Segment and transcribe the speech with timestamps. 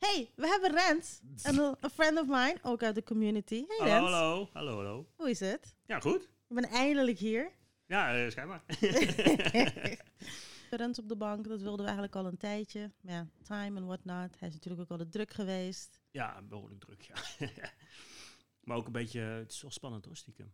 [0.00, 1.20] Hey, we hebben Rens.
[1.42, 3.64] En een een friend of mine, ook uit de community.
[3.68, 5.06] Hey Hallo, Rens, hallo, hallo, hallo.
[5.16, 5.76] hoe is het?
[5.86, 6.22] Ja, goed.
[6.22, 7.50] Ik ben eindelijk hier.
[7.86, 8.62] Ja, eh schijnbaar.
[10.70, 12.90] Rens op de bank, dat wilden we eigenlijk al een tijdje.
[13.00, 14.38] Maar ja, time en whatnot.
[14.38, 16.00] Hij is natuurlijk ook altijd druk geweest.
[16.10, 17.14] ja, behoorlijk druk, ja.
[18.64, 20.52] maar ook een beetje, het is wel spannend hoor, stiekem.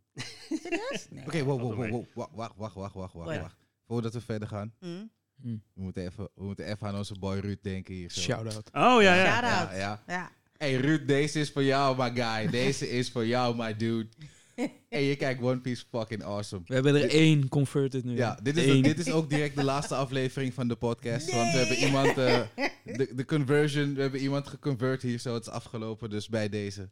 [0.49, 1.09] Serieus?
[1.11, 1.25] Nee.
[1.27, 3.41] Oké, wow, Valt wow, wel wow, wow, wacht, wacht, wacht, wacht, wacht, Oh ja.
[3.41, 3.57] wacht.
[3.87, 5.11] Voordat we verder gaan, Mm.
[5.43, 5.57] Hm.
[5.75, 8.11] we moeten even, we moeten even aan onze boy Ruud denken hier.
[8.11, 8.21] Zo.
[8.21, 8.67] Shout-out.
[8.73, 9.25] Oh, ja, ja.
[9.27, 9.77] Shout Ja, out.
[9.77, 10.03] ja.
[10.07, 10.31] Ja.
[10.57, 12.51] Hey Ruud, deze is voor jou, my guy.
[12.51, 14.09] Deze is voor jou, my dude.
[14.89, 16.63] Hey, je kijkt One Piece fucking awesome.
[16.67, 18.17] We hebben er één converted nu.
[18.17, 21.33] Ja, dit is, dit is ook direct de laatste aflevering van de podcast.
[21.33, 22.41] Want we hebben iemand, eh,
[22.85, 25.35] de, de conversion, we hebben iemand geconvert hier zo.
[25.35, 26.89] Het is afgelopen, dus bij deze.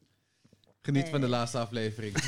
[0.83, 2.15] Geniet van de laatste aflevering.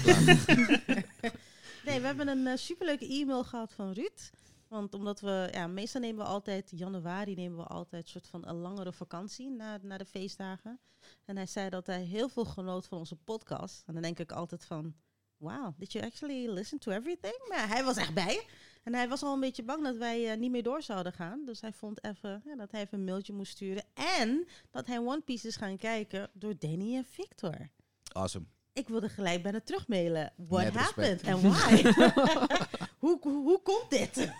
[1.85, 4.31] Nee, we hebben een eh, superleuke e-mail gehad van Ruud.
[4.69, 8.49] Want omdat we, ja, meestal nemen we altijd, januari nemen we altijd een soort van
[8.49, 10.81] een langere vakantie na, na de feestdagen.
[11.25, 13.83] En hij zei dat hij heel veel genoot van onze podcast.
[13.87, 14.95] En dan denk ik altijd van,
[15.37, 17.45] wow, did you actually listen to everything?
[17.49, 18.47] Maar hij was echt bij.
[18.83, 21.45] En hij was al een beetje bang dat wij eh, niet meer door zouden gaan.
[21.45, 23.85] Dus hij vond even ja, dat hij even een mailtje moest sturen.
[23.95, 27.71] En dat hij One Piece is gaan kijken door Danny en Victor.
[28.13, 28.45] Awesome.
[28.73, 30.33] Ik wilde gelijk bijna terugmailen.
[30.37, 31.27] What happened respect.
[31.27, 31.83] and why?
[33.03, 34.33] hoe, hoe, hoe komt dit?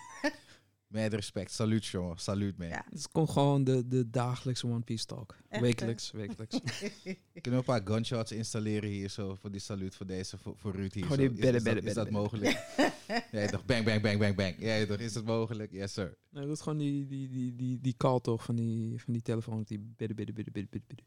[0.87, 1.51] Met respect.
[1.53, 2.19] Salut, jongen.
[2.19, 2.69] Salut, man.
[2.69, 2.85] Ja.
[2.91, 5.37] Het is gewoon- gewoon de, de dagelijkse One Piece talk.
[5.49, 6.61] Echt, wekelijks, wekelijks.
[7.33, 10.73] Kunnen we een paar gunshots installeren hier zo voor die salut voor deze, voor, voor
[10.75, 11.25] Ruud hier Gewoon zo?
[11.29, 12.67] die Is, bedden, bedden, is dat bedden, mogelijk?
[13.33, 13.65] ja, toch?
[13.65, 14.55] Bang, bang, bang, bang, bang.
[14.59, 14.99] Ja, toch?
[14.99, 15.73] Is dat mogelijk?
[15.73, 16.17] Yes, sir.
[16.31, 19.23] Nee, dat is gewoon die, die, die, die, die call toch van die, van die
[19.23, 19.63] telefoon.
[19.67, 21.07] Die bidden.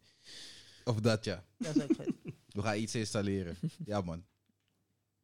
[0.83, 1.43] Of dat, ja.
[1.57, 2.13] Dat is ook goed.
[2.55, 3.55] We gaan iets installeren.
[3.85, 4.23] ja, man.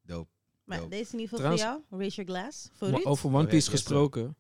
[0.01, 0.29] Dope.
[0.63, 0.89] Maar Dope.
[0.89, 1.81] deze is in ieder geval voor jou.
[1.89, 2.69] Raise your glass.
[2.73, 3.07] Voor Maar Ruud.
[3.09, 4.35] Over One Piece gesproken.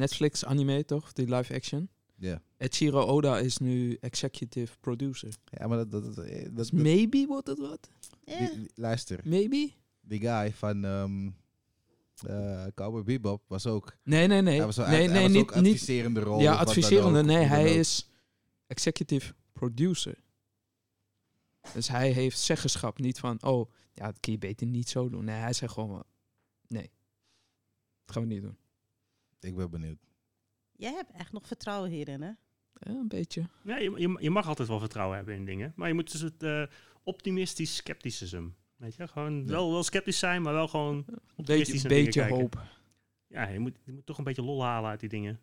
[0.00, 1.12] Netflix anime toch?
[1.12, 1.88] Die live action.
[2.16, 2.42] Ja.
[2.56, 5.34] Echiro Oda is nu executive producer.
[5.44, 5.90] Ja, maar dat...
[5.90, 7.90] dat, dat, eh, dat, Dus maybe wordt het wat?
[8.24, 9.70] Die- die- luister, Maybe?
[10.00, 11.30] die guy van ehm
[12.26, 13.96] eh Cowboy Bebop was ook...
[14.02, 14.56] Nee, nee, nee.
[14.56, 15.72] Hij was, wel- nee, hij, hij nee, was niet, ook niet.
[15.74, 16.40] adviserende rol.
[16.40, 17.18] Ja, adviserende.
[17.18, 17.74] ook, Nee, hij ook.
[17.76, 18.08] is
[18.66, 20.18] executive producer.
[21.74, 22.98] Dus hij heeft zeggenschap.
[22.98, 25.24] Niet van, oh, ja, dat kun je beter niet zo doen.
[25.24, 26.04] Nee, hij zegt gewoon,
[26.68, 26.90] nee.
[28.04, 28.56] Dat gaan we niet doen.
[29.40, 29.98] Ik ben benieuwd.
[30.72, 32.28] Jij hebt echt nog vertrouwen hierin, hè?
[32.72, 33.48] Ja, een beetje.
[33.64, 35.72] Ja, je, je, je mag altijd wel vertrouwen hebben in dingen.
[35.76, 36.62] Maar je moet dus het eh,
[37.02, 38.48] optimistisch scepticism.
[38.76, 42.20] Weet je, gewoon wel, wel sceptisch zijn, maar wel gewoon Een optimistisch beetje, dingen beetje
[42.20, 42.38] kijken.
[42.40, 42.62] hoop.
[43.26, 45.40] Ja, je moet, je moet toch een beetje lol halen uit die dingen.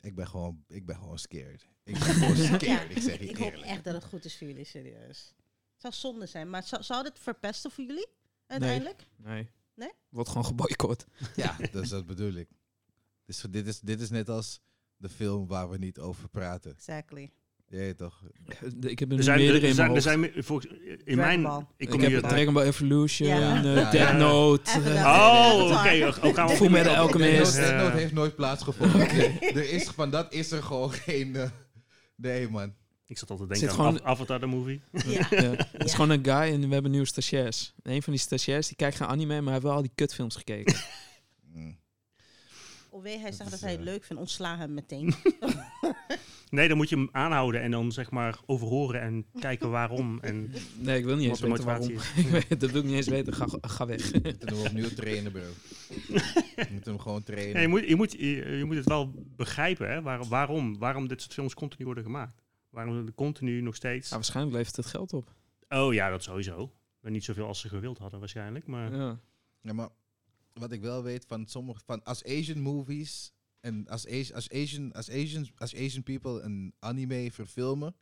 [0.00, 1.68] Ik ben gewoon, ik ben gewoon scared.
[1.84, 2.60] Ik ben gewoon scared.
[2.60, 5.34] Ja, ik zeg je ik hoop echt dat het goed is voor jullie, serieus.
[5.72, 8.06] Het zou zonde zijn, maar zou, zou dit verpesten voor jullie?
[8.46, 9.06] Uiteindelijk?
[9.16, 9.48] Nee.
[9.74, 9.92] Nee?
[10.08, 11.06] Wordt gewoon geboycott.
[11.36, 12.48] Ja, dus dat bedoel ik.
[13.28, 14.60] Dus dit is, dit is net als
[14.96, 16.70] de film waar we niet over praten.
[16.70, 17.30] Exactly.
[17.70, 18.22] Ja, toch?
[18.80, 21.16] Ik heb er Er zijn, meerdere er in zijn, mijn er zijn volgens, in Dragon
[21.16, 21.42] mijn...
[21.42, 21.58] Ball.
[21.60, 22.20] Ik Ik kom heb hier...
[22.22, 23.62] Dragon Ball Evolution, Ja.
[23.64, 24.12] eh, Ja.
[24.12, 24.70] Note.
[24.70, 26.26] Eh, Oh, Ja, oké.
[26.26, 27.56] ook gaan we Full Metal Death Alchemist.
[27.56, 29.00] Note- Death Note heeft nooit plaatsgevonden.
[29.60, 31.36] er is, van dat is er gewoon geen...
[31.36, 31.50] eh,
[32.16, 32.74] nee, man.
[33.06, 34.80] Ik zat altijd denken aan Avatar, de movie.
[35.06, 35.28] Ja.
[35.72, 37.74] Het is gewoon een guy en we hebben nieuwe stagiairs.
[37.82, 39.90] En een van die stagiairs die kijkt geen anime, maar hij heeft wel al die
[39.94, 40.76] kutfilms gekeken.
[41.54, 41.78] Mm.
[43.02, 45.14] Hij Dat zegt dat hij het eh, leuk vindt, ontsla hem meteen.
[46.50, 50.20] Nee, dan moet je hem aanhouden en dan zeg maar overhoren en kijken waarom.
[50.20, 51.88] En Nee, ik wil niet eens de weten waarom.
[52.58, 53.32] dat wil ik niet eens weten.
[53.32, 54.10] Ga, ga weg.
[54.10, 55.42] We moeten hem opnieuw trainen, bro.
[56.56, 57.52] We moeten hem gewoon trainen.
[57.52, 61.08] Nee, je, moet, je, moet, je, je moet het wel begrijpen, hè, waar, waarom, waarom
[61.08, 62.42] dit soort films continu worden gemaakt.
[62.70, 64.08] Waarom er continu nog steeds...
[64.08, 65.34] Ja, waarschijnlijk levert het geld op.
[65.68, 66.72] Oh ja, dat sowieso.
[67.00, 68.66] Maar niet zoveel als ze gewild hadden waarschijnlijk.
[68.66, 69.20] Maar Ja.
[69.60, 69.88] Ja, maar
[70.58, 74.92] wat ik wel weet van sommige van als Asian movies en als, Asi- als Asian
[74.92, 77.94] als Asian als Asian people een anime verfilmen,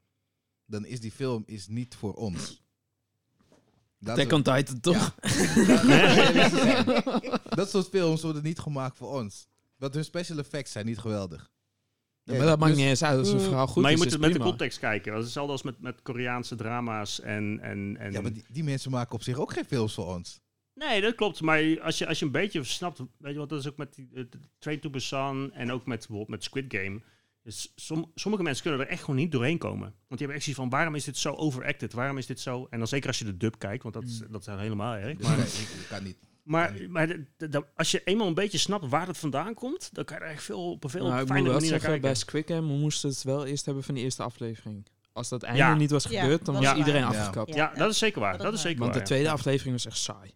[0.67, 2.65] dan is die film is niet voor ons.
[3.99, 5.15] Dat, Attack on Titan, toch?
[5.15, 5.83] dat,
[7.59, 9.49] dat soort films worden niet gemaakt voor ons.
[9.77, 11.51] Want hun special effects zijn niet geweldig.
[12.23, 14.03] Ja, maar dat maakt dus- niet eens uit als een verhaal goed maar je is.
[14.03, 15.11] moet is het met de context kijken.
[15.11, 17.59] Dat is hetzelfde als met, met Koreaanse drama's en...
[17.61, 20.41] en, en Ja, maar die, die mensen maken op zich ook geen films voor ons.
[20.79, 21.41] Nee, dat klopt.
[21.41, 23.95] Maar als je, als je een beetje snapt, weet je wat, dat is ook met
[23.95, 24.29] die, de
[24.59, 27.01] Train to Busan en ook met, bijvoorbeeld met Squid Game.
[27.43, 29.81] Dus som- sommige mensen kunnen er echt gewoon niet doorheen komen.
[29.81, 31.93] Want die hebben echt zoiets van, waarom is dit zo overacted?
[31.93, 32.67] Waarom is dit zo?
[32.71, 35.17] En dan zeker als je de dub kijkt, want dat, is- dat is helemaal erg.
[35.17, 36.17] Dus Maar, nee, ik- kan niet.
[36.43, 39.89] maar, maar de- de- de- als je eenmaal een beetje snapt waar het vandaan komt,
[39.95, 41.69] dan kan je er echt veel, op een veel Nou, ik moet fijne wel manier
[41.69, 42.19] zeggen, bij kijken.
[42.21, 44.87] Squid Game we moesten het wel eerst hebben van die eerste aflevering.
[45.17, 45.75] Als dat einde Ja.
[45.75, 47.01] niet was Ja, gebeurd, dan was is iedereen.
[47.01, 47.07] Ja.
[47.09, 47.55] afgekapt.
[47.55, 48.39] Ja, dat is zeker waar.
[48.39, 48.63] Dat is is waar.
[48.63, 49.33] zeker Want de tweede ja.
[49.33, 50.31] aflevering was echt saai.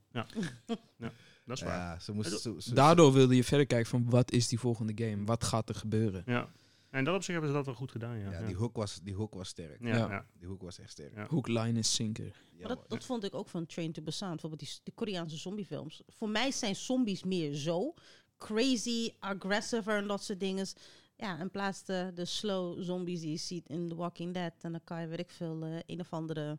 [1.44, 1.76] Dat is waar.
[1.76, 5.24] Ja, ze ze- Daardoor wilde je verder kijken van wat is die volgende game?
[5.24, 6.22] Wat gaat er gebeuren?
[6.26, 6.48] Ja.
[6.90, 8.30] En dat op zich hebben ze dat wel goed gedaan, ja.
[8.30, 8.46] Ja, ja.
[8.46, 9.76] die hook was, die hook was sterk.
[9.80, 10.10] Ja, Ja.
[10.10, 10.26] ja.
[10.38, 11.14] Die hook was echt sterk.
[11.14, 11.26] Ja.
[11.28, 12.24] Hook, line en sinker.
[12.24, 14.28] Ja, Maar dat, dat vond ik ook van Train to Busan.
[14.30, 16.02] Bijvoorbeeld die, die Koreaanse zombiefilms.
[16.08, 17.94] Voor mij zijn zombies meer zo.
[18.38, 20.66] Crazy, aggressive en dat soort dingen.
[21.20, 24.52] Ja, in plaats de, de slow zombies die je ziet in The Walking Dead.
[24.60, 26.58] En dan kan je, weet ik veel, eh, een of andere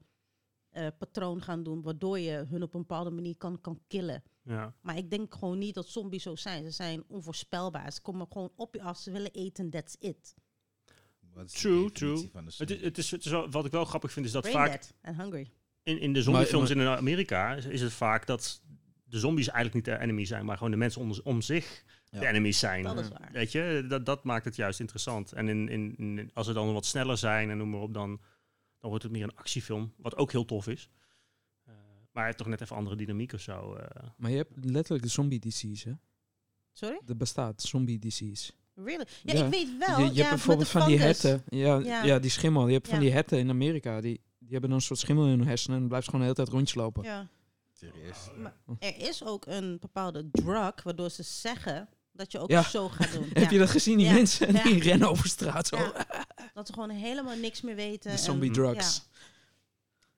[0.70, 1.82] eh, patroon gaan doen.
[1.82, 4.24] Waardoor je hun op een bepaalde manier kan, kan killen.
[4.44, 4.74] Ja.
[4.82, 6.64] Maar ik denk gewoon niet dat zombies zo zijn.
[6.64, 7.92] Ze zijn onvoorspelbaar.
[7.92, 8.98] Ze komen gewoon op je af.
[8.98, 10.36] Ze willen eten, that's it.
[11.46, 12.30] True, true.
[12.34, 14.58] Het is, het is, het is wel, wat ik wel grappig vind, is dat Brain
[14.58, 15.52] vaak dead en hungry.
[15.84, 18.62] in, in de zombiefilms Maar- in Amerika is is het vaak dat
[19.04, 22.20] de zombies eigenlijk niet de enemy zijn, maar gewoon de mensen om, om zich de
[22.20, 22.30] Ja.
[22.30, 22.84] enemies zijn.
[22.84, 23.30] Dat is waar.
[23.32, 25.32] Weet je, dat, dat maakt het juist interessant.
[25.32, 28.10] En in, in, in- als ze dan wat sneller zijn en noem maar op, dan,
[28.80, 30.90] dan wordt het meer een actiefilm, wat ook heel tof is.
[31.66, 33.76] Eh, maar hij heeft toch net even andere dynamiek of zo.
[33.76, 34.08] eh.
[34.18, 35.96] Maar je hebt letterlijk de zombie disease, hè?
[36.74, 37.00] Sorry?
[37.08, 38.52] Er bestaat zombie disease.
[38.76, 39.06] Really?
[39.24, 39.46] Ja, Ja.
[39.46, 40.00] ik weet wel.
[40.00, 41.44] je, je ja, hebt bijvoorbeeld van die herten.
[41.48, 42.04] Ja, Ja.
[42.04, 42.20] ja.
[42.20, 42.68] die schimmel.
[42.68, 44.02] Je hebt van die herten in Amerika.
[44.02, 45.78] Die, die hebben dan een soort schimmel in hun hersenen.
[45.82, 47.04] En blijft ze gewoon de hele tijd rondjes lopen.
[47.04, 47.28] Ja.
[47.74, 48.30] Serieus.
[48.38, 52.64] Maar er is ook een bepaalde drug waardoor ze zeggen dat je ook Ja.
[52.64, 53.24] zo gaat doen.
[53.34, 53.50] Heb Ja.
[53.50, 53.98] je dat gezien?
[53.98, 54.14] Die Ja.
[54.14, 54.64] mensen Ja.
[54.64, 55.68] die rennen over straat.
[55.68, 55.78] Zo.
[55.78, 56.06] Ja.
[56.54, 58.12] Dat ze gewoon helemaal niks meer weten.
[58.12, 59.10] De zombie en- drugs.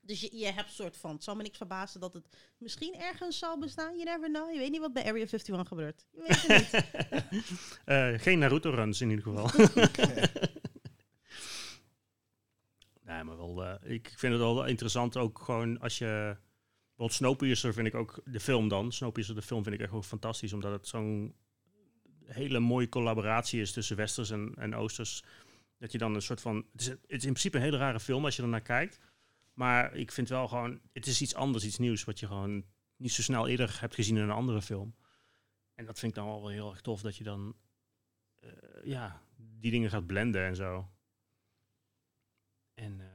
[0.01, 2.25] dus je, je hebt soort van, het zal me niks verbazen dat het
[2.57, 3.91] misschien ergens zal bestaan.
[3.97, 4.51] You never know.
[4.53, 6.05] Je weet niet wat bij Area 51 gebeurt.
[6.11, 7.51] Je weet het niet.
[7.85, 9.49] Eh, geen Naruto-runs in ieder geval.
[13.05, 16.37] nee, maar wel, eh, ik vind het wel interessant ook gewoon als je...
[16.95, 20.03] Bijvoorbeeld Snowpiercer vind ik ook, de film dan, Snowpiercer de film vind ik echt ook
[20.03, 21.35] fantastisch, omdat het zo'n
[22.25, 25.23] hele mooie collaboratie is tussen Westers en, en Oosters.
[25.77, 28.35] Dat je dan een soort van, het is, in principe een hele rare film als
[28.35, 28.99] je er naar kijkt.
[29.53, 32.65] Maar ik vind wel gewoon, het is iets anders, iets nieuws, wat je gewoon
[32.95, 34.95] niet zo snel eerder hebt gezien in een andere film.
[35.73, 37.55] En dat vind ik dan wel heel erg tof, dat je dan
[38.39, 38.49] eh,
[38.83, 40.89] ja, die dingen gaat blenden en zo.
[42.73, 43.12] En eh,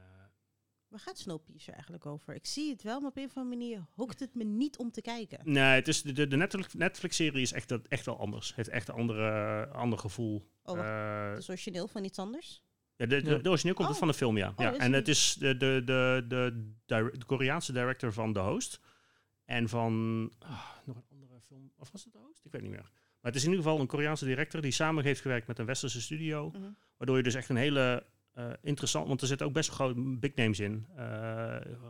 [0.89, 2.33] Waar gaat Snowpiercer eigenlijk over?
[2.35, 4.91] Ik zie het wel, maar op een of andere manier hoekt het me niet om
[4.91, 5.39] te kijken.
[5.43, 8.47] nee, het is, de, de Netflix- Netflix-serie is echt, dat- echt wel anders.
[8.47, 10.49] Het heeft echt een andere, ander gevoel.
[10.63, 10.79] Oh.
[10.79, 12.63] Eh, Het is origineel van iets anders?
[12.95, 13.99] ja, de, de, origineel komt het Oh.
[14.03, 14.49] van de film, ja.
[14.49, 14.77] Oh, ja.
[14.77, 18.79] En het is de, de, de, de, de Koreaanse director van The Host.
[19.45, 19.93] En van
[20.39, 21.71] ah, nog een andere film.
[21.77, 22.45] Of was het The Host?
[22.45, 22.89] Ik weet niet meer.
[23.21, 25.65] Maar het is in ieder geval een Koreaanse director die samen heeft gewerkt met een
[25.65, 26.49] westerse studio.
[26.49, 26.69] Mhm.
[26.97, 28.07] Waardoor je dus echt een hele eh,
[28.61, 29.07] interessant...
[29.07, 30.85] Want er zitten ook best wel grote big names in.
[30.97, 31.05] Eh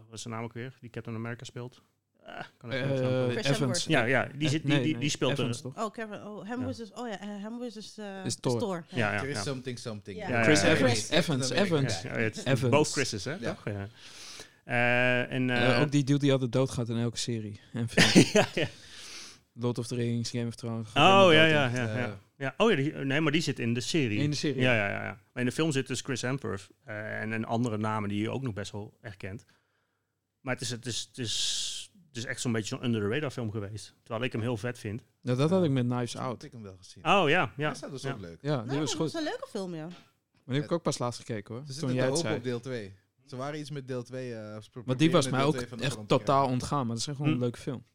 [0.05, 0.77] wat is zijn naam ook weer?
[0.81, 1.81] Die Captain America speelt.
[2.25, 3.85] Ah, kan ik niet Eh, Evans.
[3.85, 5.63] Ja, ja, die, zit, die, Nee, die, die speelt Evans, er.
[5.63, 5.83] toch?
[5.85, 6.23] Oh, Kevin.
[6.25, 6.65] Oh, hem Ja.
[6.65, 6.91] was dus...
[6.93, 7.97] Oh ja, eh, hem was dus...
[7.97, 8.59] eh, Is Thor.
[8.59, 8.83] Thor.
[8.89, 9.41] Ja, ja, Er is ja.
[9.43, 10.17] something something.
[10.17, 10.29] Ja.
[10.29, 11.09] Ja, Chris ja, Evans.
[11.09, 11.49] Evans.
[11.49, 12.01] Evans.
[12.01, 12.71] Ja, het is Evans.
[12.71, 13.31] both Chris's, hè?
[13.33, 13.53] Ja.
[13.53, 13.63] Toch?
[13.65, 13.87] Ja.
[14.63, 17.59] Eh, en, Eh, eh, ook die dude die altijd doodgaat in elke serie.
[17.73, 18.25] En film.
[18.33, 18.67] ja, ja.
[19.53, 20.87] Lord of the Rings, Game of Thrones.
[20.89, 22.09] Oh, ja, ja, ja, Eh,
[22.39, 22.45] ja.
[22.45, 22.53] ja.
[22.57, 24.19] Oh ja, die, nee, maar die zit in de serie.
[24.19, 24.62] In de serie.
[24.62, 25.19] Ja, ja, ja, ja.
[25.33, 28.30] Maar in de film zit dus Chris Hemsworth eh, en een andere namen die je
[28.30, 29.45] ook nog best wel herkent.
[30.41, 33.07] Maar het is, het is, het is, het is echt zo'n beetje zo'n under the
[33.07, 33.95] radar film geweest.
[34.03, 35.03] Terwijl ik hem heel vet vind.
[35.21, 36.44] Nou, dat had ik met Knives Zo heb Out.
[36.44, 37.06] ik hem wel gezien.
[37.06, 37.74] Oh ja, ja.
[37.80, 38.12] dat is ja.
[38.12, 38.38] ook leuk.
[38.42, 39.07] Ja, die was dat goed.
[39.07, 39.85] is een leuke film, ja.
[39.88, 39.94] Maar
[40.45, 41.63] die heb ik ook pas laatst gekeken hoor.
[41.65, 42.38] Ze Toen zitten jij het zei.
[42.38, 42.94] op deel 2.
[43.25, 44.33] Ze waren iets met deel 2.
[44.35, 46.88] eh, ze Maar die was mij ook 2 van de echt totaal ontgaan.
[46.88, 47.33] Maar dat is gewoon Hm.
[47.33, 47.85] een leuke film.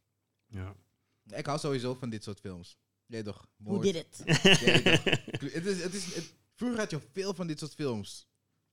[0.47, 0.75] ja.
[1.23, 2.79] Ja, Ik hou sowieso van dit soort films.
[3.15, 3.47] Jij toch?
[3.57, 3.83] Who moord.
[3.83, 4.17] did it?
[4.27, 5.53] Toch.
[5.53, 8.27] het is, het is, het- vroeger had je veel van dit soort films.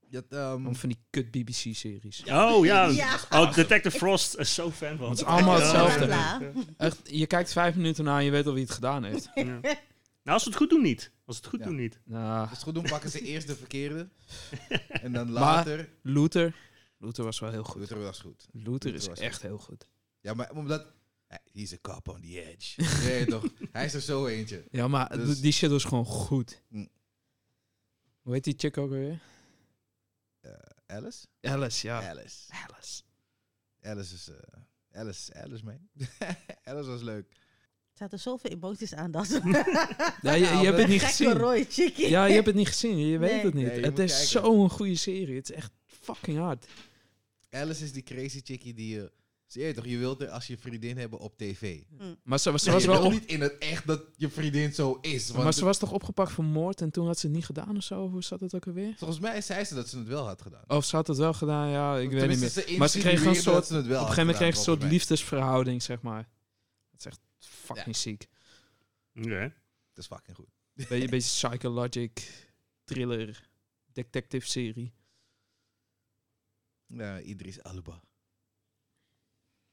[0.09, 2.23] Je had, ehm, Om van die kut BBC-series.
[2.23, 2.85] Oh ja.
[2.85, 3.19] Ja.
[3.29, 5.09] Oh, Detective Frost is zo fan van.
[5.09, 6.05] Het is allemaal hetzelfde.
[6.07, 6.41] Ja.
[6.77, 9.29] Echt, je kijkt vijf minuten na en je weet al wie het gedaan heeft.
[9.35, 9.43] Ja.
[9.43, 9.63] Nou,
[10.23, 11.11] als ze het goed doen niet.
[11.25, 11.65] Als ze het goed Ja.
[11.65, 11.99] doen niet.
[12.05, 14.09] Nou, als het goed doen, pakken ze eerst de verkeerde.
[15.03, 15.89] en dan Maar- later.
[16.01, 16.55] Luther.
[16.97, 17.79] Luther was wel heel goed.
[17.79, 18.47] Luther was goed.
[18.51, 19.87] Luther Luther is was echt heel goed.
[20.19, 20.85] Ja, maar omdat.
[21.31, 22.81] Hij is a cop on the edge.
[23.07, 23.45] Nee, toch?
[23.71, 24.63] Hij is er zo eentje.
[24.71, 26.61] Ja, maar Dus- die shit was gewoon goed.
[26.69, 26.85] Hm.
[28.21, 29.19] Hoe heet die chick ook alweer?
[30.85, 31.25] Alice?
[31.41, 32.09] Alice, ja.
[32.09, 32.37] Alice.
[32.49, 33.01] Alice.
[33.81, 34.29] Alice is.
[34.29, 35.79] eh, Alice, Alice, man.
[36.63, 37.25] Alice was leuk.
[37.91, 39.27] Er zaten zoveel emoties aan dat.
[40.21, 41.31] Ja, je, je hebt het niet gezien.
[41.33, 41.67] Roy.
[41.95, 42.97] Ja, je hebt het niet gezien.
[42.97, 43.43] Je weet Nee.
[43.45, 43.65] het niet.
[43.65, 45.35] Nee, het is zo'n goede serie.
[45.35, 46.65] Het is echt fucking hard.
[47.49, 49.11] Alice is die crazy chickie die je.
[49.51, 51.81] Zie je toch, je wilt er als je vriendin hebben op tv.
[52.23, 54.73] Maar ze, was- ze Nee, was wel op, niet in het echt dat je vriendin
[54.73, 55.29] zo is.
[55.29, 57.77] Want maar ze was toch opgepakt voor moord en toen had ze het niet gedaan
[57.77, 58.09] of zo?
[58.09, 58.93] Hoe zat het ook alweer?
[58.97, 60.63] volgens mij zei ze dat ze het wel had gedaan.
[60.67, 62.77] Of ze had het wel gedaan, ja, ik weet niet meer.
[62.79, 64.71] Maar ze kreeg een soort, dat ze het wel op een gegeven moment kreeg ze
[64.71, 66.29] een soort liefdesverhouding, zeg maar.
[66.91, 68.27] Dat is echt fucking ziek.
[69.11, 69.53] Mij.
[69.93, 70.49] Dat is fucking goed.
[70.73, 72.45] Beetje, beetje psychologic,
[72.83, 73.49] thriller,
[73.93, 74.93] detective serie.
[76.85, 78.01] Ja, Idris Alba.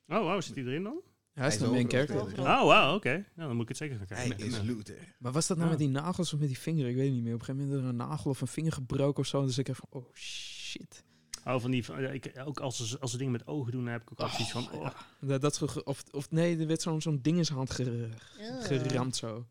[0.09, 1.01] Oh, wow, zit die erin dan?
[1.33, 2.41] Hij is Hij de is main character.
[2.41, 3.13] Oh, wauw, oké.
[3.13, 4.47] Nou, dan moet ik het zeker gaan Hij kijken.
[4.47, 4.63] is Ja.
[4.63, 5.15] Luther.
[5.19, 6.89] Maar was dat nou met die nagels of met die vinger?
[6.89, 7.35] Ik weet niet meer.
[7.35, 9.45] Op een gegeven moment is er een nagel of een vinger gebroken of zo.
[9.45, 11.05] Dus ik heb van, oh shit.
[11.45, 13.83] Oh, van die, van- ja, ik, ook als ze, als ze dingen met ogen doen,
[13.85, 14.81] dan heb ik ook altijd zoiets van...
[14.81, 17.71] Oh, Dat, dat, ge- of, of nee, er werd zo'n zo'n ding in zijn hand
[17.71, 18.61] ge- Ja.
[18.61, 19.47] geramd zo.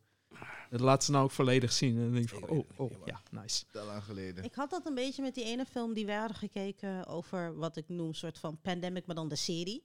[0.69, 1.95] Dat laat ze nou ook volledig zien.
[1.95, 3.63] En dan denk ik Ik van, weet oh, het oh, ja, nice.
[3.71, 4.43] Te lang geleden.
[4.43, 7.77] Ik had dat een beetje met die ene film die wij hadden gekeken over wat
[7.77, 9.83] ik noem soort van pandemic, maar dan de serie.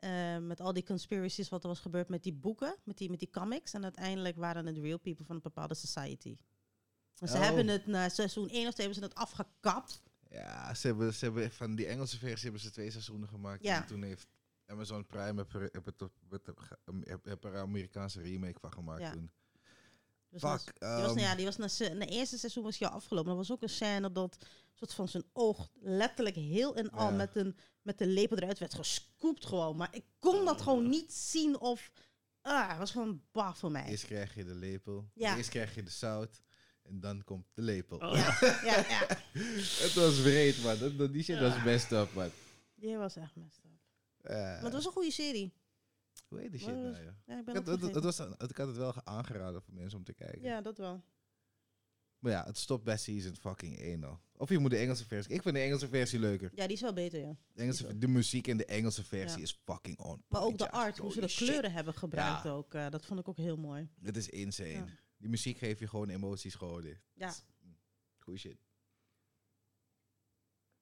[0.00, 3.18] Eh, met al die conspiracies wat er was gebeurd met die boeken, met die, met
[3.18, 3.72] die comics.
[3.72, 6.36] En uiteindelijk waren het real people van een bepaalde society.
[7.18, 7.40] En ze Oh.
[7.42, 10.02] hebben het na seizoen 1 of 2 hebben ze het afgekapt.
[10.30, 13.62] Ja, ze hebben, ze hebben van die Engelse versie hebben ze twee seizoenen gemaakt.
[13.62, 13.80] Ja.
[13.80, 14.28] En toen heeft
[14.66, 18.58] Amazon Prime heb er, heb het op- heb het- heb- heb er een Amerikaanse remake
[18.60, 19.10] van gemaakt Ja.
[19.12, 19.30] toen.
[20.30, 20.78] Dus dat was- Fuck.
[20.80, 23.30] Die was, ehm, nou ja, die was na, na eerste seizoen was die al afgelopen.
[23.30, 24.36] Er was ook een scène dat
[24.74, 27.16] soort van zijn oog letterlijk heel en al Ja.
[27.16, 29.76] met, een, met de lepel eruit werd gescoopt gewoon.
[29.76, 31.90] Maar ik kon dat gewoon niet zien of...
[32.42, 33.86] Ah, het was gewoon bar voor mij.
[33.86, 35.10] Eerst krijg je de lepel.
[35.14, 35.36] Ja.
[35.36, 36.42] Eerst krijg je de zout.
[36.82, 37.98] En dan komt de lepel.
[37.98, 38.14] Oh.
[38.14, 39.06] Ja, ja, ja.
[39.84, 40.96] Het was breed, man.
[40.96, 42.30] Dat, die shit was best up, man.
[42.74, 43.70] Die was echt messed up.
[44.28, 45.52] Maar het was een goede serie.
[46.30, 46.94] Hoe heet die shit nou, joh?
[47.26, 50.04] Ja, ik Ik ben had, het, was, ik had het wel aangeraden voor mensen om
[50.04, 50.42] te kijken.
[50.42, 51.02] Ja, dat wel.
[52.18, 54.20] Maar ja, het stopt bij season fucking 1 al.
[54.36, 55.34] Of je moet de Engelse versie.
[55.34, 56.50] Ik vind de Engelse versie leuker.
[56.54, 57.36] Ja, die is wel beter, ja.
[57.52, 59.44] De, Engelse, de muziek in de Engelse versie Ja.
[59.44, 60.22] is fucking on.
[60.28, 60.70] Maar ook point, de ja.
[60.84, 61.48] art, hoe ze de shit.
[61.48, 62.50] kleuren hebben gebruikt Ja.
[62.50, 62.74] ook.
[62.74, 63.88] eh, dat vond ik ook heel mooi.
[64.02, 64.84] Het is insane.
[65.16, 66.82] Die muziek geeft je gewoon emoties gewoon.
[66.82, 67.00] dit.
[67.14, 67.32] Ja.
[68.18, 68.58] Goeie shit.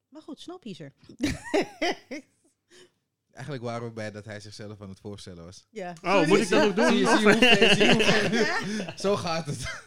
[0.08, 0.92] Maar goed, Snowpiercer.
[3.38, 5.66] Eigenlijk waren we bij dat hij zichzelf aan het voorstellen was.
[5.70, 5.92] ja.
[6.02, 6.28] Oh, Sorry.
[6.28, 6.86] moet ik dat ook doen?
[6.86, 9.86] Zie je, zie je hoe ver- zie je hoe ver- Zo gaat het.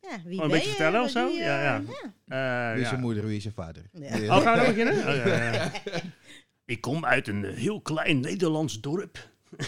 [0.00, 0.68] Ja, wie Oh, een ben beetje je?
[0.68, 1.28] vertellen of zo?
[1.28, 1.74] eh, Ja, ja.
[1.78, 2.94] Eh, Wie is ja.
[2.96, 3.82] je moeder, wie is je vader?
[3.92, 4.36] Ja.
[4.36, 4.94] Oh, gaan we dan beginnen?
[4.98, 5.70] Oh, ja, ja, ja.
[6.64, 9.28] Ik kom uit een heel klein Nederlands dorp.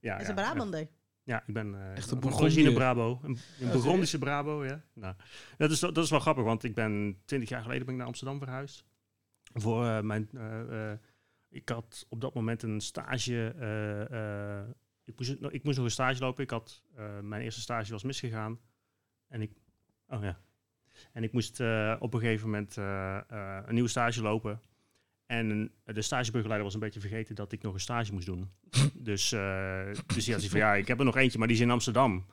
[0.00, 0.88] Ja, Is ja, een Brabander.
[1.22, 3.20] Ja, ik ben eh Echt een origine Brabo.
[3.22, 4.82] Een, een Ja, Burgondische Brabo, ja.
[4.94, 5.14] Nou,
[5.58, 8.08] dat, is, dat is wel grappig, want ik ben twintig jaar geleden ben ik naar
[8.08, 8.84] Amsterdam verhuisd.
[9.54, 10.28] Voor eh, mijn...
[10.34, 10.98] eh, eh,
[11.50, 13.54] ik had op dat moment een stage...
[13.58, 14.68] eh, eh,
[15.04, 16.44] ik, moest, ik moest nog een stage lopen.
[16.44, 16.82] Ik had...
[16.94, 18.58] eh, mijn eerste stage was misgegaan.
[19.28, 19.52] En ik...
[20.08, 20.38] Oh ja.
[21.12, 21.60] En ik moest
[22.00, 24.60] op een gegeven moment een nieuwe stage lopen.
[25.26, 28.50] En de stagebegeleider was een beetje vergeten dat ik nog een stage moest doen.
[28.94, 29.28] dus,
[30.06, 32.26] dus die had van, ja, ik heb er nog eentje, maar die is in Amsterdam.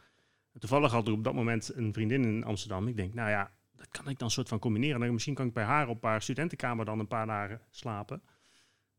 [0.54, 2.88] En toevallig had ik op dat moment een vriendin in Amsterdam.
[2.88, 5.00] Ik denk, nou ja, dat kan ik dan soort van combineren.
[5.00, 8.22] Dan, misschien kan ik bij haar op haar studentenkamer dan een paar dagen slapen.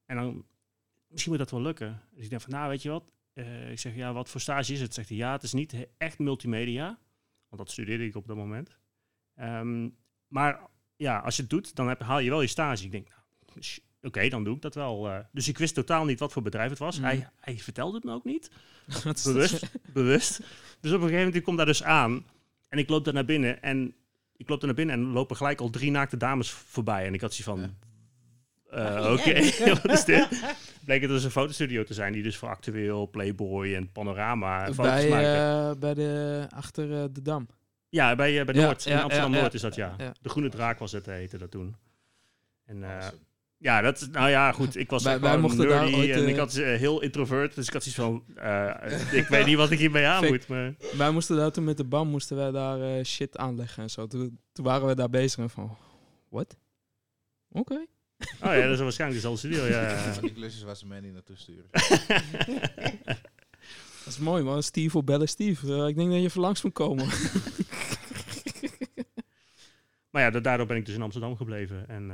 [0.08, 0.44] En dan,
[1.08, 2.02] misschien moet dat wel lukken.
[2.14, 3.12] Dus ik denk van, nou, weet je wat?
[3.32, 4.94] Eh, ik zeg, ja, wat voor stage is het?
[4.94, 6.98] Zegt hij, ja, het is niet echt multimedia.
[7.48, 8.76] Want dat studeerde ik op dat moment.
[9.34, 9.88] Ehm,
[10.28, 10.60] maar
[10.96, 12.84] ja, als je het doet, dan heb, haal je wel je stage.
[12.84, 13.60] Ik denk, nou,
[14.02, 15.08] oké, dan doe ik dat wel.
[15.10, 15.18] eh.
[15.32, 16.98] dus ik wist totaal niet wat voor bedrijf het was.
[16.98, 17.04] Mm.
[17.04, 18.50] Hij, hij vertelde het me ook niet.
[19.24, 20.38] Bewust, bewust.
[20.80, 22.26] Dus op een gegeven moment, ik kom daar dus aan.
[22.68, 23.62] En ik loop daar naar binnen.
[23.62, 23.94] En
[24.36, 27.06] ik loop daar naar binnen en er lopen gelijk al drie naakte dames voorbij.
[27.06, 27.76] En ik had zoiets van...
[28.70, 29.40] Oh, Oké,
[29.82, 30.28] wat is dit?
[30.84, 34.76] Bleek het dus een fotostudio te zijn die dus voor Actueel, Playboy en Panorama foto's
[34.76, 35.70] Bij, maken.
[35.70, 37.48] eh, bij de, achter eh, de dam.
[37.88, 38.84] Ja, bij, eh, bij Noord.
[38.84, 39.56] ja, in Amsterdam ja, Noord ja.
[39.56, 39.94] is dat, ja.
[39.98, 40.12] Ja.
[40.20, 41.76] De Groene Draak was het, heette dat toen.
[42.64, 43.18] En eh, Awesome.
[43.56, 44.76] ja, dat, nou ja, goed.
[44.76, 47.00] Ik was Wij- echt wij gewoon mochten daar ooit, en eh, ik had eh, heel
[47.02, 47.54] introvert.
[47.54, 48.00] Dus ik had zoiets
[48.34, 50.48] van, eh, ik weet niet wat ik hiermee aan moet.
[50.48, 53.90] Maar, Wij moesten daar toen met de BAM moesten wij daar eh, shit aanleggen en
[53.90, 54.06] zo.
[54.06, 55.76] Toen, toen waren we daar bezig en van,
[56.28, 56.56] wat?
[57.52, 57.87] Oké.
[58.44, 60.12] oh ja, dat is waarschijnlijk dezelfde studio, ja.
[60.20, 61.66] die klusjes waar ze mij niet naartoe sturen.
[64.04, 64.62] Dat is mooi man.
[64.62, 65.75] Steve voor bellen Steve.
[65.75, 67.06] Eh, ik denk dat je even langs moet komen.
[70.10, 71.88] maar ja, da- daardoor ben ik dus in Amsterdam gebleven.
[71.88, 72.10] En,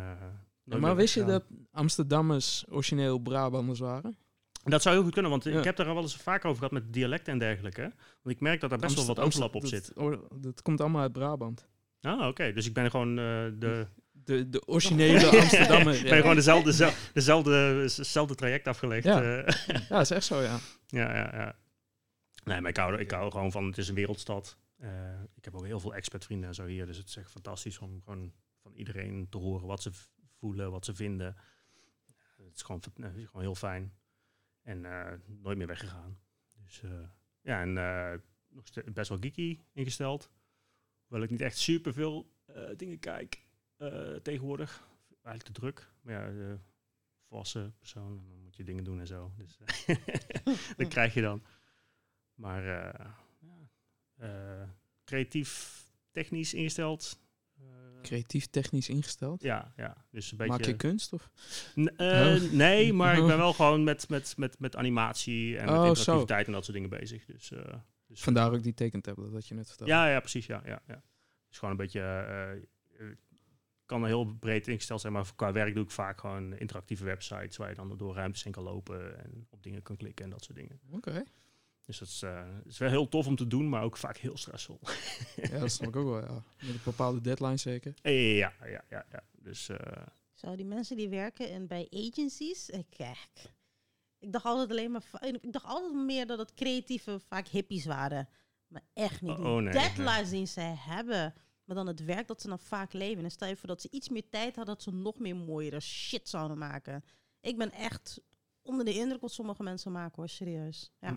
[0.64, 4.16] eh, maar wist je dat Amsterdammers origineel Brabanders waren?
[4.64, 5.58] Dat zou heel goed kunnen, want Ja.
[5.58, 7.80] ik heb daar al wel eens vaker over gehad met dialecten en dergelijke.
[8.22, 9.90] Want ik merk dat daar best wel wat overlap op dat- zit.
[9.94, 11.66] Dat, dat komt allemaal uit Brabant.
[12.00, 12.52] Ah, oké.
[12.52, 13.24] Dus ik ben gewoon eh,
[13.58, 13.86] de...
[14.24, 15.92] De, de originele Amsterdammer.
[16.02, 16.20] ben ja.
[16.20, 19.04] gewoon dezelfde, dezelfde, dezelfde, dezelfde traject afgelegd.
[19.04, 19.22] Ja.
[19.22, 19.66] eh.
[19.76, 20.58] ja, dat is echt zo, ja.
[20.86, 21.56] Ja, ja, ja.
[22.44, 24.58] Nee, maar ik hou, ik hou gewoon van, het is een wereldstad.
[24.76, 27.78] Eh, ik heb ook heel veel expat-vrienden en zo hier, dus het is echt fantastisch
[27.78, 29.90] om gewoon van iedereen te horen wat ze
[30.38, 31.36] voelen, wat ze vinden.
[32.36, 33.92] Het is gewoon, eh, het is gewoon heel fijn.
[34.62, 36.18] En eh, nooit meer weggegaan.
[36.64, 37.08] Dus eh,
[37.40, 40.30] ja, en eh, nog best wel geeky ingesteld.
[41.06, 42.32] Hoewel ik niet echt super veel
[42.76, 43.43] dingen kijk eh,
[44.22, 44.86] tegenwoordig.
[45.22, 45.90] Eigenlijk te druk.
[46.02, 46.54] Maar ja, eh,
[47.28, 49.32] volwassen persoon, dan moet je dingen doen en zo.
[49.36, 49.58] Dus
[50.76, 51.42] dat krijg je dan.
[52.34, 53.68] Maar eh, ja,
[54.16, 54.68] eh,
[55.04, 57.22] creatief, technisch ingesteld.
[58.02, 59.42] Creatief technisch ingesteld.
[59.42, 60.04] ja, ja.
[60.10, 60.52] Dus een beetje...
[60.52, 61.30] Maak je kunst of?
[61.80, 62.50] N- eh, Oh.
[62.52, 63.26] Nee, maar ik Oh.
[63.32, 65.88] ben wel gewoon met, met, met, met animatie en Oh, met zo.
[65.88, 67.24] interactiviteit en dat soort dingen bezig.
[67.24, 67.74] Dus, eh,
[68.06, 69.92] dus Vandaar ook die tekentablet dat je net vertelde.
[69.92, 70.46] Ja, ja, precies.
[70.46, 71.02] Ja, ja, ja.
[71.48, 72.00] Dus gewoon een beetje.
[72.00, 73.16] eh, eh,
[74.00, 77.68] kan heel breed ingesteld zijn, maar qua werk doe ik vaak gewoon interactieve websites waar
[77.68, 80.58] je dan door ruimtes heen kan lopen en op dingen kan klikken en dat soort
[80.58, 80.80] dingen.
[80.90, 81.24] Oké.
[81.86, 84.36] Dus dat is, eh, is wel heel tof om te doen, maar ook vaak heel
[84.36, 84.80] stressvol.
[85.36, 86.42] Ja, dat snap ik ook wel, ja.
[86.60, 87.94] Met een bepaalde deadline zeker.
[88.02, 89.22] ja, ja, ja, ja.
[89.32, 93.52] Dus eh, Zo, die mensen die werken in, bij agencies, ik, kijk,
[94.18, 98.28] ik dacht altijd alleen maar, ik dacht altijd meer dat het creatieve vaak hippies waren.
[98.66, 99.36] Maar echt niet.
[99.36, 101.34] Die Oh, nee, deadlines die zij hebben,
[101.64, 103.24] maar dan het werk dat ze dan vaak leven.
[103.24, 105.80] En stel je voor dat ze iets meer tijd hadden, dat ze nog meer mooiere
[105.80, 107.04] shit zouden maken.
[107.40, 108.20] Ik ben echt
[108.62, 110.92] onder de indruk wat sommige mensen maken hoor, serieus.
[111.00, 111.10] Ja.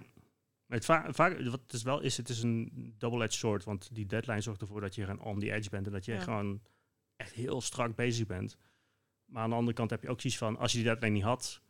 [0.65, 3.95] Maar het va- vaak, wat het is wel is, het is een double-edged sword, want
[3.95, 6.19] die deadline zorgt ervoor dat je gewoon on the edge bent en dat je Ja.
[6.21, 6.61] gewoon
[7.15, 8.57] echt heel strak bezig bent.
[9.25, 11.23] Maar aan de andere kant heb je ook zoiets van, als je die deadline niet
[11.23, 11.61] had,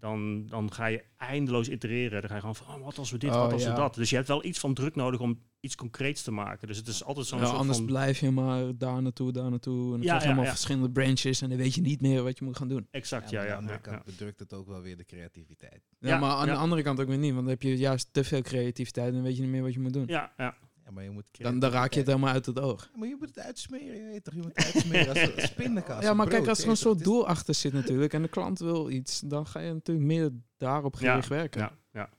[0.00, 2.20] dan, dan ga je eindeloos itereren.
[2.20, 3.94] Dan ga je gewoon van, oh, wat als we dit, Oh, wat als we dat.
[3.94, 6.68] Dus je hebt wel iets van druk nodig om iets concreets te maken.
[6.68, 7.86] Dus het is altijd zo'n Ja, soort anders van...
[7.86, 9.84] blijf je maar daar naartoe, daar naartoe.
[9.84, 10.50] En dan Ja, krijg je ja, allemaal ja.
[10.50, 12.86] verschillende branches en dan weet je niet meer wat je moet gaan doen.
[12.90, 15.82] Exact, Ja, ja, aan de andere ja, kant bedrukt het ook wel weer de creativiteit.
[15.98, 16.52] Ja, Ja, maar aan ja.
[16.52, 19.14] de andere kant ook weer niet, want dan heb je juist te veel creativiteit en
[19.14, 20.06] dan weet je niet meer wat je moet doen.
[20.06, 20.56] ja, ja.
[20.90, 22.88] Ja, maar je moet Dan, dan raak je het helemaal uit het oog.
[22.92, 24.34] Ja, maar je moet het uitsmeren, je weet toch?
[24.34, 26.02] Je moet het uitsmeren als, pindakaas.
[26.02, 28.58] Ja, maar brood, kijk, als er een soort doel achter zit natuurlijk en de klant
[28.58, 31.60] wil iets, dan ga je natuurlijk meer daarop gericht werken.
[31.60, 32.10] ja, ja.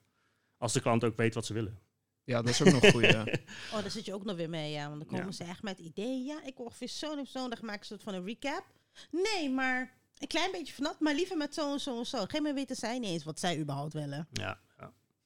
[0.57, 1.79] Als de klant ook weet wat ze willen.
[2.23, 3.25] Ja, dat is ook nog goed, ja.
[3.73, 4.87] Oh, daar zit je ook nog weer mee, ja.
[4.87, 5.31] Want dan komen Ja.
[5.31, 6.23] ze echt met ideeën.
[6.25, 7.49] Ja, ik wil ongeveer zo en zo.
[7.49, 8.65] Dan maken ze het van een recap.
[9.11, 12.25] Nee, maar een klein beetje vanaf, maar liever met zo en zo en zo.
[12.27, 14.27] Geen meer weten zij niet eens wat zij überhaupt willen.
[14.31, 14.59] Ja,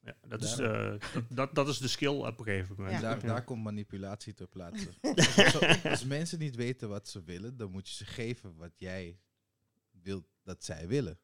[0.06, 0.16] ja.
[0.22, 2.96] ja dat, is, eh, dat, dat, dat is de skill op een gegeven moment.
[2.96, 3.02] Ja.
[3.02, 3.28] Daar, Ja.
[3.28, 4.90] daar komt manipulatie ter plaatse.
[5.90, 9.20] als, mensen niet weten wat ze willen, dan moet je ze geven wat jij
[9.92, 11.20] wilt dat zij willen.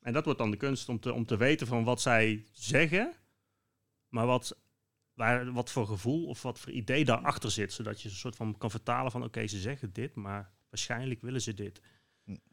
[0.00, 3.12] En dat wordt dan de kunst om te, om te weten van wat zij zeggen,
[4.08, 4.60] maar wat,
[5.14, 7.72] waar, wat voor gevoel of wat voor idee daarachter zit.
[7.72, 11.42] Zodat je een soort van kan vertalen van oké, ze zeggen dit, maar waarschijnlijk willen
[11.42, 11.80] ze dit.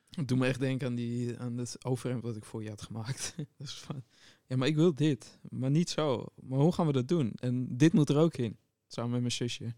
[0.10, 2.82] Het doet me echt denken aan, die, aan het overhemd wat ik voor je had
[2.82, 3.36] gemaakt.
[3.57, 4.03] dus van,
[4.48, 6.25] ja, maar ik wil dit, maar niet zo.
[6.42, 7.31] Maar hoe gaan we dat doen?
[7.40, 8.57] En dit moet er ook in,
[8.88, 9.75] samen met mijn zusje.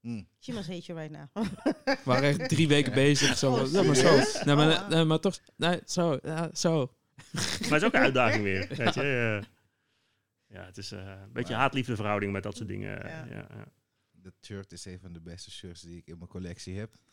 [0.00, 0.22] Hm.
[0.40, 1.46] She must hate you right now.
[1.84, 3.36] We waren echt drie weken bezig.
[3.38, 4.16] Zo, Oh, ja, maar zo.
[4.44, 6.92] Nee, maar, Oh, nee, maar toch, nee, zo, ja, zo.
[7.32, 8.68] Maar het is ook een uitdaging weer.
[8.76, 9.00] Weet je?
[9.00, 10.56] eh.
[10.56, 12.90] ja, het is eh, een beetje Maar- haat-liefde verhouding met dat soort dingen.
[12.90, 13.24] Ja.
[13.24, 13.46] Ja.
[13.50, 13.66] Ja,
[14.12, 16.92] Dat shirt is een van de beste shirts die ik in mijn collectie heb.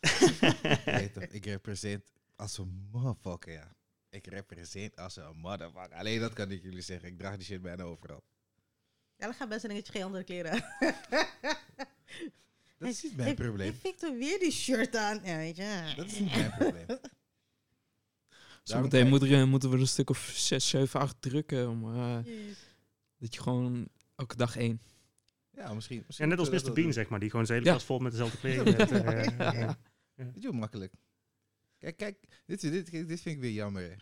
[0.84, 3.74] Je ik represent als een motherfucker, ja.
[4.16, 5.96] Ik represent als een motherfucker.
[5.98, 7.08] Alleen dat kan ik jullie zeggen.
[7.08, 8.22] Ik draag die shit bijna overal.
[9.16, 10.52] Ja, dan gaat best een dingetje geen andere kleren.
[12.78, 13.66] Dat is niet mijn probleem.
[13.68, 15.20] Heeft Victor weer die shirt aan?
[15.24, 15.92] Ja, weet je.
[15.96, 16.86] Dat is niet mijn probleem.
[18.62, 21.68] Zometeen kijk- moeten er, moeten we er een stuk of zes, zeven, acht drukken.
[21.70, 22.18] Om, eh,
[23.18, 24.80] dat je gewoon elke dag één.
[25.50, 25.96] Ja, misschien.
[25.98, 26.62] Ja, misschien net als Mr.
[26.62, 26.92] Bean, doen.
[26.92, 27.78] zeg maar, die gewoon zijn hele Ja.
[27.80, 29.52] vol met dezelfde eh, Ja.
[29.52, 29.78] ja.
[30.14, 30.92] Weet je hoe makkelijk?
[31.86, 32.16] Kijk, kijk.
[32.46, 33.94] Dit, dit, dit, vind ik weer jammer, hè.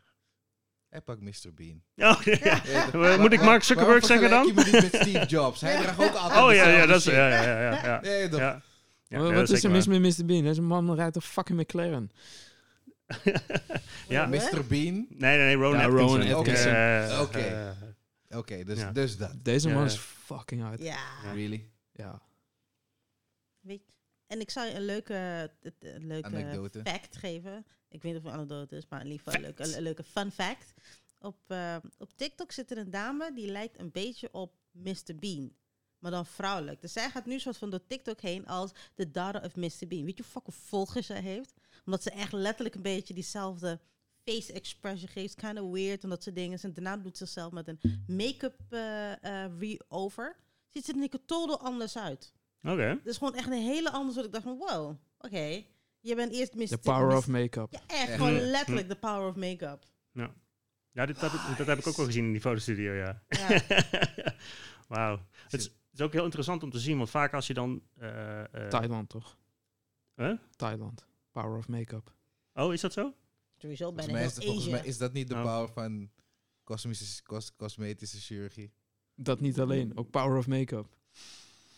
[0.89, 1.55] Hij pakt Mr.
[1.55, 1.83] Bean.
[1.97, 2.63] Oh, ja.
[2.93, 4.47] Ja, Moet ik Mark Zuckerberg zeggen dan?
[4.55, 5.61] Me niet met Steve Jobs.
[5.61, 7.05] Hij draagt ook altijd Oh ja, ja, dat is.
[7.05, 7.61] Ja, ja, ja.
[7.73, 8.01] ja, ja.
[8.01, 8.47] Nee, dat, Ja.
[9.07, 10.25] Ja, Wat- ja, wat dat is er mis met Mr.
[10.25, 10.43] Bean?
[10.43, 12.11] Deze man rijdt een fucking McLaren.
[14.09, 14.27] Ja.
[14.27, 14.65] Mr.
[14.69, 14.95] Bean.
[15.09, 15.79] Nee, nee, nee, Rowan
[16.27, 17.21] Ja, Atkinson.
[17.21, 17.39] Oké.
[17.39, 18.93] eh, Oké, dus, Ja.
[18.93, 19.45] dus dat.
[19.45, 19.75] Deze Ja.
[19.75, 20.81] man is fucking hard.
[20.83, 20.97] Ja.
[21.25, 21.33] Ja.
[21.33, 21.69] Really?
[23.61, 23.94] Weet,
[24.35, 26.81] en ik zou je een leuke, een- leuke Anekdote.
[26.85, 27.67] fact geven.
[27.89, 29.83] Ik weet niet of het een anekdote is, maar in ieder geval een leuke, een,
[29.83, 30.73] leuke fun fact.
[31.19, 35.15] Op, eh, op TikTok zit er een dame die lijkt een beetje op Mr.
[35.19, 35.53] Bean.
[35.99, 36.81] Maar dan vrouwelijk.
[36.81, 39.87] Dus zij gaat nu soort van door TikTok heen als de daughter of Mr.
[39.89, 40.05] Bean.
[40.05, 41.55] Weet je hoe fucking volgers zij heeft?
[41.85, 43.81] Omdat ze echt letterlijk een beetje diezelfde
[44.25, 45.35] face expression geeft.
[45.35, 46.59] Kind of weird en dat soort dingen.
[46.63, 50.37] En daarna doet ze zichzelf met een make-up eh, eh, re-over.
[50.69, 52.33] Ziet ze er een keer totaal anders uit.
[52.65, 52.83] Oké.
[52.83, 54.27] Het is gewoon echt een hele andere soort.
[54.27, 55.63] Ik dacht van, wow, oké.
[56.01, 56.67] Je bent eerst Mr.
[56.67, 57.17] The power Mr.
[57.17, 57.73] of make-up.
[57.73, 58.09] Ja, echt.
[58.09, 58.13] Echt.
[58.17, 58.39] Gewoon Mm.
[58.39, 59.85] letterlijk de power of make-up.
[60.93, 63.23] Ja, dit, dat, dat heb ik ook wel gezien in die fotostudio, ja.
[63.29, 63.63] Ja.
[64.89, 65.21] Wauw.
[65.43, 67.83] Het is, het is ook heel interessant om te zien, want vaak als je dan...
[67.99, 69.39] eh, eh, Thailand toch?
[70.15, 70.39] Huh?
[70.57, 71.07] Thailand.
[71.33, 72.15] Power of make-up.
[72.53, 73.15] Oh, is dat zo?
[73.57, 74.91] Sowieso Volgens bijna mij, is, heel volgens mij Asia.
[74.91, 75.43] is dat niet de Oh.
[75.43, 76.11] power van
[76.65, 78.73] cosmische, cos- cosmetische chirurgie.
[79.15, 80.97] Dat niet alleen, ook power of make-up.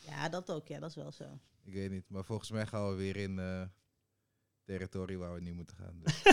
[0.07, 0.69] Ja, dat ook.
[0.69, 1.25] Ja, dat is wel zo.
[1.65, 3.63] Ik weet niet, maar volgens mij gaan we weer in eh
[4.65, 6.03] territorie waar we niet moeten gaan.
[6.03, 6.23] Dus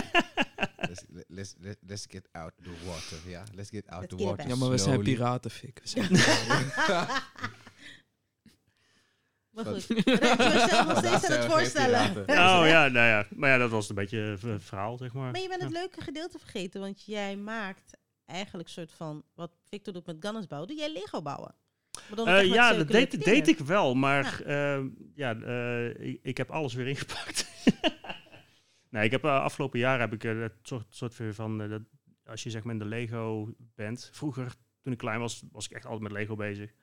[0.88, 3.42] let's, let's, let's, let's get out the water, ja.
[3.52, 4.48] Let's get out Let's the get water.
[4.48, 5.80] Ja, maar we zijn piraten, Fik.
[5.82, 6.10] We zijn
[9.50, 10.06] Maar goed, Red,
[10.36, 12.16] je zelf nog steeds aan het voorstellen.
[12.28, 13.26] Oh ja, nou ja.
[13.30, 15.30] Maar ja, dat was een beetje het eh, verhaal, zeg maar.
[15.30, 15.78] Maar je bent het Ja.
[15.78, 20.70] leuke gedeelte vergeten, want jij maakt eigenlijk soort van, wat Victor doet met Gunners bouwen,
[20.70, 21.54] doe jij Lego bouwen.
[22.08, 24.82] Maar dan Eh, ja, dat deed, deed ik wel, maar ja,
[25.14, 27.52] ja eh, ik, ik heb alles weer ingepakt.
[28.90, 31.68] nee, ik heb eh, afgelopen jaar heb ik eh, het soort, soort weer van, eh,
[31.68, 31.82] dat,
[32.24, 34.10] als je zeg maar in de Lego bent.
[34.12, 36.74] Vroeger, toen ik klein was, was ik echt altijd met Lego bezig.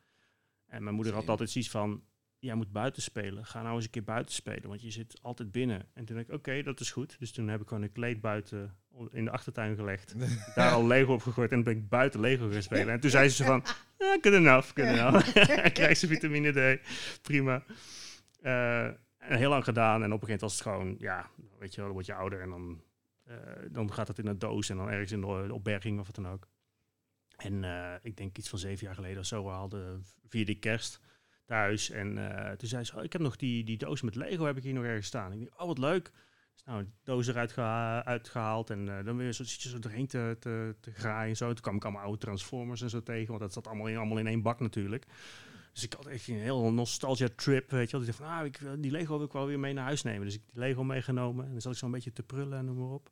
[0.65, 2.03] En mijn moeder had altijd zoiets van,
[2.39, 3.45] jij moet buiten spelen.
[3.45, 5.89] Ga nou eens een keer buiten spelen, want je zit altijd binnen.
[5.93, 7.19] En toen dacht ik, oké, dat is goed.
[7.19, 8.77] Dus toen heb ik gewoon een kleed buiten
[9.11, 10.15] in de achtertuin gelegd.
[10.55, 12.93] Daar al Lego op gegooid en ben ik buiten Lego gaan spelen.
[12.93, 13.63] En toen zei ze van,
[13.97, 15.33] ja, good enough, good enough.
[15.73, 16.79] Krijg ze vitamine D,
[17.21, 17.63] prima.
[18.41, 18.85] Eh,
[19.17, 21.75] en heel lang gedaan en op een gegeven moment was het gewoon, ja, weet je
[21.75, 22.83] wel, dan word je ouder en dan,
[23.23, 23.35] eh,
[23.71, 26.27] dan gaat het in een doos en dan ergens in de opberging of wat dan
[26.27, 26.47] ook.
[27.35, 30.99] En eh, ik denk iets van zeven jaar geleden of zo, we hadden vierde kerst
[31.45, 31.89] thuis.
[31.89, 32.15] En
[32.57, 34.73] toen zei ze, oh, ik heb nog die, die doos met Lego, heb ik hier
[34.73, 35.31] nog ergens staan.
[35.31, 36.11] Ik denk, oh, wat leuk.
[36.53, 39.79] Dus nou, de doos eruit geha- uitgehaald en eh, dan weer zo, zit je zo
[39.79, 41.47] doorheen te, te, te graaien en zo.
[41.53, 44.17] Toen kwam ik allemaal oude Transformers en zo tegen, want dat zat allemaal in, allemaal
[44.17, 45.05] in één bak natuurlijk.
[45.73, 48.01] Dus ik had echt een heel nostalgia trip, weet je wel.
[48.01, 50.01] Ik dacht van, ah, ik, wil- die Lego wil ik wel weer mee naar huis
[50.01, 50.25] nemen.
[50.25, 52.57] Dus ik heb die Lego meegenomen en dan zat ik zo een beetje te prullen
[52.57, 53.11] en noem maar op.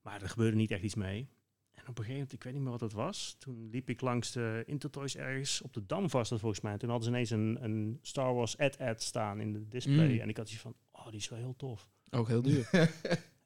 [0.00, 1.28] Maar er gebeurde niet echt iets mee.
[1.74, 3.36] En op een gegeven moment, ik weet niet meer wat het was.
[3.38, 6.78] Toen liep ik langs de Intertoys ergens op de Dam vast, dat volgens mij.
[6.78, 10.12] Toen hadden ze ineens een, een Star Wars ad-ad staan in de display.
[10.14, 10.18] Mm.
[10.20, 11.88] En ik had iets van, oh, die is wel heel tof.
[12.10, 12.68] Ook heel duur.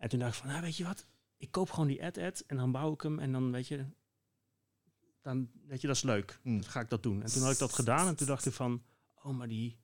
[0.01, 1.07] En toen dacht ik van, nou, weet je wat?
[1.37, 3.18] Ik koop gewoon die ad-ad en dan bouw ik hem.
[3.18, 3.85] En dan, weet je,
[5.23, 6.38] dan, weet je, dat is leuk.
[6.42, 6.61] Hmm.
[6.61, 7.23] Dan ga ik dat doen.
[7.23, 8.83] En toen had ik dat gedaan en toen dacht ik van,
[9.23, 9.79] oh, maar die,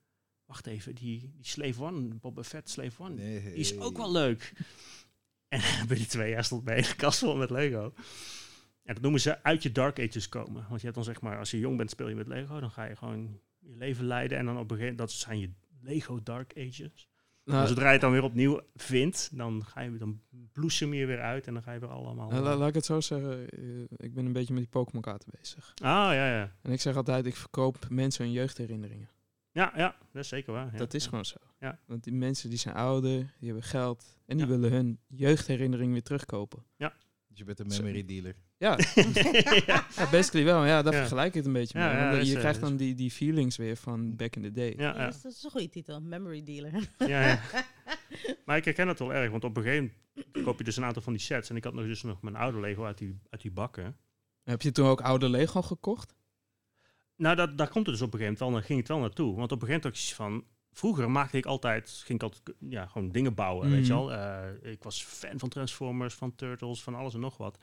[0.45, 3.43] wacht even, die, die Slave One, Boba Fett Slave One, Nee.
[3.43, 4.53] die is ook wel leuk.
[5.49, 7.93] En binnen twee jaar stond mijn hele kast vol met Lego.
[8.83, 10.67] En dat noemen ze uit je Dark Ages komen.
[10.69, 12.71] Want je hebt dan zeg maar, als je jong bent speel je met Lego, dan
[12.71, 14.39] ga je gewoon je leven leiden.
[14.39, 17.09] En dan op een gegeven dat zijn je Lego Dark Ages.
[17.55, 20.21] Nou, zodra je het dan weer opnieuw vindt, dan, ga je, dan
[20.53, 22.31] bloesem je weer uit en dan ga je weer allemaal...
[22.31, 23.49] nou, la- laat ik het zo zeggen.
[23.51, 25.71] eh, ik ben een beetje met die Pokémon kaarten bezig.
[25.75, 26.53] ah, ja, ja.
[26.63, 29.09] En ik zeg altijd, ik verkoop mensen hun jeugdherinneringen.
[29.53, 30.69] Ja, ja, dat is zeker waar.
[30.73, 30.79] ja.
[30.79, 31.09] dat is Ja.
[31.09, 31.37] gewoon zo.
[31.61, 31.79] Ja.
[31.87, 34.17] Want die mensen die zijn ouder, die hebben geld.
[34.27, 34.53] En die Ja.
[34.53, 36.65] willen hun jeugdherinnering weer terugkopen.
[37.29, 38.35] Dus je bent een memory dealer.
[38.59, 38.79] Ja,
[39.67, 39.87] ja.
[40.11, 40.65] basically wel.
[40.65, 40.99] Ja, daar Ja.
[40.99, 41.99] vergelijk ik het een beetje Ja, mee.
[42.01, 44.43] Want dat is, je eh, krijgt dat dan die, die feelings weer van back in
[44.43, 44.75] the day.
[44.77, 45.07] Ja, Ja, ja.
[45.07, 46.89] dus dat is een goede titel, Memory Dealer.
[46.99, 47.41] Ja, ja.
[48.45, 50.85] Maar ik herken het wel erg, want op een gegeven moment koop je dus een
[50.85, 51.51] aantal van die sets.
[51.51, 53.97] En ik had nog dus nog mijn oude Lego uit die, uit die bakken.
[54.43, 56.15] Heb je toen ook oude Lego gekocht?
[57.17, 59.37] Nou, dat, daar komt het dus op een gegeven moment wel, ging het wel naartoe.
[59.37, 60.55] Want op een gegeven moment had ik zoiets van...
[60.73, 64.03] Vroeger maakte ik altijd, ging ik altijd ja, gewoon dingen bouwen, weet je Mhm.
[64.05, 64.13] wel.
[64.13, 67.59] Eh, ik was fan van Transformers, van Turtles, van alles en nog wat.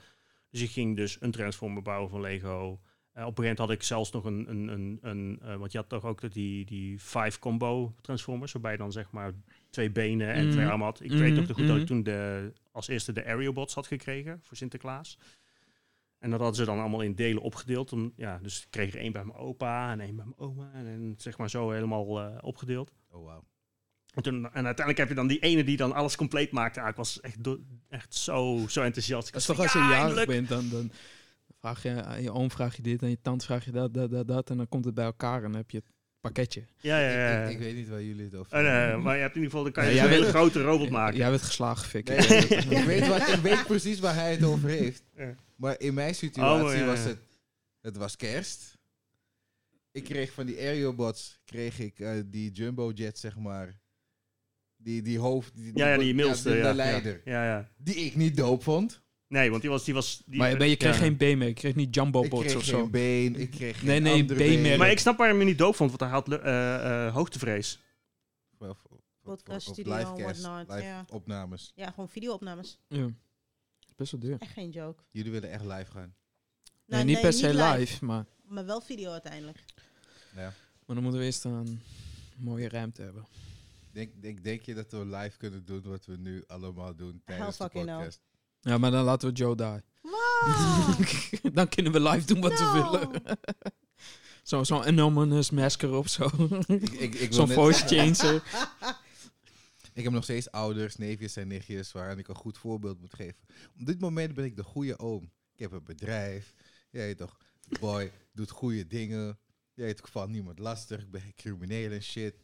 [0.54, 2.80] Dus ik ging dus een Transformer bouwen van Lego.
[3.12, 5.72] Eh, op een gegeven moment had ik zelfs nog een, een, een, een eh, want
[5.72, 9.32] je had toch ook die, die five combo Transformers, waarbij je dan zeg maar
[9.70, 11.02] twee benen en twee armen had.
[11.04, 11.92] Ik weet nog te goed dat ik mhm.
[11.92, 15.18] toen de, als eerste de Aerobots had gekregen voor Sinterklaas.
[16.20, 17.94] En dat hadden ze dan allemaal in delen opgedeeld.
[17.94, 20.72] Om, ja, dus ik kreeg er één bij mijn opa en één bij mijn oma.
[20.74, 22.94] En, en zeg maar zo helemaal eh, opgedeeld.
[23.10, 23.44] Oh, wauw.
[24.14, 26.82] En, toen, en uiteindelijk heb je dan die ene die dan alles compleet maakte.
[26.82, 29.28] Ah, ik was echt, do- echt zo, zo enthousiast.
[29.28, 30.92] Ik Dat is was toch als je "Ja, jarig eindelijk!" bent, dan, dan
[31.60, 34.12] vraag je aan je oom vraag je dit en je tante vraag je dat, dat,
[34.12, 34.50] dat, dat.
[34.50, 35.86] En dan komt het bij elkaar en dan heb je het
[36.22, 36.64] pakketje.
[36.82, 37.42] Ja, ja, ja.
[37.44, 39.02] Ik, ik, ik weet niet waar jullie het over Oh, nee, hebben.
[39.02, 41.18] maar je hebt in ieder geval, dan kan je Ja, een hele grote robot maken.
[41.18, 42.08] Jij werd geslagen, Fik.
[42.08, 45.04] Nee, ik, weet wat, ik weet precies waar hij het over heeft.
[45.18, 45.36] Ja.
[45.56, 47.18] Maar in mijn situatie Oh, ja, was het...
[47.82, 48.78] Het was kerst.
[49.92, 53.80] Ik kreeg van die Aerobots, kreeg ik eh, die Jumbo Jet, zeg maar.
[54.84, 55.56] Die, die hoofd...
[55.56, 56.50] Die, Ja, ja, die middelste.
[56.50, 57.22] de, Ja, de ja, leider.
[57.26, 57.70] Ja, ja.
[57.78, 59.02] Die ik niet doop vond.
[59.28, 59.84] Nee, want die was...
[59.86, 61.00] Die was die, Maar, maar je kreeg ja.
[61.02, 62.88] geen been mee, je kreeg niet Jumbo ik Bots kreeg of geen zo.
[62.90, 64.78] been, ik kreeg geen Nee, nee.
[64.78, 67.80] Maar ik snap waarom je niet doop vond, want hij had eh, eh, hoogtevrees.
[68.58, 71.06] Of- of- of- Podcast of studio livecast, whatnot, live ja.
[71.10, 71.72] opnames.
[71.76, 72.80] Ja, gewoon videoopnames.
[72.88, 73.10] Ja.
[73.96, 74.36] Best wel duur.
[74.40, 75.04] Echt geen joke.
[75.12, 76.14] Jullie willen echt live gaan.
[76.64, 79.64] Nee, Nou, niet per se live, maar, Maar wel video uiteindelijk.
[80.36, 80.42] Ja.
[80.86, 81.82] maar dan moeten we eerst een
[82.38, 83.26] mooie ruimte hebben.
[83.94, 87.58] Denk, denk, denk je dat we live kunnen doen wat we nu allemaal doen tijdens
[87.58, 87.96] de fucking no.
[87.96, 88.22] podcast?
[88.62, 89.82] Ja, maar dan laten we Joe die.
[90.02, 91.54] Wow!
[91.58, 92.74] dan kunnen we live doen wat we No.
[92.74, 93.22] willen.
[94.44, 96.30] Zo- Zo'n anonymous masker op, zo.
[96.68, 98.44] Ik, ik, ik, wil Zo'n net voice zeggen, changer.
[99.94, 103.38] ik heb nog steeds ouders, neefjes en nichtjes waaraan ik een goed voorbeeld moet geven.
[103.80, 105.32] Op dit moment ben ik de goede oom.
[105.54, 106.54] Ik heb een bedrijf.
[106.92, 107.38] Jij weet toch,
[107.80, 109.38] boy, doet goede dingen.
[109.74, 111.02] Jij weet, ik val niemand lastig.
[111.02, 112.36] Ik ben geen crimineel en shit.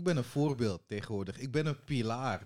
[0.00, 1.38] Ik ben een voorbeeld tegenwoordig.
[1.38, 2.42] Ik ben een pilaar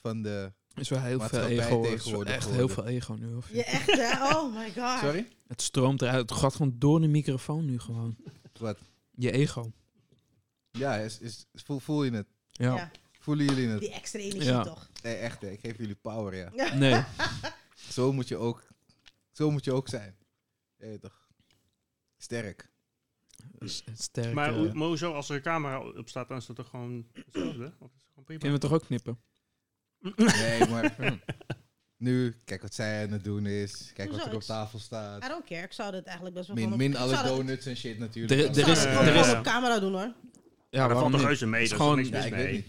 [0.00, 0.52] van de...
[0.74, 2.22] is wel heel veel ego.
[2.22, 3.34] Echt heel veel ego nu.
[3.34, 4.36] Of Je echt, hè?
[4.36, 4.98] Oh my god.
[4.98, 5.28] Sorry?
[5.46, 6.30] Het stroomt eruit.
[6.30, 8.16] Het gaat gewoon door de microfoon nu gewoon.
[8.58, 8.78] Wat?
[9.10, 9.72] Je ego.
[10.70, 12.26] Ja, is, is, voel, voel je het?
[12.50, 12.74] Ja.
[12.76, 13.80] Ja, Voelen jullie het?
[13.80, 14.62] die extra energie Ja.
[14.62, 14.90] toch.
[15.02, 15.48] Nee, echt, hè.
[15.50, 16.74] ik geef jullie power, ja.
[16.74, 17.04] Nee.
[17.90, 18.66] Zo moet je ook,
[19.30, 20.16] zo moet je ook zijn.
[20.76, 21.28] Weet toch?
[22.16, 22.70] Sterk.
[23.64, 24.34] S- Sterk.
[24.34, 27.72] Maar maar hoezo, als er een camera op staat, dan is dat toch gewoon hetzelfde?
[27.78, 28.40] Of is het gewoon prima?
[28.40, 29.18] kunnen we toch ook knippen?
[30.16, 30.94] Nee, maar
[31.96, 33.90] nu, kijk wat zij aan het doen is.
[33.94, 35.24] Kijk wat er op tafel staat.
[35.24, 35.62] I don't care.
[35.62, 38.32] Ik zou dit eigenlijk best wel Min, op- min alle donuts en shit natuurlijk.
[38.40, 40.12] Er- er is- het er gewoon is- op camera doen hoor.
[40.70, 42.52] Ja, waarom valt toch reuze mee, dat niks Ja, mis ik weet mee.
[42.52, 42.66] niet.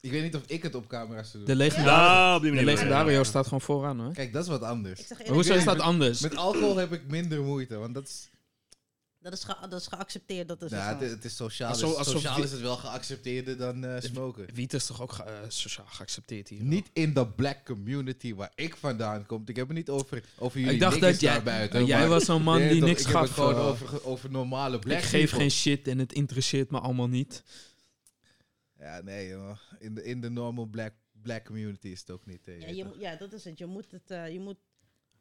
[0.00, 1.56] Ik weet niet of ik het op camera zou De doen.
[1.58, 4.12] legendario, Ja, op die de legendario staat gewoon vooraan hoor.
[4.12, 5.08] Kijk, dat is wat anders.
[5.26, 6.20] Hoezo is dat anders?
[6.20, 8.30] Met alcohol heb ik minder moeite, want dat is,
[9.22, 10.48] dat, is ge- dat is geaccepteerd.
[10.48, 11.68] Dat is nou, het is sociaal.
[11.70, 14.46] Alsof- is- alsof sociaal is het wel geaccepteerder dan eh, smoken.
[14.54, 16.62] Wiet is toch ook ge- eh, sociaal geaccepteerd hier?
[16.62, 19.42] Niet in de black community waar ik vandaan kom.
[19.46, 21.42] Ik heb het niet over, over jullie Ik dacht dat jij,
[21.86, 23.24] jij was zo'n man die toch, niks ik heb gaf.
[23.24, 25.38] het gewoon eh, over, over normale black ik geef people.
[25.38, 27.42] geen shit en het interesseert me allemaal niet.
[28.78, 29.56] Ja, nee, joh.
[29.78, 32.40] In de, in de normal black, black community is het ook niet.
[32.44, 33.58] Ja, je ja, dat is het.
[33.58, 34.56] Je moet, het, eh, je moet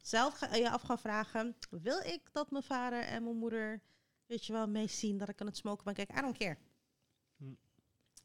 [0.01, 3.81] zelf ga- je af gaan vragen: wil ik dat mijn vader en mijn moeder,
[4.25, 5.93] weet je wel, meezien dat ik aan het smoken ben?
[5.93, 6.57] Kijk, I don't care.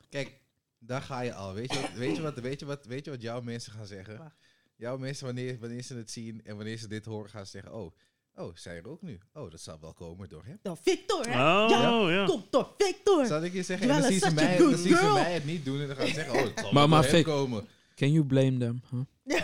[0.08, 0.40] Kijk,
[0.78, 1.52] daar ga je al.
[1.54, 3.86] Weet je wat, weet je wat, weet je wat, weet je wat jouw mensen gaan
[3.86, 4.18] zeggen?
[4.18, 4.36] Wacht.
[4.76, 7.72] Jouw mensen, wanneer, wanneer ze het zien en wanneer ze dit horen, gaan ze zeggen:
[7.74, 7.92] Oh,
[8.34, 9.18] oh zij er ook nu.
[9.32, 10.58] Oh, dat zal wel komen door hem.
[10.62, 11.30] Door Victor, hè?
[11.64, 12.24] Oh, ja, ja.
[12.26, 13.26] komt door Victor.
[13.26, 13.90] Zal ik je zeggen?
[13.90, 16.06] En dan zien, ze mij, dan zien ze mij het niet doen en dan gaan
[16.06, 17.68] ze zeggen: Oh, het zal Maar- wel maar door hem Vic- komen.
[17.94, 18.82] Can you blame them?
[18.90, 19.40] huh?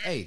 [0.00, 0.26] Hey?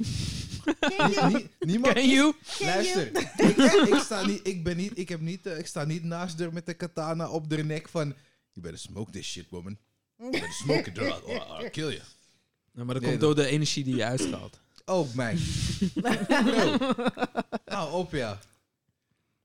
[1.30, 1.94] Nie- niemand.
[1.94, 2.34] Can you?
[2.58, 5.84] Ken Luister, ik, ik, sta niet, ik, ben niet, ik, heb niet, eh, ik sta
[5.84, 8.08] niet naast haar met de katana op de nek van...
[8.52, 9.78] You better smoke this shit, woman.
[10.18, 12.02] You better smoke it, or I'll, or I'll kill you.
[12.72, 14.62] Maar dat Nee, komt door de energie die je uitstraalt.
[14.86, 15.40] Oh, mijn.
[15.94, 16.78] Bro.
[17.66, 18.40] Hou op, ja.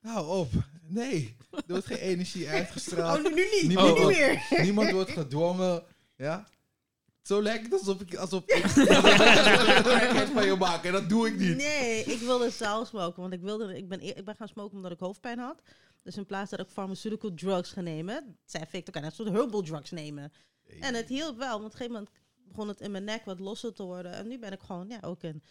[0.01, 0.53] Hou op.
[0.87, 3.19] Nee, er wordt geen energie uitgestraald.
[3.19, 3.67] Oh, nu, nu niet.
[3.67, 4.43] Niemand, wordt- meer.
[4.63, 5.83] niemand wordt gedwongen.
[6.17, 6.49] Ja?
[7.29, 8.15] Zo lijkt het alsof ik...
[8.15, 8.55] Alsof ik
[10.21, 10.85] een van je maak.
[10.85, 11.57] En dat doe ik niet.
[11.57, 13.21] Nee, ik wilde zelf smoken.
[13.23, 15.63] Want ik, wilde, ik, ben, eer- ik ben gaan smoken omdat ik hoofdpijn had.
[16.03, 19.63] Dus in plaats dat ik pharmaceutical drugs ga nemen, zei Victor, kan ik soort herbal
[19.63, 20.33] drugs nemen.
[20.81, 22.11] En het hielp wel, want op een gegeven moment
[22.45, 24.13] begon het in mijn nek wat losser te worden.
[24.13, 25.43] En nu ben ik gewoon, ja, ook een...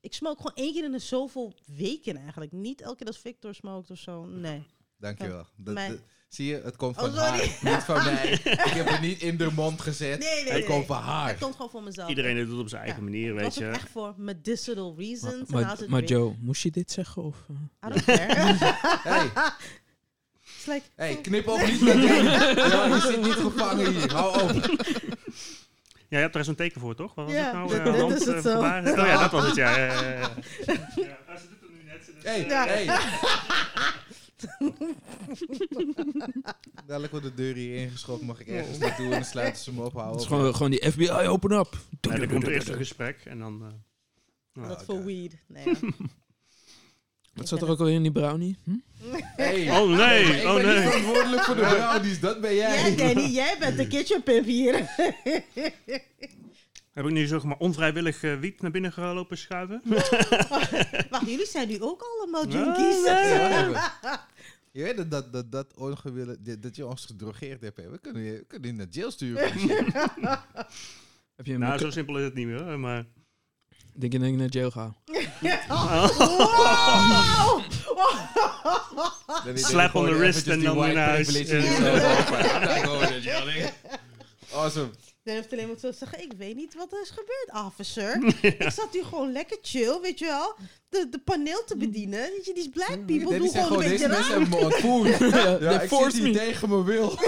[0.00, 2.52] Ik smoke gewoon één keer in de zoveel weken eigenlijk.
[2.52, 4.66] Niet elke keer als Victor smoked of zo, nee.
[4.98, 5.46] Dankjewel.
[5.56, 5.74] Dat-
[6.34, 8.30] zie je, het komt Oh, van haar, niet van mij.
[8.44, 10.18] Ik heb het niet in de mond gezet.
[10.18, 10.64] Nee, nee, het nee.
[10.64, 11.34] komt van Het haar.
[11.34, 12.08] komt gewoon voor mezelf.
[12.08, 12.86] Iedereen doet het op zijn Ja.
[12.86, 13.66] eigen manier, Het weet was je.
[13.68, 15.50] echt voor medicinal reasons.
[15.50, 17.22] Maar, maar, het maar Joe, moest je dit zeggen?
[17.22, 17.36] Of,
[17.80, 17.88] eh?
[17.88, 18.54] I don't care.
[19.10, 19.30] Hey,
[20.56, 21.94] It's like, hey, knip op niet met.
[22.02, 24.12] Ja, je zit niet gevangen hier.
[24.12, 24.50] Hou op.
[26.08, 27.14] Ja, je hebt er eens een teken voor, toch?
[27.14, 27.68] Wat was Ja, het nou?
[27.68, 28.52] dit- dit hand, is het eh, zo.
[28.54, 28.92] gebaren?
[29.00, 29.76] Oh ja, dat was het, ja.
[29.76, 30.18] ja, ja, ja.
[30.66, 32.04] ja, ze doet het nu net.
[32.04, 32.66] ze- Hey, Ja.
[32.66, 32.84] hey.
[36.86, 39.84] Dadelijk wordt de deur hier ingeschopt, mag ik ergens naartoe en dan sluiten ze me
[39.84, 39.92] op.
[39.92, 41.78] Hou Het is gewoon, gewoon die FBI, open up.
[42.00, 43.62] Ja, dan komt er eerst een gesprek en dan...
[43.62, 43.68] eh,
[44.52, 44.84] nou, dat oké.
[44.84, 45.36] voor weed.
[45.48, 45.74] Nee, ja.
[47.34, 48.56] Wat zat er ook al in die brownie?
[48.64, 48.70] Hm?
[49.36, 49.70] Hey.
[49.80, 50.74] Oh nee, ik oh ben nee.
[50.78, 52.92] niet verantwoordelijk voor de brownies, dat ben jij.
[52.92, 54.74] Jij, Danny, jij bent de kitchen pimp hier.
[56.92, 59.82] Heb ik nu zeg maar onvrijwillig eh, wiet naar binnen gelopen schuiven?
[61.10, 63.04] Wacht, jullie zijn nu ook allemaal junkies.
[63.04, 63.38] nee.
[63.38, 63.92] Ja.
[64.74, 67.76] Je weet dat, dat, dat, dat, ongewille, dat, dat je ons gedrogeerd hebt.
[67.76, 67.90] hè.
[67.90, 69.42] We kunnen je, we kunnen je naar jail sturen.
[71.36, 73.04] Heb je hem Nou, zo simpel is het niet meer, hoor, maar...
[73.92, 74.94] Denk je dat ik naar jail ga?
[79.54, 81.50] Is Slap on the wrist en die dan naar huis.
[81.50, 83.70] I'm not going to jail.
[84.52, 84.90] Awesome.
[85.24, 88.34] Dan heeft alleen maar te zeggen, ik weet niet wat er is gebeurd, officer.
[88.64, 90.54] Ik zat hier gewoon lekker chill, weet je wel,
[90.88, 92.20] de, de paneel te bedienen.
[92.20, 94.40] Weet je, die black people Nee, die doen gewoon een deze beetje mensen raar.
[94.40, 95.18] hebben me ontvoerd.
[95.34, 96.32] Ja, They ik zit forced hier me.
[96.38, 97.08] tegen mijn wil.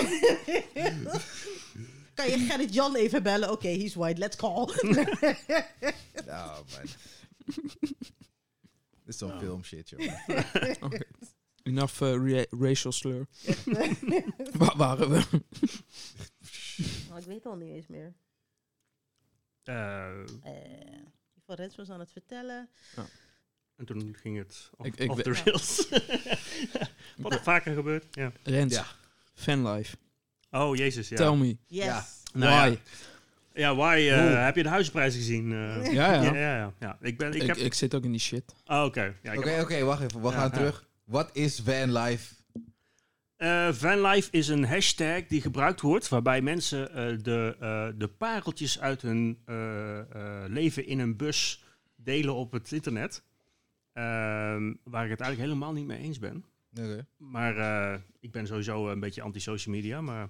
[2.14, 3.50] Kan je Gerrit Jan even bellen?
[3.50, 4.68] Oké, he's white, let's call.
[6.26, 6.86] Ja, man.
[9.04, 10.00] Dit is zo'n film shit, joh.
[11.62, 13.26] Enough eh, ra- racial slur.
[14.52, 15.22] Waar waren we?
[17.12, 18.12] Oh, ik weet al niet eens meer.
[19.64, 20.26] Eh, Eh
[21.46, 22.68] Van Rens was aan het vertellen.
[23.76, 25.88] en toen ging het off, Ik- ik off we- the rails.
[27.16, 28.04] Wat er vaker gebeurt.
[28.10, 28.32] Ja.
[28.42, 28.86] Rens, Ja.
[29.34, 29.96] fanlife.
[30.50, 31.16] Oh, jezus, ja.
[31.16, 31.84] Tell me, Yes.
[31.84, 32.06] Ja.
[32.32, 32.68] Nou ja.
[32.70, 32.78] why?
[33.60, 35.52] Ja, why, eh, heb je de huisprijs gezien?
[35.52, 36.22] Eh, Ja, ja.
[36.22, 36.98] ja, ja, ja, ja.
[37.00, 37.56] Ik, ben, ik, Ik, heb...
[37.56, 38.54] ik zit ook in die shit.
[38.66, 39.14] Oh, oké.
[39.22, 40.20] Ja, ik Oké, heb- oké, wacht even.
[40.22, 40.50] We Ja, gaan ja.
[40.50, 40.86] terug.
[41.04, 42.34] Wat is vanlife?
[43.36, 48.80] Eh, vanlife is een hashtag die gebruikt wordt waarbij mensen eh, de, eh, de pareltjes
[48.80, 51.64] uit hun eh, eh, leven in een bus
[51.96, 53.22] delen op het internet.
[53.92, 56.44] Ehm, waar ik het eigenlijk helemaal niet mee eens ben.
[56.80, 57.06] Oké.
[57.16, 60.28] Maar eh, ik ben sowieso een beetje anti-social media, maar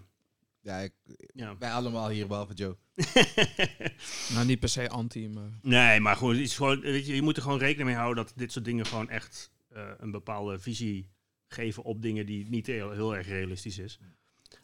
[0.60, 0.92] Ja, ik,
[1.34, 1.56] ja.
[1.58, 2.76] wij allemaal hier, behalve Joe.
[4.34, 5.50] Nou, niet per se anti, maar...
[5.62, 8.24] nee, maar gewoon, het is gewoon, weet je, je moet er gewoon rekening mee houden
[8.24, 11.08] dat dit soort dingen gewoon echt eh, een bepaalde visie
[11.48, 13.98] geven op dingen die niet heel, heel erg realistisch is.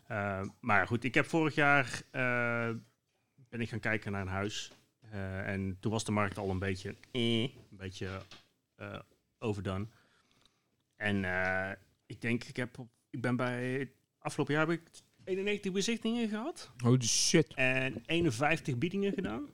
[0.06, 2.70] Eh, maar goed, ik heb vorig jaar eh,
[3.48, 4.72] ben ik gaan kijken naar een huis.
[5.00, 8.20] Eh, en toen was de markt al een beetje, eh, een beetje
[8.76, 8.98] eh,
[9.38, 9.86] overdone.
[10.96, 11.70] En eh,
[12.06, 14.88] ik denk, ik, heb, op- ik ben bij, afgelopen jaar heb ik
[15.24, 16.70] 91 bezichtingen gehad.
[16.76, 17.54] Holy shit.
[17.54, 19.48] En 51 biedingen gedaan.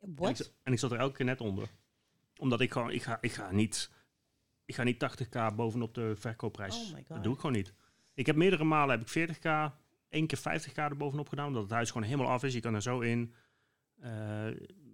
[0.00, 0.52] En ik, What?
[0.62, 1.68] en ik zat er elke keer net onder.
[2.36, 3.90] Omdat ik gewoon, ik ga, ik ga niet,
[4.64, 6.76] ik ga niet 80k bovenop de verkoopprijs.
[6.76, 7.08] Oh my god.
[7.08, 7.72] dat doe ik gewoon niet.
[8.14, 9.72] Ik heb meerdere malen heb ik 40k,
[10.08, 12.54] één keer 50k er bovenop gedaan, omdat het huis gewoon helemaal af is.
[12.54, 13.32] Je kan er zo in.
[14.00, 14.46] Eh,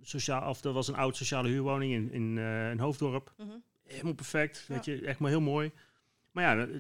[0.03, 3.35] sociaal, of dat was een oud sociale huurwoning in, in eh, een hoofddorp.
[3.37, 3.49] Mhm.
[3.87, 4.75] Helemaal perfect, Ja.
[4.75, 5.71] weet je, echt maar heel mooi.
[6.33, 6.75] Maar ja, eh,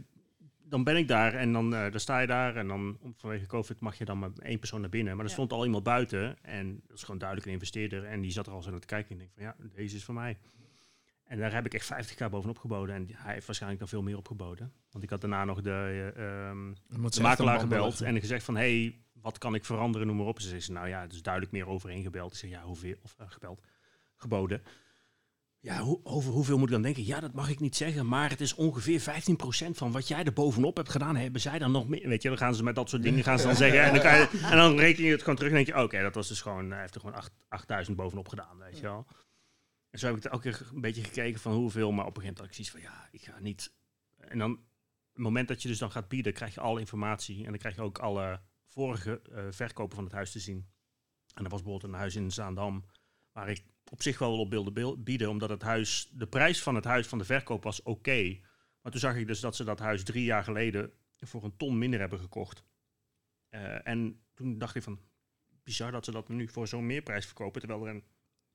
[0.62, 3.81] dan ben ik daar en dan, eh, dan sta je daar en dan vanwege COVID
[3.81, 5.12] mag je dan met één persoon naar binnen.
[5.16, 5.37] Maar er Ja.
[5.37, 8.53] stond al iemand buiten en dat is gewoon duidelijk een investeerder en die zat er
[8.53, 10.38] al zo naar te kijken en denk van ja, deze is voor mij.
[11.28, 14.16] En daar heb ik echt 50k bovenop geboden en hij heeft waarschijnlijk dan veel meer
[14.16, 14.72] opgeboden.
[14.90, 16.12] Want ik had daarna nog de,
[16.88, 20.40] moet de makelaar gebeld en gezegd van hey, wat kan ik veranderen, noem maar op.
[20.40, 22.32] Ze zei ze, nou ja, het is duidelijk meer overheen gebeld.
[22.32, 23.60] Ik zeg ja, hoeveel, of eh, gebeld,
[24.16, 24.62] geboden.
[25.60, 27.06] Ja, hoe, over hoeveel moet ik dan denken?
[27.06, 29.04] Ja, dat mag ik niet zeggen, maar het is ongeveer 15%
[29.70, 32.08] van wat jij er bovenop hebt gedaan, hebben zij dan nog meer.
[32.08, 33.82] Weet je, dan gaan ze met dat soort dingen gaan ze dan zeggen.
[33.82, 36.02] En dan, kan je, en dan reken je het gewoon terug en denk je, oké,
[36.02, 39.06] dat was dus gewoon, hij heeft er gewoon acht- 8000 bovenop gedaan, weet je wel.
[39.90, 42.22] En zo heb ik er ook keer een beetje gekeken van hoeveel, maar op een
[42.22, 43.74] gegeven moment had ik zoiets van, ja, ik ga niet.
[44.16, 44.51] En dan,
[45.12, 47.74] het moment dat je dus dan gaat bieden, krijg je alle informatie en dan krijg
[47.74, 50.70] je ook alle vorige eh, verkopen van het huis te zien.
[51.35, 52.85] En er was bijvoorbeeld een huis in Zaandam,
[53.33, 56.85] waar ik op zich wel op beel- bieden, omdat het huis, de prijs van het
[56.85, 58.38] huis van de verkoop was oké.
[58.81, 61.79] Maar toen zag ik dus dat ze dat huis drie jaar geleden voor een ton
[61.79, 62.64] minder hebben gekocht.
[63.48, 65.01] Eh, en toen dacht ik van,
[65.62, 68.05] bizar dat ze dat nu voor zo'n meerprijs verkopen, terwijl er een-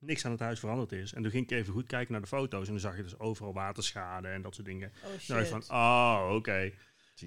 [0.04, 1.12] niks aan het huis veranderd is.
[1.12, 3.18] En toen ging ik even goed kijken naar de foto's en dan zag je dus
[3.18, 4.92] overal waterschade en dat soort dingen.
[5.04, 6.72] Oh Dan dacht ik van, oh, oké.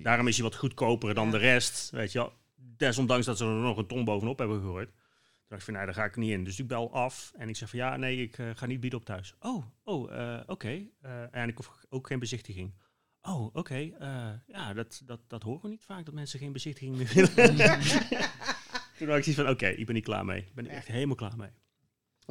[0.03, 1.31] Daarom is hij wat goedkoper dan Ja.
[1.31, 2.33] de rest, weet je wel.
[2.55, 4.89] Desondanks dat ze er nog een ton bovenop hebben gegooid.
[4.89, 6.43] Toen dacht ik van, nee, daar ga ik niet in.
[6.43, 8.99] Dus ik bel af en ik zeg van, ja, nee, ik eh, ga niet bieden
[8.99, 9.35] op thuis.
[9.39, 10.81] Oh, oh, eh, oké.
[11.01, 12.73] Eh, en ik hoef ook geen bezichtiging.
[13.21, 13.75] Oh, oké.
[13.99, 17.57] eh, ja, dat, dat, dat horen we niet vaak, dat mensen geen bezichtiging meer willen.
[18.97, 20.39] Toen had ik zoiets van, oké, ik ben niet klaar mee.
[20.41, 21.49] Ik ben er echt helemaal klaar mee.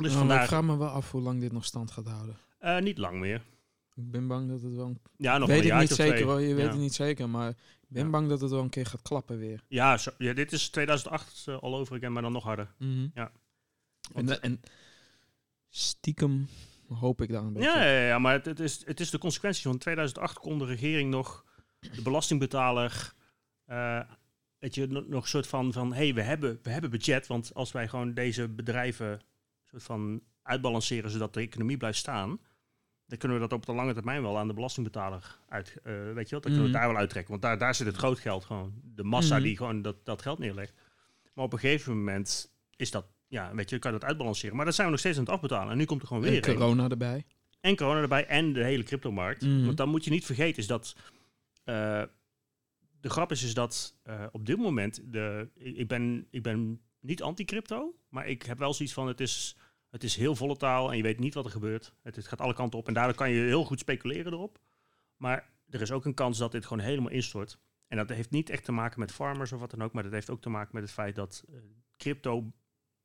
[0.02, 2.36] Dus Nou, vandaar, Ik vraag me wel af hoe lang dit nog stand gaat houden.
[2.58, 3.42] eh, niet lang meer.
[3.94, 4.86] Ik ben bang dat het wel...
[4.86, 6.24] een- Ja, nog weet een ik niet zeker twee.
[6.26, 7.28] hoor, je weet het niet zeker.
[7.28, 7.56] Maar ik
[7.88, 8.10] ben Ja.
[8.10, 9.62] bang dat het wel een keer gaat klappen weer.
[9.68, 12.74] Ja, zo, ja, dit is 2008 eh, all over again, maar dan nog harder.
[12.78, 13.32] En, Ja.
[14.14, 14.60] De- en
[15.68, 16.48] stiekem
[16.88, 19.18] hoop ik daar een beetje Ja, ja, ja, maar het, het, is, het is de
[19.18, 19.62] consequentie.
[19.62, 21.44] van 2008 kon de regering nog
[21.80, 23.12] de belastingbetaler...
[23.64, 24.00] eh
[24.58, 27.26] weet je, nog, een soort van, van hey, we hebben, we hebben budget.
[27.26, 29.20] Want als wij gewoon deze bedrijven
[29.66, 31.10] soort van uitbalanceren...
[31.10, 32.40] zodat de economie blijft staan...
[33.06, 35.76] dan kunnen we dat op de lange termijn wel aan de belastingbetaler uit...
[35.82, 36.62] eh, weet je wat, dan kunnen we Mhm.
[36.64, 37.30] het daar wel uittrekken.
[37.30, 38.72] Want daar, daar zit het groot geld gewoon.
[38.94, 39.44] De massa Mhm.
[39.44, 40.74] die gewoon dat, dat geld neerlegt.
[41.34, 43.06] Maar op een gegeven moment is dat...
[43.28, 44.56] Ja, weet je, kan je dat uitbalanceren.
[44.56, 45.70] Maar dat zijn we nog steeds aan het afbetalen.
[45.72, 46.54] En nu komt er gewoon En weer een.
[46.54, 47.24] corona erbij.
[47.60, 49.42] En corona erbij en de hele cryptomarkt.
[49.42, 49.64] Mhm.
[49.64, 50.96] Want dan moet je niet vergeten is dat...
[51.64, 52.02] eh,
[53.00, 55.00] de grap is, is dat eh, op dit moment...
[55.12, 59.06] De, ik ben, ik ben niet anti-crypto, maar ik heb wel zoiets van...
[59.06, 59.56] Het is,
[59.90, 61.94] het is heel volataal en je weet niet wat er gebeurt.
[62.02, 64.58] Het, het gaat alle kanten op en daardoor kan je heel goed speculeren erop.
[65.16, 67.58] Maar er is ook een kans dat dit gewoon helemaal instort.
[67.88, 69.92] En dat heeft niet echt te maken met farmers of wat dan ook...
[69.92, 71.54] maar dat heeft ook te maken met het feit dat eh,
[71.96, 72.52] crypto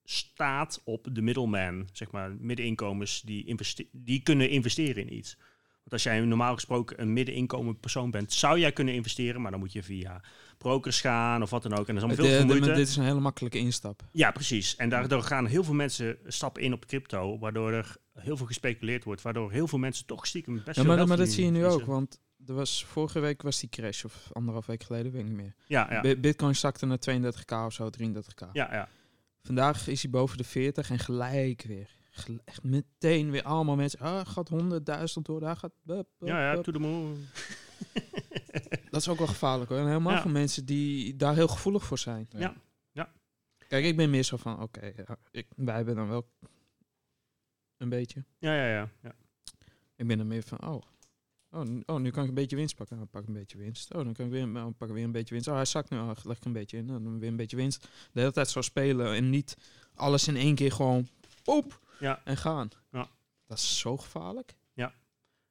[0.04, 3.56] staat op de middleman, zeg maar, middeninkomens die,
[3.92, 5.38] die kunnen investeren in iets.
[5.92, 9.60] Want als jij normaal gesproken een middeninkomen persoon bent, zou jij kunnen investeren, maar dan
[9.60, 10.22] moet je via
[10.58, 11.88] brokers gaan of wat dan ook.
[11.88, 12.74] En dat is allemaal veel te veel moeite.
[12.74, 14.02] dit is een hele makkelijke instap.
[14.12, 14.76] Ja, precies.
[14.76, 19.04] En daardoor gaan heel veel mensen stappen in op crypto, waardoor er heel veel gespeculeerd
[19.04, 21.60] wordt, waardoor heel veel mensen toch stiekem best Ja, maar, maar dat zie je nu
[21.60, 21.86] verdienen.
[21.88, 25.28] ook, want er was, vorige week was die crash, of anderhalf week geleden, weet ik
[25.28, 25.56] niet meer.
[25.66, 28.48] Ja, ja, Bi- Bitcoin zakte naar 32k of zo, 33k.
[28.54, 28.90] ja, ja.
[29.44, 31.90] Vandaag is hij boven de 40 en gelijk weer.
[32.46, 34.00] Echt meteen weer allemaal mensen.
[34.00, 35.72] Ah, gaat 100.000 door, daar gaat...
[35.82, 36.64] bup, bup, Ja, ja, bup.
[36.64, 37.26] to the moon.
[38.92, 39.80] Dat is ook wel gevaarlijk hoor.
[39.80, 40.22] En helemaal Ja.
[40.22, 42.28] voor mensen die daar heel gevoelig voor zijn.
[42.30, 42.54] Ja,
[42.92, 43.12] ja.
[43.68, 44.94] Kijk, ik ben meer zo van, oké,
[45.32, 46.30] ik- wij hebben dan wel
[47.78, 48.26] een beetje.
[48.40, 48.90] Ja, ja, ja.
[49.02, 49.16] ja.
[49.96, 50.82] Ik ben er meer van, oh,
[51.52, 52.96] oh, oh, nu kan ik een beetje winst pakken.
[52.96, 53.94] Nou, pak ik een beetje winst.
[53.94, 55.50] Oh, dan kan ik weer, oh, pak ik weer een beetje winst.
[55.50, 56.86] Oh, hij zakt nu, oh, leg ik een beetje in.
[56.86, 57.88] Nou, dan weer een beetje winst.
[58.12, 59.58] De hele tijd zo spelen en niet
[59.96, 61.08] alles in één keer gewoon,
[61.44, 62.22] poep, Ja.
[62.24, 62.70] en gaan.
[62.92, 63.10] Ja.
[63.46, 64.56] Dat is zo gevaarlijk.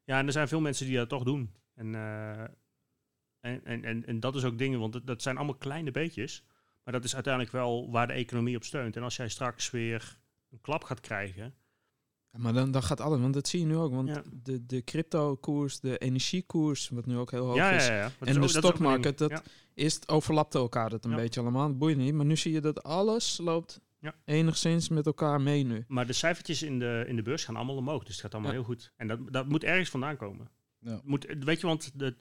[0.05, 1.55] Ja, en er zijn veel mensen die dat toch doen.
[1.75, 2.41] En eh,
[3.41, 6.45] En, en, en, en dat is ook dingen, want dat, dat zijn allemaal kleine beetjes.
[6.85, 8.97] Maar dat is uiteindelijk wel waar de economie op steunt.
[8.97, 10.19] En als jij straks weer
[10.51, 11.55] een klap gaat krijgen.
[12.33, 13.93] Ja, Maar dan, dan gaat alles, want dat zie je nu ook.
[13.93, 14.23] Want Ja.
[14.33, 18.03] de, de crypto-koers, de energiekoers, wat nu ook heel hoog Ja, is, ja, ja.
[18.03, 19.43] Dat En is de ook- dat stockmarket, dat- Ja.
[19.75, 21.17] is het overlapte elkaar dat een Ja.
[21.17, 21.69] beetje allemaal.
[21.69, 22.15] Het boeit niet.
[22.15, 24.15] Maar nu zie je dat alles loopt Ja.
[24.25, 25.85] enigszins met elkaar mee nu.
[25.89, 28.03] Maar de cijfertjes in de, in de beurs gaan allemaal omhoog.
[28.05, 28.57] Dus het gaat allemaal Ja.
[28.57, 28.93] heel goed.
[28.97, 30.51] En dat, dat moet ergens vandaan komen.
[30.79, 31.01] Ja.
[31.05, 32.15] Moet, weet je, want de,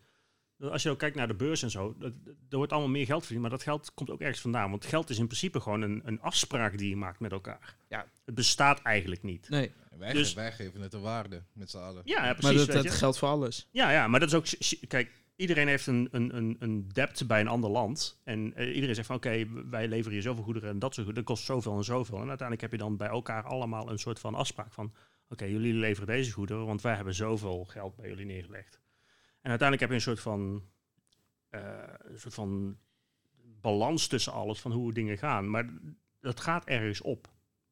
[0.59, 3.05] als je ook kijkt naar de beurs en zo, dat- dat- er wordt allemaal meer
[3.05, 4.69] geld verdiend, maar dat geld komt ook ergens vandaan.
[4.69, 7.75] Want geld is in principe gewoon een, een afspraak die je maakt met elkaar.
[7.89, 8.05] Ja.
[8.25, 9.49] Het bestaat eigenlijk niet.
[9.49, 12.01] Nee, Wij, Dus- wij geven het een waarde met z'n allen.
[12.05, 12.65] Ja, ja precies.
[12.67, 13.67] maar dat, geldt voor alles.
[13.71, 14.45] Ja, ja, maar dat is ook.
[14.88, 18.20] Kijk, iedereen heeft een, een, een, een debt bij een ander land.
[18.24, 21.26] En eh, iedereen zegt van oké, wij leveren hier zoveel goederen en dat soort goederen.
[21.26, 22.22] Dat kost zoveel en zoveel.
[22.22, 24.94] En uiteindelijk heb je dan bij elkaar allemaal een soort van afspraak van
[25.30, 28.80] oké, jullie leveren deze goederen, want wij hebben zoveel geld bij jullie neergelegd.
[29.42, 30.64] En uiteindelijk heb je een soort van,
[31.50, 32.78] eh, een soort van
[33.62, 35.50] balans tussen alles van hoe dingen gaan.
[35.50, 35.70] Maar
[36.20, 37.28] dat gaat ergens op.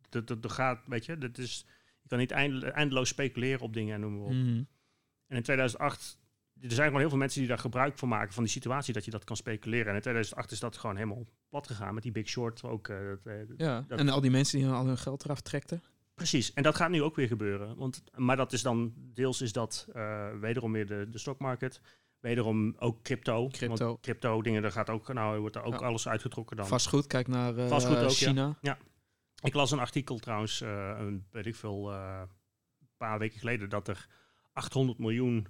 [0.09, 1.65] Dat, dat, dat gaat, weet je, dat is,
[2.01, 4.32] je kan niet einde- eindeloos speculeren op dingen en noem maar op.
[4.32, 4.63] Mhm.
[5.28, 6.20] En in 2008,
[6.61, 9.05] er zijn gewoon heel veel mensen die daar gebruik van maken van die situatie dat
[9.05, 9.87] je dat kan speculeren.
[9.87, 12.87] En in 2008 is dat gewoon helemaal plat gegaan met die Big Short ook.
[12.87, 15.83] eh, dat, eh, Ja, Dat- en al die mensen die al hun geld eraf trekten.
[16.13, 17.75] Precies, en dat gaat nu ook weer gebeuren.
[17.75, 21.81] Want, maar dat is dan, deels is dat eh, wederom weer de, de stockmarket.
[22.19, 23.47] Wederom ook crypto.
[23.47, 23.85] Crypto.
[23.85, 25.85] Want crypto dingen, daar gaat ook, nou wordt er ook Ja.
[25.85, 26.67] alles uitgetrokken dan.
[26.67, 28.27] Vastgoed, kijk naar Vastgoed ook, ja.
[28.27, 28.57] China.
[29.43, 32.27] Ik las een artikel trouwens, een, weet ik veel, een
[32.97, 34.07] paar weken geleden, dat er
[34.53, 35.47] 800 miljoen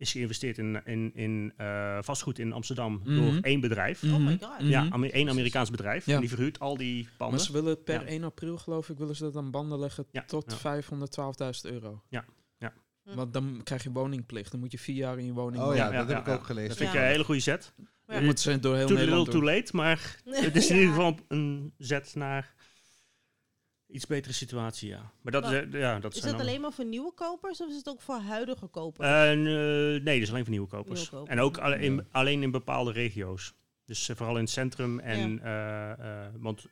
[0.00, 3.14] is geïnvesteerd in, in, in eh, vastgoed in Amsterdam Mhm.
[3.16, 4.02] door één bedrijf.
[4.02, 4.44] Oh my Mhm.
[4.44, 4.58] god.
[4.58, 4.68] Mhm.
[4.68, 6.06] Ja, Ame- één Amerikaans bedrijf.
[6.06, 6.14] Ja.
[6.14, 7.36] En die verhuurt al die panden.
[7.36, 8.06] Maar ze willen per Ja.
[8.06, 10.56] 1 april, geloof ik, willen ze dat aan banden leggen Ja, tot ja.
[10.56, 12.02] 512.000 euro.
[12.08, 12.24] Ja,
[12.58, 12.72] ja.
[13.04, 13.14] Hm.
[13.14, 14.50] Want dan krijg je woningplicht.
[14.50, 16.32] Dan moet je vier jaar in je woning Oh ja, Ja, dat heb ja.
[16.32, 16.68] ik ook gelezen.
[16.68, 17.02] Dat vind ik Ja.
[17.02, 17.72] een hele goede zet.
[17.76, 17.84] Ja.
[18.16, 19.76] Dat moeten ze door heel Too little, Nederland too late.
[19.76, 22.54] Maar het is in ieder geval een zet naar
[23.92, 25.10] iets betere situatie, ja.
[25.20, 27.60] Maar dat, Maar is, ja, dat Is zijn dat dan- alleen maar voor nieuwe kopers
[27.60, 29.08] of is het ook voor huidige kopers?
[29.08, 29.38] Eh, eh,
[30.02, 31.00] nee, dat is alleen voor nieuwe kopers.
[31.00, 33.54] Nieuwe kopers, En ook alle- in, alleen in bepaalde regio's.
[33.84, 34.98] Dus eh, vooral in het centrum.
[35.00, 36.66] En, eh, eh, want,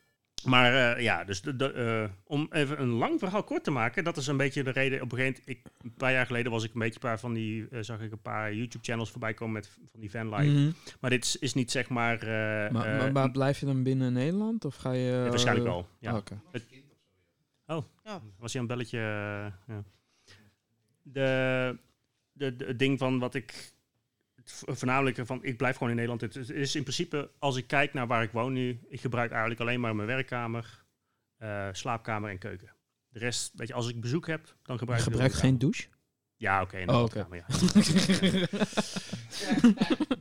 [0.45, 4.03] maar eh, ja, dus de, de, eh, om even een lang verhaal kort te maken,
[4.03, 5.01] dat is een beetje de reden.
[5.01, 7.19] Op een gegeven moment, ik, een paar jaar geleden was ik een beetje een paar
[7.19, 10.43] van die, zag ik een paar YouTube-channels voorbij komen met van die fanlife.
[10.51, 10.71] Mhm.
[10.99, 12.19] Maar dit is, is niet zeg maar.
[12.21, 14.65] eh, maar, maar, maar blijf je dan binnen Nederland?
[14.65, 15.11] Of ga je...
[15.11, 15.87] ja, waarschijnlijk wel.
[15.99, 16.11] Ja.
[16.11, 16.41] ah, Oké.
[18.09, 18.21] Ja.
[18.37, 18.97] Was hij een belletje?
[18.97, 19.83] eh, ja.
[21.01, 21.77] De,
[22.31, 23.73] de, de, het ding van wat ik
[24.43, 26.21] voornamelijk van ik blijf gewoon in Nederland.
[26.21, 29.61] Het is, in principe als ik kijk naar waar ik woon nu, ik gebruik eigenlijk
[29.61, 30.83] alleen maar mijn werkkamer,
[31.37, 32.71] eh, slaapkamer en keuken.
[33.09, 35.87] De rest, weet je, als ik bezoek heb, dan gebruik ik de gebruikt geen douche?
[36.35, 36.83] Ja, oké.
[36.85, 37.05] Oh, oké.
[37.25, 37.45] badkamer, ja.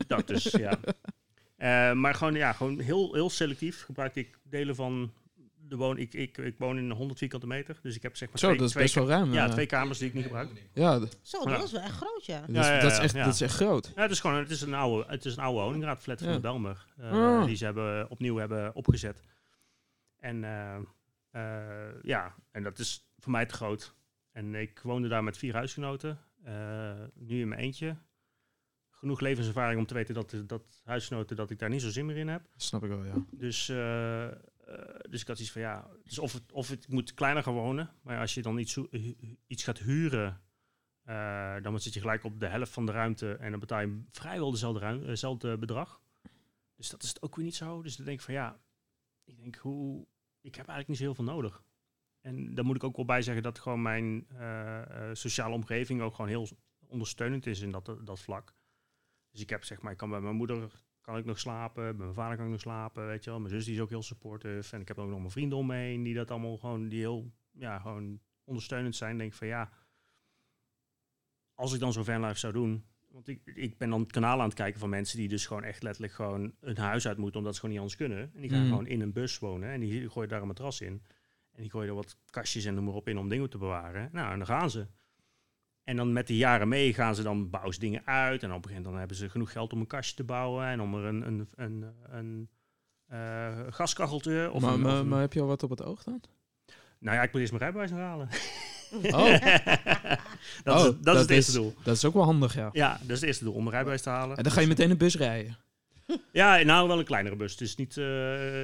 [0.07, 0.79] Dat dus, ja.
[1.57, 5.13] Eh, maar gewoon, ja, gewoon heel, heel selectief gebruik ik delen van
[5.69, 5.99] de woon.
[5.99, 8.59] Ik, ik, ik woon in 100 vierkante meter, dus ik heb zeg maar Zo, twee,
[8.59, 9.33] dat is twee, best wel ruim.
[9.33, 9.53] ja, eh.
[9.53, 10.51] twee kamers die ik niet gebruik.
[10.75, 11.59] Ja, Zo, dat Ja.
[11.59, 12.41] was wel echt groot, ja.
[12.41, 13.25] dat is, Ja, ja, dat is ja, echt, ja.
[13.25, 13.93] dat is echt groot.
[13.95, 16.29] Ja, het is gewoon het is een oude, het is een oude woningraad flat van
[16.29, 16.35] Ja.
[16.35, 16.87] de Belmer.
[16.97, 17.45] eh, Ah.
[17.45, 19.23] Die ze hebben, opnieuw hebben opgezet.
[20.19, 20.77] En eh,
[22.03, 23.95] ja, en dat is voor mij te groot.
[24.33, 26.19] En ik woonde daar met vier huisgenoten.
[27.15, 27.97] nu in mijn eentje.
[28.91, 32.17] Genoeg levenservaring om te weten dat, dat huisgenoten dat ik daar niet zo zin meer
[32.17, 32.43] in heb.
[32.57, 33.13] Snap ik wel, ja.
[33.31, 33.69] Dus,
[35.11, 37.91] dus ik had iets van ja, dus of, het, of het moet kleiner gaan wonen.
[38.03, 38.79] Maar als je dan iets,
[39.47, 40.41] iets gaat huren,
[41.03, 44.03] eh, dan zit je gelijk op de helft van de ruimte en dan betaal je
[44.11, 46.03] vrijwel dezelfde, ruim, eh, dezelfde bedrag.
[46.77, 47.83] Dus dat is het ook weer niet zo.
[47.83, 48.61] Dus dan denk ik van ja,
[49.25, 50.07] ik denk hoe,
[50.41, 51.65] ik heb eigenlijk niet zo heel veel nodig.
[52.21, 56.01] En daar moet ik ook wel bij zeggen dat gewoon mijn eh, eh, sociale omgeving
[56.01, 56.49] ook gewoon heel
[56.87, 58.55] ondersteunend is in dat, dat vlak.
[59.31, 62.05] Dus ik heb zeg maar, ik kan bij mijn moeder kan ik nog slapen, bij
[62.05, 63.39] mijn vader kan ik nog slapen, weet je wel.
[63.41, 65.67] Mijn zus die is ook heel supportive en ik heb ook nog mijn vrienden om
[65.67, 69.19] me heen die dat allemaal gewoon, die heel, ja, gewoon ondersteunend zijn.
[69.19, 69.71] Denk van ja,
[71.55, 74.45] als ik dan zo'n fanlife zou doen, want ik, ik ben dan het kanaal aan
[74.49, 77.55] het kijken van mensen die dus gewoon echt letterlijk gewoon een huis uit moeten omdat
[77.55, 78.31] ze gewoon niet anders kunnen.
[78.35, 78.69] En die gaan Mm.
[78.69, 81.03] gewoon in een bus wonen en die gooien daar een matras in.
[81.53, 84.09] En die gooien er wat kastjes en noem maar op in om dingen te bewaren.
[84.13, 84.87] Nou, en dan gaan ze.
[85.89, 88.43] En dan met de jaren mee gaan ze dan bouwen ze dingen uit.
[88.43, 90.67] En op een gegeven moment dan hebben ze genoeg geld om een kastje te bouwen.
[90.67, 92.49] En om er een, een, een, een
[93.07, 95.83] eh, gaskacheltje of maar, een, maar, of een- maar heb je al wat op het
[95.83, 96.21] oog dan?
[96.99, 98.29] Nou ja, ik moet eerst mijn rijbewijs nog halen.
[98.93, 99.11] Oh,
[100.65, 101.75] dat, Oh, is, dat, is het eerste doel.
[101.85, 102.69] dat is ook wel handig, ja.
[102.73, 104.37] Ja, dat is het eerste doel, om mijn rijbewijs te halen.
[104.37, 105.57] En dan ga je meteen een bus rijden.
[106.33, 107.53] Ja, nou wel een kleinere bus.
[107.53, 108.07] Het, is niet, eh,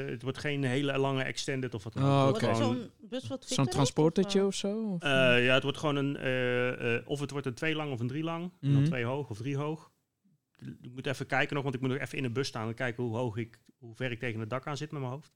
[0.06, 2.08] het wordt geen hele lange extended of wat dan ook.
[2.10, 4.82] Oh, er gewoon- zo'n bus wat Zo'n transportertje of, of zo?
[4.92, 5.02] Of?
[5.02, 5.10] Eh,
[5.44, 6.16] ja, het wordt gewoon een...
[6.16, 8.42] eh, eh, of het wordt een twee lang of een drie lang.
[8.44, 8.84] En dan Mhm.
[8.84, 9.92] twee hoog of drie hoog.
[10.82, 12.74] ik moet even kijken nog, want ik moet nog even in de bus staan en
[12.74, 15.32] kijken hoe hoog ik, hoe ver ik tegen het dak aan zit met mijn hoofd.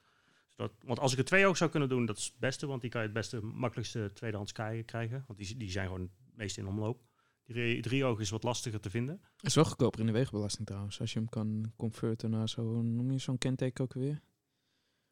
[0.49, 2.81] Zodat, want als ik er twee hoog zou kunnen doen, dat is het beste, want
[2.81, 5.25] die kan je het beste, makkelijkste tweedehands krijgen.
[5.27, 7.01] Want die, die zijn gewoon het meest in omloop.
[7.49, 9.21] Die drie, drie hoog is wat lastiger te vinden.
[9.41, 11.01] is wel goedkoper in de wegenbelasting trouwens.
[11.01, 14.21] Als je hem kan converten naar zo'n, noem je zo'n kenteken ook weer?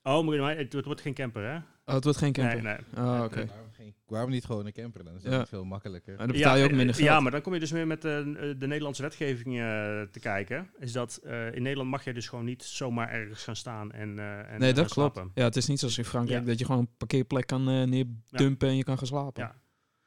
[0.03, 1.57] Oh, maar maar het, wordt geen camper, hè?
[1.57, 2.63] Oh, het wordt geen camper.
[2.63, 3.05] Nee, nee.
[3.05, 3.47] Oh, oké.
[3.47, 5.13] Waarom, geen- waarom niet gewoon een camper dan?
[5.13, 5.39] Dat is Ja.
[5.39, 6.13] het veel makkelijker.
[6.13, 7.07] En dan betaal je ook eh, minder geld.
[7.09, 9.63] Ja, maar dan kom je dus weer met de, de Nederlandse wetgeving eh,
[10.03, 10.71] te kijken.
[10.79, 14.19] Is dat eh, in Nederland mag je dus gewoon niet zomaar ergens gaan staan en,
[14.19, 15.15] eh en nee, dat klopt.
[15.15, 15.33] slapen.
[15.35, 16.47] Ja, het is niet zoals in Frankrijk Ja.
[16.47, 19.55] dat je gewoon een parkeerplek kan eh, neerdumpen en je kan gaan slapen.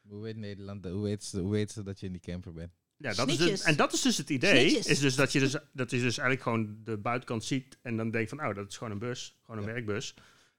[0.09, 2.71] Hoe weet Nederland, hoe weet, ze, hoe weet ze dat je in die camper bent?
[2.97, 4.69] Ja, dat is dus, en dat is dus het idee.
[4.69, 4.85] Snitjes.
[4.87, 8.11] Is dus dat je dus, dat je dus eigenlijk gewoon de buitenkant ziet en dan
[8.11, 9.73] denkt van, oh, dat is gewoon een bus, gewoon een Ja.
[9.73, 10.13] werkbus.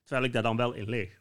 [0.05, 1.21] Terwijl ik daar dan wel in lig.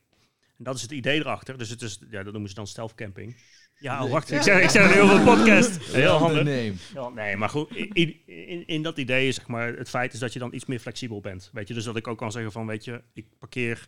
[0.57, 1.57] En dat is het idee erachter.
[1.57, 3.35] Dus het is, ja, dat noemen ze dan self-camping.
[3.79, 5.77] Ja, oh, wacht, ik zeg, ik zeg het heel veel podcast.
[5.93, 6.43] Heel handig.
[6.43, 6.73] Nee.
[6.93, 10.33] Ja, nee, maar goed, in, in dat idee is zeg maar, het feit is dat
[10.33, 11.49] je dan iets meer flexibel bent.
[11.53, 13.87] Weet je, dus dat ik ook kan zeggen van, weet je, ik parkeer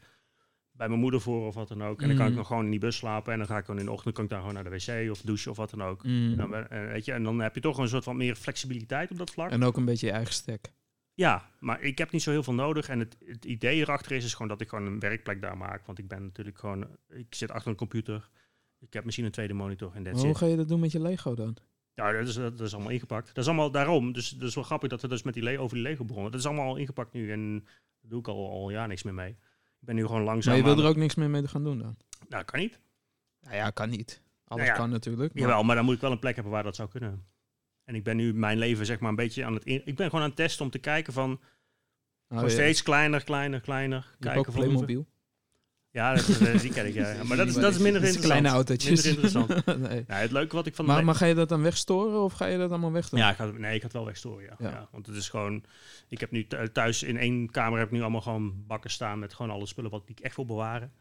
[0.82, 2.01] bij mijn moeder voor of wat dan ook.
[2.01, 2.38] En dan kan ik Mm.
[2.38, 4.23] nog gewoon in die bus slapen en dan ga ik gewoon in de ochtend kan
[4.23, 6.03] ik daar gewoon naar de wc of douchen of wat dan ook.
[6.03, 6.32] Mm.
[6.32, 9.17] En dan, weet je, en dan heb je toch een soort van meer flexibiliteit op
[9.17, 9.49] dat vlak.
[9.51, 10.71] En ook een beetje je eigen stek.
[11.13, 12.89] Ja, maar ik heb niet zo heel veel nodig.
[12.89, 15.86] En het, het idee erachter is, is gewoon dat ik gewoon een werkplek daar maak.
[15.86, 18.29] Want ik ben natuurlijk gewoon, ik zit achter een computer.
[18.79, 20.38] Ik heb misschien een tweede monitor en that's hoe it.
[20.38, 21.57] ga je dat doen met je Lego dan?
[21.93, 23.27] Ja, dat is, dat is allemaal ingepakt.
[23.27, 24.11] Dat is allemaal daarom.
[24.13, 26.32] Dus dat is wel grappig dat we dus met die le over die Lego begonnen.
[26.32, 27.59] Dat is allemaal al ingepakt nu en
[28.01, 29.36] daar doe ik al, al een jaar niks meer mee.
[29.82, 31.79] Ik ben nu gewoon langzaam Maar je wil er ook niks meer mee gaan doen
[31.79, 31.97] dan?
[32.29, 32.79] Nou, kan niet.
[33.41, 34.21] Nou ja, kan niet.
[34.45, 35.34] Alles Nou ja, kan natuurlijk.
[35.34, 37.25] maar- Jawel, maar dan moet ik wel een plek hebben waar dat zou kunnen.
[37.84, 39.63] En ik ben nu mijn leven zeg maar een beetje aan het...
[39.63, 41.41] In, ik ben gewoon aan het testen om te kijken van...
[42.27, 44.15] Ja, steeds kleiner, kleiner, kleiner.
[44.19, 45.07] Je kijken van Playmobil.
[45.92, 46.94] Ja, dat, eh, die ken ik.
[46.94, 47.16] Ja.
[47.28, 48.24] Maar dat is, dat is minder is interessant.
[48.26, 49.04] kleine autootjes.
[49.04, 49.66] Minder interessant.
[49.89, 50.04] nee.
[50.08, 50.86] Nou, het leuke wat ik van...
[50.86, 53.20] Maar, maar ga je dat dan wegstoren of ga je dat allemaal weg doen?
[53.20, 54.56] ja, ik ga, nee, ik ga het wel wegstoren, ja.
[54.60, 54.70] Ja.
[54.70, 54.88] Ja.
[54.92, 55.64] Want het is gewoon...
[56.08, 59.20] Ik heb nu thu- thuis in één kamer heb ik nu allemaal gewoon bakken staan
[59.20, 60.92] met gewoon alle spullen wat ik echt wil bewaren.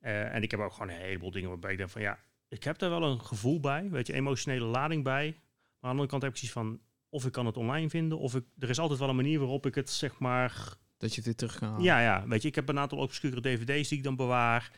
[0.00, 2.18] Eh, en ik heb ook gewoon een heleboel dingen waarbij ik denk van ja,
[2.48, 5.24] ik heb daar wel een gevoel bij, weet je, emotionele lading bij.
[5.24, 8.18] Maar aan de andere kant heb ik zoiets van, of ik kan het online vinden,
[8.18, 11.16] of ik, er is altijd wel een manier waarop ik het zeg maar Dat je
[11.16, 11.84] het weer terug kan halen.
[11.84, 12.26] Ja, ja.
[12.28, 14.70] Weet je, ik heb een aantal obscure dvd's die ik dan bewaar.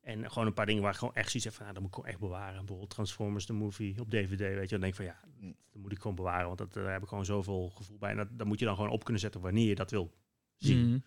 [0.00, 1.90] En gewoon een paar dingen waar ik gewoon echt zoiets heb van, nou, dat moet
[1.90, 2.58] ik gewoon echt bewaren.
[2.58, 4.78] Bijvoorbeeld Transformers, de movie, op dvd, weet je.
[4.78, 5.54] Dan denk ik van, ja, Mm.
[5.72, 6.46] dat moet ik gewoon bewaren.
[6.46, 8.10] Want dat, daar heb ik gewoon zoveel gevoel bij.
[8.10, 10.12] En dat, dat moet je dan gewoon op kunnen zetten wanneer je dat wil
[10.56, 11.02] zien.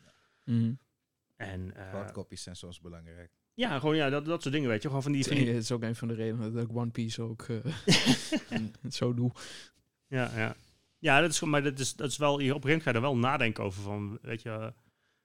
[0.45, 0.57] Mhm.
[0.59, 0.73] Mhm.
[1.35, 3.31] En eh, Cloudcopies zijn soms belangrijk.
[3.53, 4.87] ja, gewoon ja, dat, dat soort dingen, weet je.
[4.87, 5.23] Gewoon van die...
[5.27, 8.57] Van Het die is ook een van de redenen dat ik One Piece ook eh,
[8.99, 9.31] zo doe.
[10.07, 10.55] ja, ja.
[11.03, 12.33] Ja, dat is, maar dat is, dat is wel...
[12.33, 14.73] Op een gegeven moment ga je er wel nadenken over van, weet je...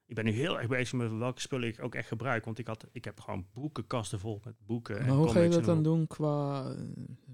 [0.07, 2.45] ik ben nu heel erg bezig met welke spullen ik ook echt gebruik.
[2.45, 4.99] Want ik, had, ik heb gewoon boekenkasten vol met boeken.
[5.01, 6.77] en hoe ga je dat dan doen qua, eh,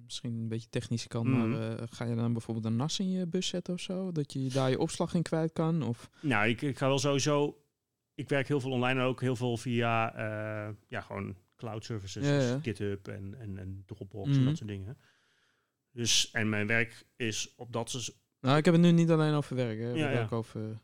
[0.04, 3.26] misschien een beetje technische kant, maar eh, ga je dan bijvoorbeeld een NAS in je
[3.26, 4.12] bus zetten of zo?
[4.12, 5.82] Dat je daar je opslag in kwijt kan?
[5.82, 7.58] Of, Nou, ik, ik ga wel sowieso.
[8.14, 12.26] Ik werk heel veel online en ook heel veel via eh, ja, gewoon cloud services,
[12.26, 12.62] Ja, dus.
[12.62, 14.38] GitHub en, en, en Dropbox Mhm.
[14.38, 14.98] en dat soort dingen.
[15.90, 18.22] Dus, en mijn werk is op dat soort...
[18.44, 19.90] nou, ik heb het nu niet alleen over werk, hè.
[19.90, 20.22] Ik Ja, ja.
[20.22, 20.80] ook over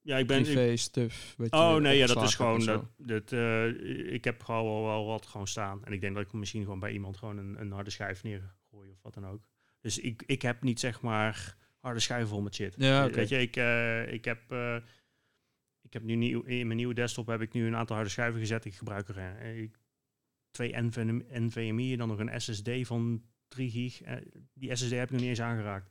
[0.00, 0.38] Ja, ik ben...
[0.38, 1.36] ik- privé stuff.
[1.50, 2.88] oh nee, ja, dat is gewoon...
[2.96, 5.84] Dat, eh, ik heb gewoon wel, wel wat gewoon staan.
[5.84, 8.90] En ik denk dat ik misschien gewoon bij iemand gewoon een, een harde schijf neergooi
[8.90, 9.42] of wat dan ook.
[9.80, 12.74] Dus ik, ik heb niet zeg maar harde schijven vol met shit.
[12.78, 13.14] Ja, oké.
[13.14, 14.50] Weet je, ik, eh, ik heb...
[14.50, 14.76] eh,
[15.82, 18.40] ik heb nu nieuw, in mijn nieuwe desktop heb ik nu een aantal harde schijven
[18.40, 18.64] gezet.
[18.64, 19.68] Ik gebruik er eh,
[20.50, 24.02] twee NVMe, NVMe en dan nog een SSD van 3 gig.
[24.02, 24.16] Eh,
[24.54, 25.90] die SSD heb ik nog niet eens aangeraakt.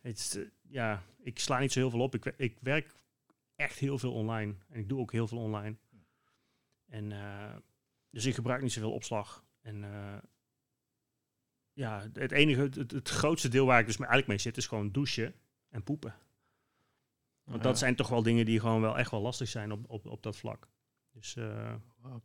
[0.00, 2.14] Het, eh, ja, ik sla niet zo heel veel op.
[2.14, 2.94] Ik, ik werk
[3.56, 4.54] echt heel veel online.
[4.68, 5.76] En ik doe ook heel veel online.
[6.86, 7.56] En, eh,
[8.10, 9.44] dus ik gebruik niet zoveel opslag.
[9.60, 10.18] En eh,
[11.72, 14.92] ja, het enige, het, het grootste deel waar ik dus eigenlijk mee zit, is gewoon
[14.92, 15.34] douchen
[15.68, 16.10] en poepen.
[16.10, 19.90] Want Nou dat zijn toch wel dingen die gewoon wel echt wel lastig zijn op,
[19.90, 20.68] op, op dat vlak.
[21.10, 21.36] Dus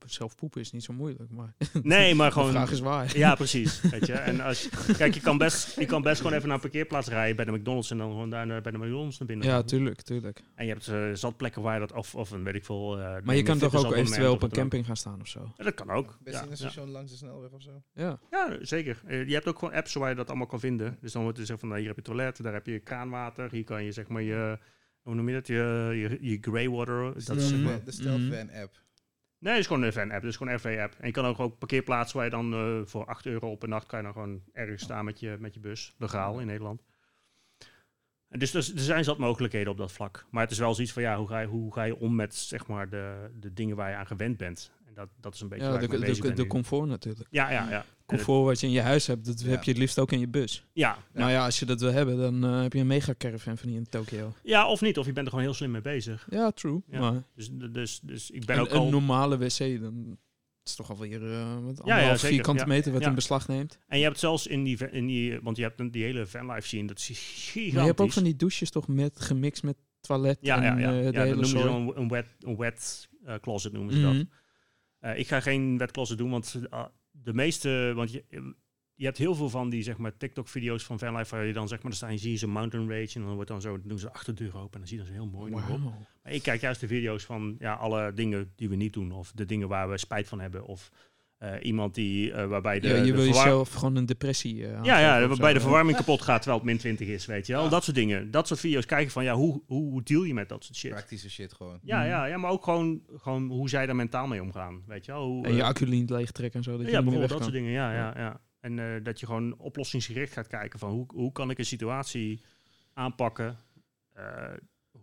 [0.05, 1.53] zelf poepen is niet zo moeilijk, maar
[1.83, 2.51] nee, maar de gewoon.
[2.51, 3.17] vraag is waar.
[3.17, 3.81] Ja, precies.
[3.91, 4.13] Weet je.
[4.13, 7.35] En als, kijk, je kan, best, je kan best gewoon even naar een parkeerplaats rijden
[7.35, 9.47] bij de McDonald's en dan gewoon daar naar- bij de McDonald's naar binnen.
[9.47, 10.41] Ja, tuurlijk, tuurlijk.
[10.55, 12.99] En je hebt eh zat plekken waar je dat, of, of een weet ik veel.
[12.99, 15.53] eh, Maar je kan toch ook eventueel op een camping gaan staan of zo?
[15.57, 16.17] Ja, dat kan ook.
[16.23, 16.69] Best Ja, in een ja.
[16.69, 17.81] station langs de snelweg of zo.
[17.93, 18.19] Ja.
[18.31, 19.01] Ja, zeker.
[19.05, 20.97] Eh, je hebt ook gewoon apps waar je dat allemaal kan vinden.
[21.01, 23.51] Dus dan wordt er gezegd van, nou, hier heb je toilet, daar heb je kraanwater,
[23.51, 24.57] hier kan je zeg maar je,
[25.01, 25.53] hoe noem je dat, je,
[25.95, 27.03] je, je grey water.
[27.25, 28.79] Dat is, zeg maar, De, de app.
[29.41, 30.95] Nee, het is gewoon een fan-app, dus gewoon een RV-app.
[30.99, 33.69] En je kan ook, ook parkeerplaatsen waar je dan eh, voor 8 euro op een
[33.69, 36.83] nacht kan je dan gewoon ergens staan met je, met je bus, legaal in Nederland.
[38.27, 40.25] En dus, dus er zijn zat mogelijkheden op dat vlak.
[40.29, 42.35] Maar het is wel zoiets van, ja, hoe ga je, hoe ga je om met
[42.35, 44.71] zeg maar de, de dingen waar je aan gewend bent?
[44.95, 45.79] En dat, dat is een beetje Ja, waar
[46.21, 47.27] de, de, comfort natuurlijk.
[47.29, 47.85] Ja, ja, ja.
[48.05, 49.47] comfort wat je in je huis hebt, dat Ja.
[49.49, 50.65] heb je het liefst ook in je bus.
[50.73, 53.57] Ja, Nou ja, als je dat wil hebben, dan eh, heb je een mega caravan
[53.57, 54.33] van hier in Tokio.
[54.43, 54.97] ja, of niet.
[54.97, 56.27] Of je bent er gewoon heel slim mee bezig.
[56.29, 56.81] Ja, true.
[56.87, 56.99] Ja.
[56.99, 58.89] Maar Dus, dus, dus ik ben een, ook een al...
[58.89, 60.17] normale wc, dan
[60.63, 62.27] is toch alweer uh, wat anderhalf zeker.
[62.35, 62.67] vierkante Ja.
[62.67, 63.07] meter wat Ja.
[63.07, 63.79] in beslag neemt.
[63.87, 66.67] En je hebt zelfs in die, in die want je hebt een- die hele fanlife
[66.67, 67.73] scene, dat is gigantisch.
[67.73, 70.89] Maar je hebt ook van die douches toch met gemixt met toilet ja, en ja,
[70.91, 70.97] ja.
[70.99, 74.01] eh, de ja, dat noemen ze dan een wet, een wet eh, closet noemen ze
[74.01, 74.25] dat.
[75.01, 78.23] Eh, ik ga geen wet closet doen, want uh, de meeste, want je,
[78.95, 81.81] je hebt heel veel van die zeg maar TikTok-video's van fanlife waar je dan zeg
[81.81, 83.87] maar, dan sta je, zie je zo'n mountain rage en dan wordt dan zo, dan
[83.87, 85.51] doen ze de achterdeur open en dan zie je zo heel mooi.
[85.51, 89.31] Maar ik kijk juist de video's van ja, alle dingen die we niet doen of
[89.31, 90.91] de dingen waar we spijt van hebben of
[91.41, 94.55] eh, iemand die uh, waarbij de, ja, je de wil verwar- jezelf gewoon een depressie
[94.55, 97.53] uh, ja, ja, waarbij de verwarming kapot gaat terwijl het min 20 is, weet je
[97.53, 97.63] wel.
[97.63, 97.69] Ja.
[97.69, 98.31] Dat soort dingen.
[98.31, 100.91] Dat soort video's kijken van ja, hoe, hoe, hoe deal je met dat soort shit?
[100.91, 101.79] Praktische shit gewoon.
[101.83, 102.07] Ja, Mhm.
[102.07, 105.25] ja, ja, maar ook gewoon, gewoon hoe zij daar mentaal mee omgaan, weet je wel.
[105.25, 106.71] Hoe, En je eh, accu lint leegtrekken en zo.
[106.77, 108.39] Dat je ja, bijvoorbeeld weg dat soort dingen, ja, ja, ja.
[108.59, 112.41] En eh, dat je gewoon oplossingsgericht gaat kijken van hoe, hoe kan ik een situatie
[112.93, 113.57] aanpakken,
[114.13, 114.23] Eh,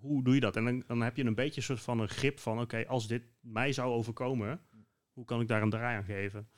[0.00, 0.56] hoe doe je dat?
[0.56, 3.08] En dan, dan heb je een beetje een soort van een grip van, oké, als
[3.08, 4.60] dit mij zou overkomen,
[5.18, 6.48] hoe kan ik daar een draai aan geven?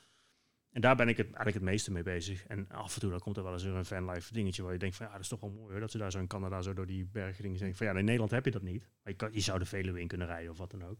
[0.71, 2.45] En daar ben ik het, eigenlijk het meeste mee bezig.
[2.45, 4.95] En af en toe dan komt er wel eens een fanlife dingetje waar je denkt
[4.95, 6.73] van, ja, dat is toch wel mooi hoor, dat ze daar zo in Canada zo
[6.73, 8.81] door die bergen dingen denken van, ja, in Nederland heb je dat niet.
[8.81, 10.97] Maar je, kan, je zou de Veluwe in kunnen rijden of wat dan ook.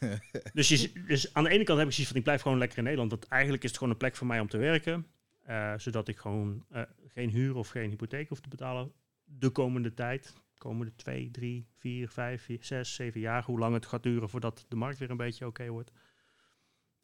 [0.52, 2.78] dus, je, dus aan de ene kant heb ik zoiets van, ik blijf gewoon lekker
[2.78, 3.10] in Nederland.
[3.10, 5.06] Want eigenlijk is het gewoon een plek voor mij om te werken.
[5.42, 8.92] eh, zodat ik gewoon eh, geen huur of geen hypotheek hoef te betalen
[9.24, 10.34] de komende tijd.
[10.52, 13.44] De komende twee, drie, vier, vijf, vier, zes, zeven jaar.
[13.44, 15.92] Hoe lang het gaat duren voordat de markt weer een beetje oké wordt.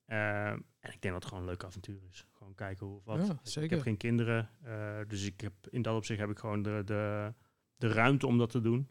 [0.05, 2.27] Eh, en ik denk dat het gewoon een leuk avontuur is.
[2.33, 3.27] Gewoon kijken hoe of wat.
[3.27, 3.71] Ja, Ik zeker.
[3.71, 4.51] heb geen kinderen.
[4.63, 7.33] eh, dus ik heb, in dat opzicht heb ik gewoon de, de,
[7.77, 8.89] de ruimte om dat te doen.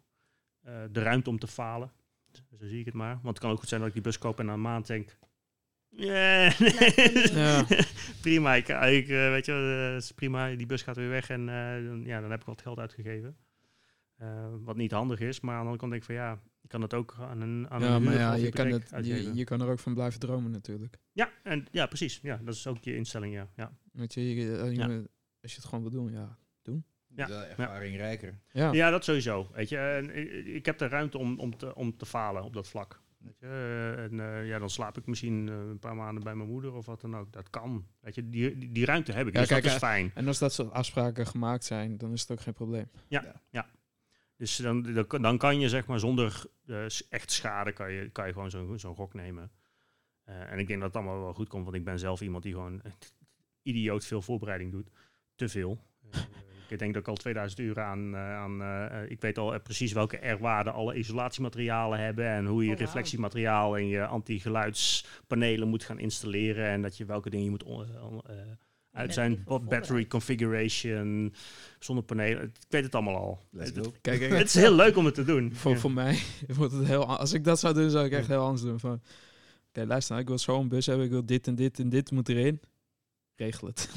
[0.61, 1.91] Eh, de ruimte om te falen.
[2.31, 3.13] Zo zie ik het maar.
[3.13, 4.87] Want het kan ook goed zijn dat ik die bus koop en na een maand
[4.87, 5.17] denk...
[5.95, 6.51] Yeah,
[7.35, 7.65] Ja.
[8.21, 10.55] prima, ik, ik, eh, weet je, wel, het is prima.
[10.55, 13.37] Die bus gaat weer weg en eh, dan, ja, dan heb ik wat geld uitgegeven.
[14.63, 16.81] Wat niet handig is, maar aan de andere kant denk ik van ja, ik kan
[16.81, 19.35] het ook aan een aan Ja, een maar ja, je kan, het, je, uitgeven.
[19.35, 20.97] je kan er ook van blijven dromen natuurlijk.
[21.11, 22.19] Ja, en, ja, precies.
[22.21, 23.47] Ja, dat is ook je instelling, ja.
[23.55, 23.77] ja.
[23.91, 24.85] Weet je, je- je Ja.
[25.41, 26.37] als je het gewoon wil doen, ja.
[27.15, 28.39] Ja, Wel ervaring rijker.
[28.51, 29.49] Ja, Ja, dat sowieso.
[29.53, 30.15] Weet je, en
[30.55, 33.01] ik- heb de ruimte om, om, te, om te falen op dat vlak.
[33.17, 36.49] Weet je, en eh, ja, dan slaap ik misschien eh, een paar maanden bij mijn
[36.49, 37.31] moeder of wat dan ook.
[37.33, 37.87] Dat kan.
[37.99, 39.33] Weet je, die, die, die ruimte heb ik.
[39.33, 40.11] Ja, dus kijk, dat is eh, fijn.
[40.13, 42.89] En als dat soort afspraken gemaakt zijn, dan is het ook geen probleem.
[44.37, 48.33] Dus dan, dan, kan- je zeg maar zonder eh, echt schade kan je, kan je
[48.33, 49.51] gewoon zo'n zo'n gok nemen.
[50.23, 52.43] Eh, en ik denk dat het allemaal wel goed komt, want ik ben zelf iemand
[52.43, 52.81] die gewoon
[53.61, 54.89] idioot veel voorbereiding doet.
[55.35, 55.79] Te veel.
[56.11, 56.21] Eh,
[56.69, 58.61] ik denk dat ik al 2000 uur aan, aan
[59.09, 63.87] ik weet al precies welke R-waarden alle isolatiematerialen hebben en hoe je Oh, reflectiemateriaal en
[63.87, 67.63] je anti-geluidspanelen moet gaan installeren en dat je welke dingen je moet
[68.93, 71.33] uit zijn battery configuration,
[71.79, 72.43] zonnepanelen.
[72.43, 73.39] Ik weet het allemaal al.
[73.51, 73.93] Let's Het- go.
[74.01, 75.53] Kijk, kijk, het is heel leuk om het te doen.
[75.55, 75.77] voor, Ja.
[75.77, 76.19] voor mij
[76.57, 77.05] wordt het heel...
[77.17, 78.79] Als ik dat zou doen, zou ik echt heel anders doen.
[78.79, 79.01] Van,
[79.69, 82.11] Oké, luister, nou, ik wil zo'n bus hebben, ik wil dit en dit en dit
[82.11, 82.61] moet erin.
[83.35, 83.89] Regel het.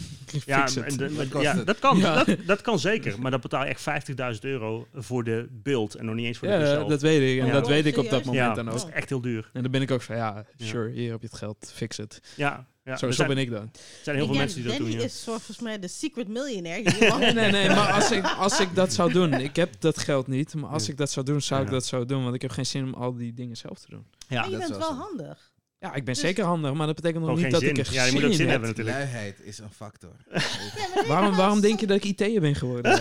[0.47, 0.85] Ja, Fix het.
[0.85, 1.67] en de- kost ja, het?
[1.67, 2.25] dat, kan, Ja.
[2.25, 3.15] dat, dat kan zeker.
[3.21, 6.49] Maar dat betaal je echt 50.000 euro voor de beeld en nog niet eens voor
[6.49, 6.89] de Ja, bus zelf.
[6.89, 7.41] dat weet ik.
[7.41, 7.53] En Ja.
[7.53, 8.89] dat weet ik op dat moment ja, dan dat ook.
[8.89, 9.51] is echt heel duur.
[9.53, 10.67] En dan ben ik ook van, ja, Ja.
[10.67, 12.21] sure, hier heb je het geld, fix het.
[12.37, 12.97] Ja, ja.
[12.97, 13.62] Zo, zo zijn, ben ik dan.
[13.62, 13.68] er
[14.03, 15.01] zijn heel veel Ja, mensen die dat Danny doen.
[15.01, 15.07] Ja.
[15.07, 16.91] is volgens mij de secret millionaire.
[17.18, 20.26] Nee, nee, nee, maar als ik, als ik dat zou doen, ik heb dat geld
[20.26, 20.93] niet, maar als Ja.
[20.93, 22.95] ik dat zou doen, zou ik dat zo doen, want ik heb geen zin om
[22.95, 24.07] al die dingen zelf te doen.
[24.28, 25.53] Ja, Maar je dat bent is wel handig.
[25.78, 27.70] Ja, ik ben Dus- zeker handig, maar dat betekent nog niet dat zin.
[27.70, 28.49] ik er Ja, je moet ook zin heb.
[28.51, 28.97] hebben natuurlijk.
[28.97, 30.16] Luiheid is een factor.
[31.07, 33.01] Waarom, waarom denk je dat ik IT'er ben geworden?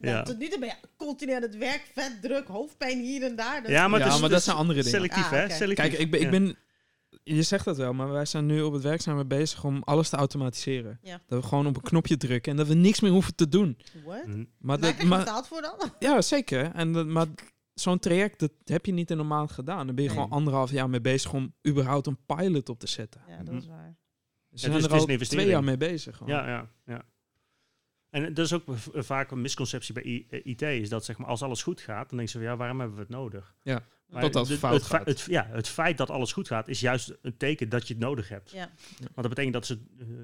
[0.00, 0.22] Nou, Ja.
[0.22, 3.62] Tot nu toe ben je continu aan het werk, vet, druk, hoofdpijn hier en daar.
[3.62, 4.96] Dat- Ja, maar, ja, dat is zijn andere dingen.
[4.98, 5.48] Selectief, Ah, hè?
[5.50, 5.88] Selectief.
[5.88, 6.30] Kijk, ik ben, ik Ja.
[6.38, 6.56] ben,
[7.22, 9.82] je zegt dat wel, maar wij zijn nu op het werk zijn we bezig om
[9.82, 10.98] alles te automatiseren.
[11.02, 11.20] Ja.
[11.26, 13.78] Dat we gewoon op een knopje drukken en dat we niks meer hoeven te doen.
[14.04, 14.26] What?
[14.26, 14.44] Mhm.
[14.58, 15.74] Maar, Daar dat, maar betaald voor dan?
[15.98, 16.72] ja, zeker.
[16.72, 17.26] En dat, maar
[17.74, 19.86] zo'n traject, dat heb je niet in normaal gedaan.
[19.86, 20.18] Dan ben je Nee.
[20.18, 23.20] gewoon anderhalf jaar mee bezig om überhaupt een pilot op te zetten.
[23.28, 23.96] Ja, dat is waar.
[24.48, 26.16] Ze is- zijn er is al twee jaar mee bezig.
[26.16, 26.32] gewoon.
[26.34, 27.02] Ja, ja, ja.
[28.10, 28.62] En dat is ook
[28.94, 32.08] vaak een misconceptie bij I- eh, IT, is dat zeg maar, als alles goed gaat,
[32.08, 33.54] dan denken ze van ja, waarom hebben we het nodig?
[33.62, 35.06] Ja, Maar de- fout het, gaat.
[35.06, 38.02] Het, ja, het feit dat alles goed gaat, is juist een teken dat je het
[38.02, 38.50] nodig hebt.
[38.50, 38.70] Ja.
[38.98, 39.78] Want dat betekent dat, ze,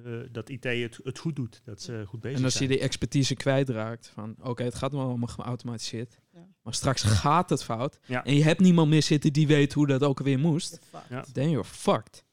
[0.05, 2.70] eh, dat IT het, het goed doet, dat ze goed bezig En als je zijn.
[2.70, 6.18] die expertise kwijtraakt van, oké, het gaat wel allemaal geautomatiseerd.
[6.32, 6.47] Ja.
[6.62, 7.99] Maar straks gaat het fout.
[8.07, 8.24] Ja.
[8.24, 10.78] En je hebt niemand meer zitten die weet hoe dat ook weer moest.
[11.09, 11.24] Ja.
[11.32, 12.24] Then you're fucked.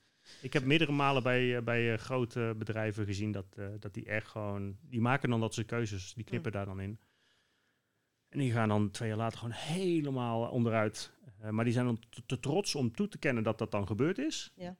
[0.41, 3.45] Ik heb meerdere malen bij, eh, bij eh, grote bedrijven gezien dat,
[3.79, 4.75] dat die echt gewoon...
[4.89, 6.99] Die maken dan dat ze keuzes, die knippen daar dan in.
[8.33, 11.11] En die gaan dan twee jaar later gewoon helemaal onderuit.
[11.41, 13.87] Eh, maar die zijn dan te, te trots om toe te kennen dat dat dan
[13.87, 14.51] gebeurd is.
[14.55, 14.75] Ja.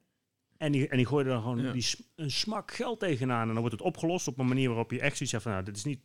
[0.58, 1.72] En die, en die gooien er dan gewoon Ja.
[1.72, 1.86] die,
[2.16, 3.42] een smak geld tegenaan.
[3.42, 5.52] En dan wordt het opgelost op een manier waarop je echt zoiets hebt van...
[5.54, 6.00] Nou, dit is niet,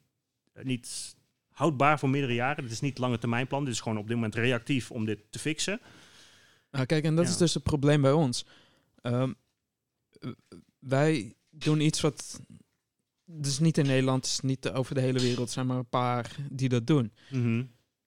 [0.53, 1.17] eh, niet
[1.51, 2.63] houdbaar voor meerdere jaren.
[2.63, 3.65] Dit is niet lange termijn plan.
[3.65, 5.81] Dit is gewoon op dit moment reactief om dit te fixen.
[6.71, 7.31] Nou, kijk, en dat Ja.
[7.31, 8.47] is dus het probleem bij ons.
[9.03, 9.33] Ehm,
[10.79, 12.41] wij doen iets wat...
[13.43, 15.47] Is niet in Nederland, is niet over de hele wereld.
[15.47, 17.13] Er zijn maar een paar die dat doen.
[17.31, 17.65] Mhm.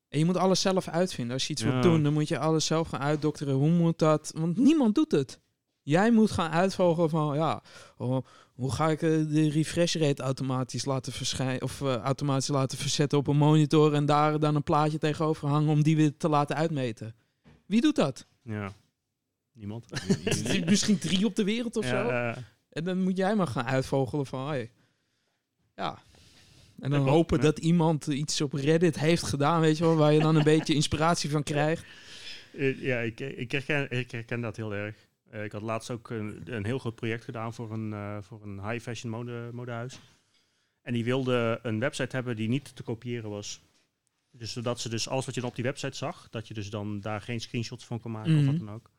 [0.10, 1.34] En je moet alles zelf uitvinden.
[1.34, 1.70] Als je iets Ja.
[1.72, 3.54] wilt doen, dan moet je alles zelf gaan uitdokteren.
[3.54, 4.32] Hoe moet dat?
[4.36, 5.40] Want niemand doet het.
[5.82, 7.62] Jij moet gaan uitvogelen van, ja,
[7.98, 12.78] oh, hoe ga ik eh, de refresh rate automatisch laten verschijnen of eh, automatisch laten
[12.78, 16.30] verzetten op een monitor en daar dan een plaatje tegenover hangen om die weer te
[16.30, 17.16] laten uitmeten.
[17.66, 18.26] Wie doet dat?
[18.44, 18.74] Ja.
[19.54, 19.86] Niemand.
[20.66, 22.42] Misschien drie op de wereld of Ja, zo.
[22.70, 24.72] En dan moet jij maar gaan uitvogelen van, hey,
[25.82, 25.98] ja.
[26.80, 27.44] En dan hopen ja.
[27.44, 30.74] dat iemand iets op Reddit heeft gedaan, weet je wel, waar je dan een beetje
[30.74, 31.86] inspiratie van krijgt.
[32.58, 34.96] Eh, ja, ik, ik, herken, ik herken dat heel erg.
[35.30, 38.42] Eh, ik had laatst ook een, een heel groot project gedaan voor een, eh, voor
[38.44, 40.00] een high fashion mode, modehuis.
[40.82, 43.62] En die wilde een website hebben die niet te kopiëren was.
[44.32, 46.70] Dus zodat ze dus alles wat je dan op die website zag, dat je dus
[46.70, 48.66] dan daar geen screenshots van kon maken of wat Mhm.
[48.66, 48.90] dan ook.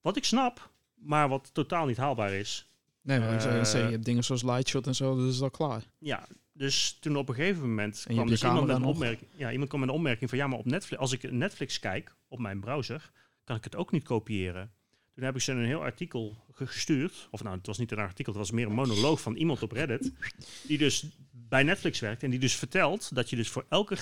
[0.00, 2.66] Wat ik snap, maar wat totaal niet haalbaar is.
[3.06, 5.50] Nee, maar ik zou Eh, je hebt dingen zoals Lightshot en zo, dat is al
[5.50, 5.82] klaar.
[5.98, 8.90] Ja, dus toen op een gegeven moment kwam dus iemand met een nog.
[8.90, 9.30] opmerking.
[9.36, 12.16] Ja, iemand kwam met een opmerking van ja, maar op Netflix, als ik Netflix kijk
[12.28, 13.10] op mijn browser,
[13.44, 14.70] kan ik het ook niet kopiëren.
[15.14, 17.28] Toen heb ik ze een heel artikel ge- gestuurd.
[17.30, 19.72] Of nou, het was niet een artikel, het was meer een monoloog van iemand op
[19.72, 20.12] Reddit.
[20.62, 23.96] Die dus bij Netflix werkt en die dus vertelt dat je dus voor elke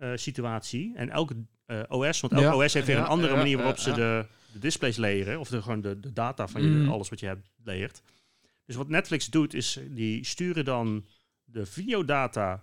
[0.00, 1.34] GPU-situatie en elke
[1.66, 3.92] eh, OS, want elke Ja, OS heeft weer ja, een andere ja, manier waarop ze
[3.92, 4.26] de,
[4.56, 6.88] de displays leren, of de, gewoon de, de data van je, Mm.
[6.88, 8.02] alles wat je hebt leert.
[8.64, 11.06] Dus wat Netflix doet, is die sturen dan
[11.44, 12.60] de videodata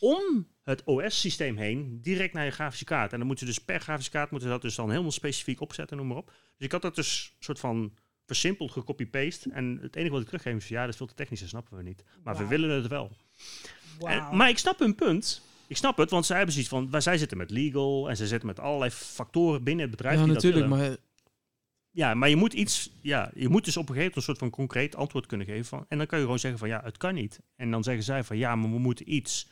[0.00, 3.12] om het OS-systeem heen direct naar je grafische kaart.
[3.12, 5.96] En dan moeten ze dus per grafische kaart moeten dat dus dan helemaal specifiek opzetten,
[5.96, 6.26] noem maar op.
[6.56, 7.92] Dus ik had dat dus soort van
[8.26, 9.50] versimpeld, gecopy-paste.
[9.52, 11.76] En het enige wat ik teruggeef is ja, dat is veel te technisch, dat snappen
[11.76, 12.04] we niet.
[12.22, 13.10] Maar we willen het wel.
[14.00, 15.42] En, maar ik snap hun punt.
[15.66, 18.26] Ik snap het, want zij hebben zoiets van, wij, zij zitten met legal en ze
[18.26, 20.18] zitten met allerlei factoren binnen het bedrijf.
[20.18, 20.96] Ja, die natuurlijk, dat maar
[21.92, 24.38] Ja, maar je moet iets, ja, je moet dus op een gegeven moment een soort
[24.38, 25.64] van concreet antwoord kunnen geven.
[25.64, 27.40] Van, en dan kan je gewoon zeggen van ja, het kan niet.
[27.56, 29.48] En dan zeggen zij van ja, maar we moeten iets.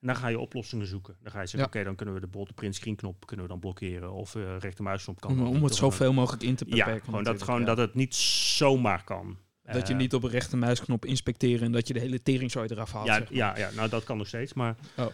[0.00, 1.16] En dan ga je oplossingen zoeken.
[1.22, 1.66] Dan ga je zeggen, Ja.
[1.78, 4.12] oké, dan kunnen we de de print screen knop kunnen we dan blokkeren.
[4.12, 5.30] Of uh, rechtermuisknop kan.
[5.30, 6.94] om, om het zoveel mogelijk in te beperken.
[6.94, 7.66] Ja, gewoon, dat, gewoon ja.
[7.66, 9.36] dat het niet zomaar kan.
[9.62, 12.68] Dat je Eh, niet op een rechte muisknop inspecteren en dat je de hele teringzooi
[12.70, 13.06] eraf haalt.
[13.06, 13.36] Ja, zeg maar.
[13.38, 14.52] ja, ja, nou dat kan nog steeds.
[14.52, 15.06] Maar Oh.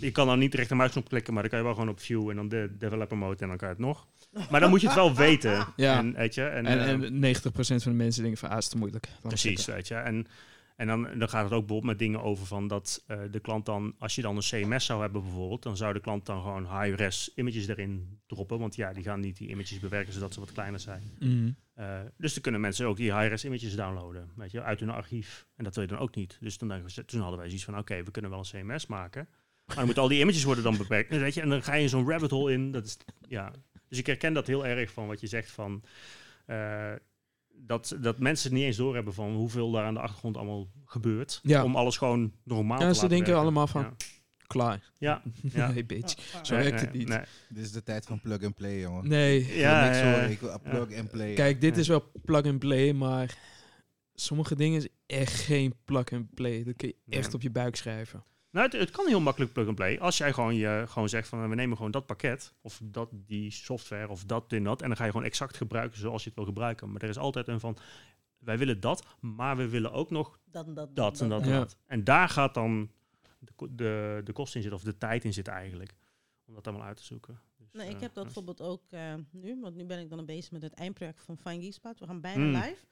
[0.00, 2.36] je kan dan niet rechtermuisknop klikken, maar dan kan je wel gewoon op view en
[2.36, 4.06] dan de developer mode en dan kan je het nog.
[4.50, 5.66] Maar dan moet je het wel weten.
[5.76, 5.98] Ja.
[5.98, 8.68] En, weet je, en, En, eh, en 90% van de mensen denken van, ah, is
[8.68, 9.08] te moeilijk.
[9.22, 9.74] Precies, zitten.
[9.74, 9.94] weet je.
[9.94, 10.26] En,
[10.76, 13.66] en dan, dan gaat het ook bijvoorbeeld met dingen over van dat eh, de klant
[13.66, 16.80] dan, als je dan een CMS zou hebben bijvoorbeeld, dan zou de klant dan gewoon
[16.80, 18.58] high-res images erin droppen.
[18.58, 21.02] Want ja, die gaan niet die images bewerken zodat ze wat kleiner zijn.
[21.18, 21.50] Mhm.
[21.74, 25.46] Eh, dus dan kunnen mensen ook die high-res images downloaden, weet je, uit hun archief.
[25.56, 26.36] En dat wil je dan ook niet.
[26.40, 29.28] Dus we- toen hadden wij zoiets van, oké, we kunnen wel een CMS maken.
[29.66, 31.10] Maar dan moeten al die images worden dan beperkt.
[31.10, 32.72] Weet je, en dan ga je in zo'n rabbit hole in.
[32.72, 32.96] Dat is,
[33.28, 33.52] ja.
[33.90, 35.82] Dus ik herken dat heel erg van wat je zegt van...
[36.46, 36.92] eh,
[37.54, 41.40] dat, dat mensen niet eens doorhebben van hoeveel daar aan de achtergrond allemaal gebeurt.
[41.42, 41.64] Ja.
[41.64, 43.42] Om alles gewoon normaal Ja, te ze laten denken werken.
[43.42, 43.94] allemaal van- Ja,
[44.46, 44.90] Klaar.
[44.98, 45.22] ja.
[45.42, 45.70] ja.
[45.72, 46.34] nee, bitch.
[46.34, 47.08] Ah, Zo Nee, werkt nee, het niet.
[47.08, 47.20] nee.
[47.48, 49.08] Dit is de tijd van plug and play, jongen.
[49.08, 49.56] Nee.
[49.56, 50.20] Ja, niks ja, ja.
[50.22, 51.34] ik wil plug and play.
[51.34, 51.80] Kijk, dit Ja.
[51.80, 53.38] is wel plug and play, maar
[54.14, 56.64] sommige dingen is echt geen plug and play.
[56.64, 57.18] Dat kun je Nee.
[57.18, 58.24] echt op je buik schrijven.
[58.50, 59.98] Nou, het, het kan heel makkelijk plug and play.
[59.98, 62.54] Als jij gewoon, je, gewoon zegt van we nemen gewoon dat pakket.
[62.60, 64.82] Of dat, die software of dat en dat.
[64.82, 66.92] En dan ga je gewoon exact gebruiken zoals je het wil gebruiken.
[66.92, 67.76] Maar er is altijd een van
[68.38, 70.96] wij willen dat, maar we willen ook nog Dat en dat.
[70.96, 71.58] dat en dat en Ja.
[71.58, 71.76] dat.
[71.86, 72.90] En daar gaat dan
[73.38, 75.94] de, de, de kost in zitten, of de tijd in zitten eigenlijk.
[76.46, 77.40] Om dat allemaal uit te zoeken.
[77.58, 80.26] Dus, Nee, ik eh, heb dat bijvoorbeeld ook eh, nu, want nu ben ik dan
[80.26, 81.98] bezig met het eindproject van Fine Geekspot.
[81.98, 82.52] We gaan bijna Mm.
[82.54, 82.84] live.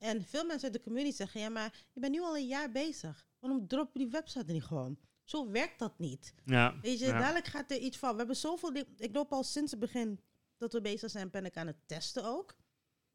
[0.00, 2.70] En veel mensen uit de community zeggen, ja, maar je bent nu al een jaar
[2.70, 3.26] bezig.
[3.38, 4.98] Waarom drop je die website niet gewoon?
[5.24, 6.34] Zo werkt dat niet.
[6.44, 7.18] Ja, Weet je, ja.
[7.18, 8.10] dadelijk gaat er iets van.
[8.12, 8.88] We hebben zoveel dingen.
[8.96, 10.20] Ik loop al sinds het begin
[10.58, 12.54] dat we bezig zijn, ben ik aan het testen ook.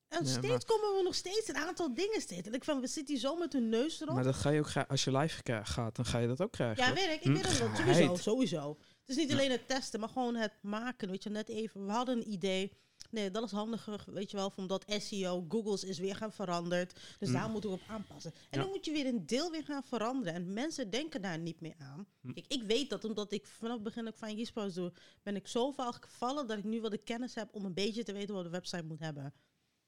[0.07, 2.47] En Ja, steeds maar- komen we nog steeds een aantal dingen steeds.
[2.47, 4.15] En ik van, we zitten hier zo met hun neus erop.
[4.15, 6.83] Maar dat ga je ook als je live gaat, dan ga je dat ook krijgen.
[6.85, 7.15] Ja, weet ik.
[7.15, 7.33] Ik Hm.
[7.33, 7.69] weet wel.
[7.69, 7.95] Geheid.
[7.95, 8.77] Sowieso, sowieso.
[8.99, 11.09] Het is niet alleen het testen, maar gewoon het maken.
[11.09, 11.85] Weet je, net even.
[11.85, 12.77] We hadden een idee.
[13.15, 16.99] Nee, dat is handiger, weet je wel, omdat SEO, Google's is weer gaan veranderd.
[17.19, 18.31] Dus daar moeten we op aanpassen.
[18.33, 18.61] En Ja.
[18.63, 20.33] dan moet je weer een deel weer gaan veranderen.
[20.33, 22.07] En mensen denken daar niet meer aan.
[22.21, 22.33] Hm.
[22.33, 24.93] Kijk, ik weet dat, omdat ik vanaf het begin ook van Gispo's doe,
[25.23, 28.03] ben ik zo vaak gevallen dat ik nu wel de kennis heb om een beetje
[28.03, 29.33] te weten wat de website moet hebben.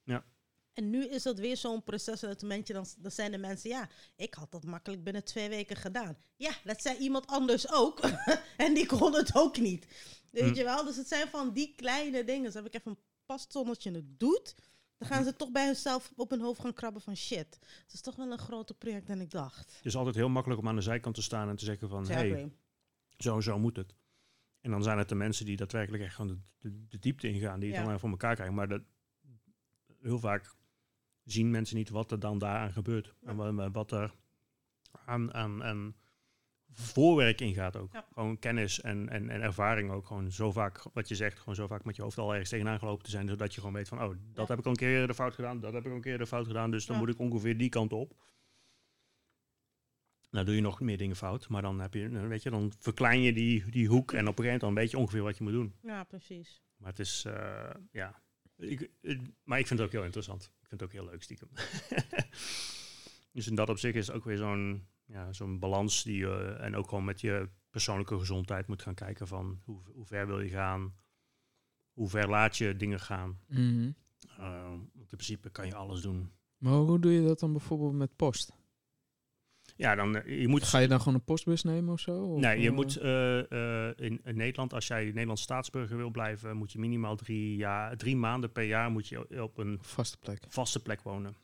[0.04, 0.26] Ja.
[0.74, 3.70] En nu is dat weer zo'n proces en het momentje, dan, dan zijn de mensen,
[3.70, 6.18] ja, ik had dat makkelijk binnen twee weken gedaan.
[6.36, 8.00] Ja, dat zei iemand anders ook.
[8.58, 9.88] en die kon het ook niet.
[10.32, 10.54] Weet Hm.
[10.56, 10.86] je wel?
[10.86, 12.44] Dus het zijn van die kleine dingen.
[12.44, 12.98] Dus heb ik even een
[13.28, 14.56] pas totdat je het doet.
[14.98, 17.60] Dan gaan ze toch bij hunzelf op hun hoofd gaan krabben van shit.
[17.84, 19.76] Het is toch wel een groter project dan ik dacht.
[19.76, 22.08] Het is altijd heel makkelijk om aan de zijkant te staan en te zeggen van...
[22.08, 22.52] hey,
[23.18, 23.94] zo en zo moet het.
[24.62, 27.60] En dan zijn het de mensen die daadwerkelijk echt gewoon de, de, de diepte ingaan,
[27.60, 27.82] die het Ja.
[27.84, 28.56] dan even voor elkaar krijgen.
[28.56, 28.82] Maar dat,
[30.02, 30.56] heel vaak
[31.24, 33.14] zien mensen niet wat er dan daaraan gebeurt.
[33.22, 34.16] En wa- wat er
[35.06, 35.96] aan, aan, aan
[36.72, 37.94] voorwerk ingaat ook.
[37.94, 38.06] Ja.
[38.14, 40.08] Gewoon kennis en, en, en ervaring ook.
[40.08, 42.80] Gewoon zo vaak, wat je zegt, gewoon zo vaak met je hoofd al ergens tegenaan
[42.80, 43.28] gelopen te zijn.
[43.28, 45.60] Zodat je gewoon weet van, oh, dat heb ik al een keer de fout gedaan,
[45.60, 46.72] dat heb ik al een keer de fout gedaan.
[46.72, 48.16] Dus dan moet ik ongeveer die kant op.
[50.30, 52.74] Nou doe je nog meer dingen fout, maar dan heb je, nou, weet je, dan
[52.80, 55.38] verklein je die, die hoek en op een gegeven moment dan weet je ongeveer wat
[55.38, 55.76] je moet doen.
[55.82, 56.62] Ja, precies.
[56.76, 58.22] Maar het is, eh, ja,
[58.58, 58.90] ik,
[59.44, 60.44] maar ik vind het ook heel interessant.
[60.44, 61.50] Ik vind het ook heel leuk stiekem.
[63.34, 66.76] dus in dat opzicht is het ook weer zo'n, ja, zo'n balans die je, en
[66.76, 70.50] ook gewoon met je persoonlijke gezondheid moet gaan kijken van hoe, hoe ver wil je
[70.50, 70.94] gaan,
[71.94, 73.40] hoe ver laat je dingen gaan.
[73.48, 73.92] Mhm.
[74.38, 76.32] Eh, in principe kan je alles doen.
[76.58, 78.56] Maar hoe doe je dat dan bijvoorbeeld met post?
[79.76, 80.64] Ja, dan, eh, je moet...
[80.64, 82.24] Ga je dan gewoon een postbus nemen of zo?
[82.24, 82.96] Of, Nee, je eh, moet
[84.00, 88.16] in, in Nederland, als jij Nederlands staatsburger wil blijven, moet je minimaal drie, jaar, drie
[88.16, 90.44] maanden per jaar moet je op een Vaste plek.
[90.48, 91.36] vaste plek wonen.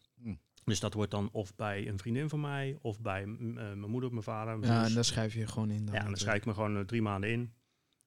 [0.65, 4.09] Dus dat wordt dan of bij een vriendin van mij, of bij eh, mijn moeder,
[4.09, 4.59] mijn vader.
[4.59, 5.85] mijn Ja, en daar schrijf je gewoon in.
[5.85, 7.53] Dan ja, en dan schrijf ik me gewoon eh, drie maanden in.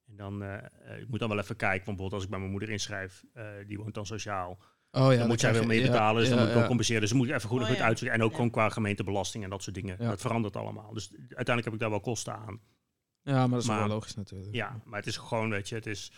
[0.07, 2.51] En dan, eh, ik moet dan wel even kijken, want bijvoorbeeld als ik bij mijn
[2.51, 4.59] moeder inschrijf, eh, die woont dan sociaal.
[4.91, 6.63] Oh ja, dan moet zij weer mee ja, betalen, dus dan ja, moet ik dan
[6.63, 6.69] ja.
[6.69, 7.01] compenseren.
[7.01, 8.17] Dus dan moet ik even goed, Oh, goed uitzoeken.
[8.19, 8.37] En ook Ja.
[8.37, 9.97] gewoon qua gemeentebelasting en dat soort dingen.
[9.99, 10.09] Ja.
[10.09, 10.93] Dat verandert allemaal.
[10.93, 12.61] Dus uiteindelijk heb ik daar wel kosten aan.
[13.23, 14.55] Ja, maar dat is Maar- wel logisch natuurlijk.
[14.55, 16.13] Ja, maar het is gewoon, weet je, het is...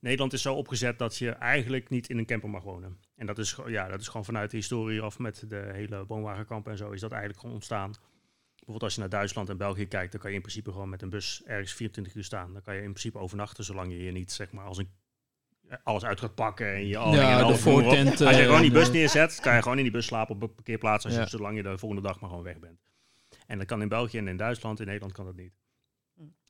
[0.00, 2.98] Nederland is zo opgezet dat je eigenlijk niet in een camper mag wonen.
[3.16, 6.04] En dat is, gewoon- ja, dat is gewoon vanuit de historie of met de hele
[6.06, 7.90] woonwagenkampen en zo is dat eigenlijk gewoon ontstaan.
[8.54, 11.02] Bijvoorbeeld als je naar Duitsland en België kijkt, dan kan je in principe gewoon met
[11.02, 12.52] een bus ergens 24 uur staan.
[12.52, 14.88] Dan kan je in principe overnachten, zolang je hier niet, zeg maar, als een,
[15.82, 18.70] alles uit gaat pakken en je al Ja, en de voortent, Als je gewoon die
[18.70, 21.26] bus neerzet, kan je gewoon in die bus slapen op een parkeerplaats, als je, Ja.
[21.26, 22.80] zolang je de volgende dag maar gewoon weg bent.
[23.46, 25.52] En dat kan in België en in Duitsland, in Nederland kan dat niet.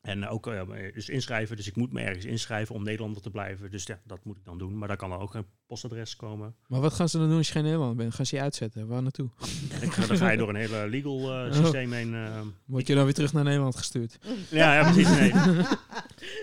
[0.06, 0.50] En ook
[0.94, 3.70] dus inschrijven, dus ik moet me ergens inschrijven om Nederlander te blijven.
[3.70, 4.78] Dus ja, dat moet ik dan doen.
[4.78, 6.54] Maar daar kan dan ook een postadres komen.
[6.66, 8.14] Maar wat gaan ze dan doen als je geen Nederlander bent?
[8.14, 8.86] Gaan ze je uitzetten?
[8.86, 9.28] Waar naartoe?
[9.82, 12.14] En ga- dan ga je door een hele legal eh, systeem heen.
[12.14, 12.40] eh.
[12.64, 14.18] Word je dan weer terug naar Nederland gestuurd?
[14.50, 15.08] ja, ja, precies.
[15.18, 15.32] Nee.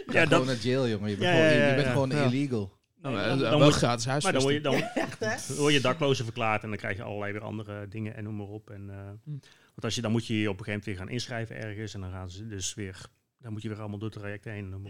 [0.06, 1.10] Ja, Ja, gewoon naar jail, jongen.
[1.10, 1.92] Je bent Ja, gewoon, ja, ja, je bent ja.
[1.92, 2.24] gewoon Ja.
[2.26, 2.78] illegal.
[3.02, 4.74] nee, Nou, dan, dan moet- gratis maar dan word je, dan,
[5.20, 8.36] dan word je daklozen verklaard en dan krijg je allerlei weer andere dingen en noem
[8.36, 8.70] maar op.
[8.70, 9.30] En, eh, Hm.
[9.76, 11.94] Want als je, dan moet je je op een gegeven moment weer gaan inschrijven ergens
[11.94, 13.02] en dan gaan ze dus weer,
[13.44, 14.86] dan moet je weer allemaal door het traject heen op.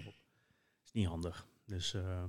[0.86, 1.46] is niet handig.
[1.66, 2.24] Dus eh,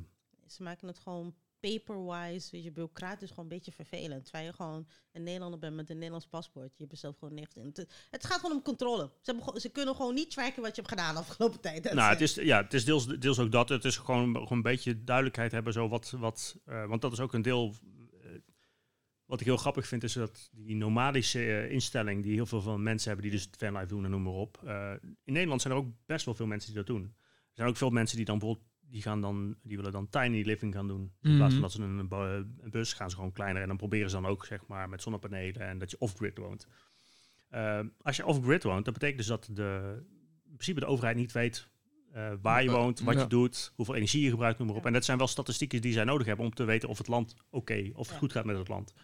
[0.47, 4.22] Ze maken het gewoon paperwise, weet je, bureaucratisch gewoon een beetje vervelend.
[4.25, 6.72] Terwijl je gewoon een Nederlander bent met een Nederlands paspoort.
[6.77, 7.66] Je hebt zelf gewoon niks in.
[7.66, 9.03] Het, het gaat gewoon om controle.
[9.03, 11.93] Ze, hebben, gewoon- ze kunnen gewoon niet tracken wat je hebt gedaan de afgelopen tijd.
[11.93, 13.68] Nou, het is, ja, het is deels, deels ook dat.
[13.68, 15.72] Het is gewoon, gewoon een beetje duidelijkheid hebben.
[15.72, 17.75] Zo wat, wat, eh, want dat is ook een deel.
[19.27, 22.83] Wat ik heel grappig vind, is dat die nomadische eh, instelling die heel veel van
[22.83, 24.61] mensen hebben die dus fanlife doen en noem maar op.
[24.64, 24.93] eh,
[25.25, 27.03] in Nederland zijn er ook best wel veel mensen die dat doen.
[27.03, 30.43] Er zijn ook veel mensen die dan bijvoorbeeld die gaan dan, die willen dan tiny
[30.43, 31.12] living gaan doen.
[31.22, 31.51] In plaats Mhm.
[31.53, 32.16] van dat ze een, bu-
[32.64, 35.03] een bus gaan ze gewoon kleiner en dan proberen ze dan ook zeg maar met
[35.03, 36.66] zonnepanelen en dat je off-grid woont.
[37.49, 39.95] Eh, als je off-grid woont, dat betekent dus dat de,
[40.45, 41.68] in principe de overheid niet weet
[42.12, 43.20] eh, waar je woont, wat ja.
[43.20, 44.87] je doet, hoeveel energie je gebruikt, noem maar op.
[44.87, 47.35] En dat zijn wel statistieken die zij nodig hebben om te weten of het land
[47.51, 48.18] oké, of het Ja.
[48.18, 48.95] goed gaat met het land.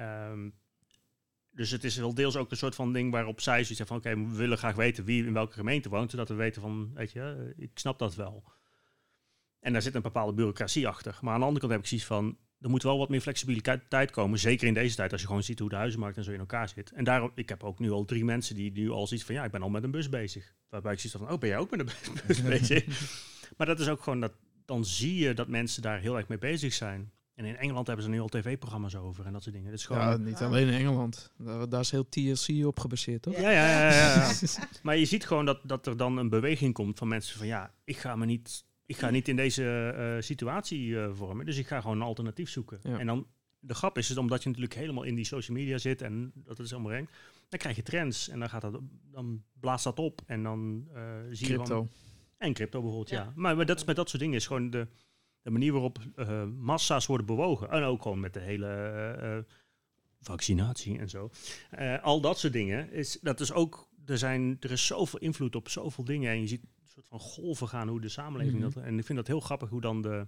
[0.00, 0.50] Ehm,
[1.50, 3.96] dus het is wel deels ook een soort van ding waarop zij zoiets van...
[3.96, 6.10] oké, we willen graag weten wie in welke gemeente woont...
[6.10, 8.44] zodat we weten van, weet je, eh, ik snap dat wel.
[9.60, 11.18] En daar zit een bepaalde bureaucratie achter.
[11.20, 12.38] Maar aan de andere kant heb ik zoiets van...
[12.60, 14.38] er moet wel wat meer flexibiliteit komen.
[14.38, 16.68] Zeker in deze tijd, als je gewoon ziet hoe de huizenmarkt en zo in elkaar
[16.68, 16.92] zit.
[16.92, 19.34] En daarom, ik heb ook nu al drie mensen die nu al zoiets van...
[19.34, 20.54] ja, ik ben al met een bus bezig.
[20.68, 22.84] Waarbij ik zoiets van, oh, ben jij ook met een bus bezig?
[23.56, 24.32] maar dat is ook gewoon dat...
[24.64, 27.12] dan zie je dat mensen daar heel erg mee bezig zijn.
[27.40, 29.72] En in Engeland hebben ze nu al tv-programma's over en dat soort dingen.
[29.72, 30.02] Is gewoon...
[30.02, 31.32] Ja, niet alleen in Engeland.
[31.38, 33.34] Daar, daar is heel TLC op gebaseerd, toch?
[33.34, 34.32] Ja, ja, ja, ja, ja.
[34.82, 37.74] maar je ziet gewoon dat, dat er dan een beweging komt van mensen van ja,
[37.84, 41.66] ik ga me niet, ik ga niet in deze eh, situatie eh, vormen, dus ik
[41.66, 42.78] ga gewoon een alternatief zoeken.
[42.82, 42.98] Ja.
[42.98, 43.26] En dan
[43.58, 46.58] de grap is, is omdat je natuurlijk helemaal in die social media zit en dat
[46.58, 47.08] is helemaal eng,
[47.48, 48.80] dan krijg je trends en dan gaat dat,
[49.10, 51.88] dan blaast dat op en dan eh, zie je Crypto.
[52.36, 53.22] en crypto bijvoorbeeld, ja.
[53.22, 53.32] Ja.
[53.34, 54.86] Maar, maar dat is met dat soort dingen is gewoon de,
[55.42, 57.70] de manier waarop eh, massa's worden bewogen.
[57.70, 59.44] En ook gewoon met de hele eh, eh,
[60.20, 61.30] vaccinatie en zo.
[62.02, 62.92] Al dat soort dingen.
[62.92, 66.30] Is, dat is ook, er, zijn, er is zoveel invloed op zoveel dingen.
[66.30, 68.70] En je ziet een soort van golven gaan hoe de samenleving Mhm.
[68.72, 68.82] dat...
[68.82, 70.26] En ik vind dat heel grappig hoe, dan de,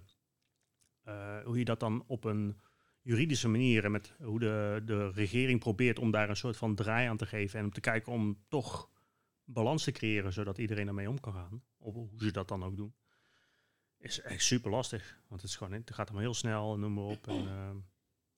[1.43, 2.61] hoe je dat dan op een
[3.01, 3.85] juridische manier...
[3.85, 7.25] en met hoe de, de regering probeert om daar een soort van draai aan te
[7.25, 7.59] geven...
[7.59, 8.89] en om te kijken om toch
[9.43, 10.33] balans te creëren...
[10.33, 11.63] zodat iedereen ermee om kan gaan.
[11.77, 12.93] Of hoe ze dat dan ook doen.
[14.03, 15.17] Is echt super lastig.
[15.27, 17.27] Want het, is gewoon, het gaat allemaal heel snel en noem maar op.
[17.27, 17.69] En, eh,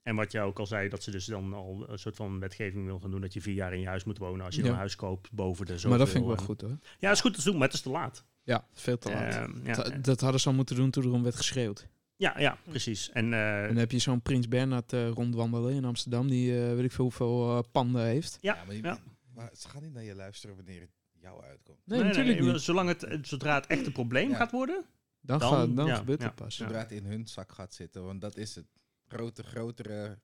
[0.01, 2.86] En wat jij ook al zei, dat ze dus dan al een soort van wetgeving
[2.86, 4.70] wil gaan doen dat je vier jaar in je huis moet wonen als je Ja.
[4.70, 5.89] een huis koopt boven de zoveel.
[5.89, 6.70] maar dat vind ik wel en- goed hoor.
[6.70, 8.26] Ja, dat is goed te doen, maar het is te laat.
[8.43, 9.34] Ja, veel te laat.
[9.34, 11.88] Ehm, ja, Dat- dat hadden ze al moeten doen toen erom werd geschreeuwd.
[12.16, 13.09] ja, ja, precies.
[13.11, 16.74] En, eh, En dan heb je zo'n Prins Bernhard eh, rondwandelen in Amsterdam, die eh,
[16.76, 18.38] weet ik veel hoeveel eh, panden heeft.
[18.41, 18.97] Ja, maar, je- ja.
[19.34, 21.80] maar ze gaan niet naar je luisteren wanneer het jou uitkomt.
[21.86, 22.61] Nee, natuurlijk nee, niet.
[22.61, 24.36] Zolang het, eh, zodra het echt een probleem Ja.
[24.36, 24.86] gaat worden.
[25.26, 26.26] Dan, Dan- gaat, dan ja, gebeurt ja.
[26.26, 26.55] het pas.
[26.55, 28.65] Zodra het in hun zak gaat zitten, want dat is het.
[29.07, 30.19] Grote, grotere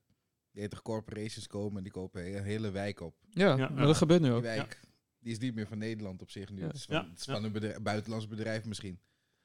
[0.70, 3.16] toch, corporations komen en die kopen een hele wijk op.
[3.30, 3.86] Ja, Ja, maar ja.
[3.86, 4.42] dat gebeurt nu Die ook.
[4.44, 4.80] wijk,
[5.20, 6.60] die is niet meer van Nederland op zich nu.
[6.60, 6.68] Ja.
[6.68, 7.34] Het is van, Ja, het is ja.
[7.34, 9.00] van een bedrijf- buitenlands bedrijf misschien.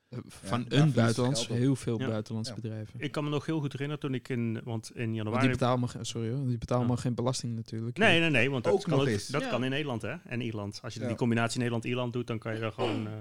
[0.09, 2.07] Eh, Van een buitenlands, heel veel Ja.
[2.09, 2.61] buitenlandse Ja.
[2.61, 3.01] bedrijven.
[3.01, 5.41] Ik kan me nog heel goed herinneren toen ik in, want in Want januari...
[5.41, 6.87] die betalen maar, ge- sorry hoor, die Ja.
[6.87, 7.99] maar geen belasting natuurlijk.
[7.99, 9.27] Nee, nee, nee, want dat, Ook kan, nog ook- eens.
[9.27, 9.49] dat Ja.
[9.49, 10.79] kan in Nederland hè, en Ierland.
[10.83, 11.07] Als je Ja.
[11.07, 13.13] die combinatie Nederland-Ierland doet, dan kan je daar gewoon eh,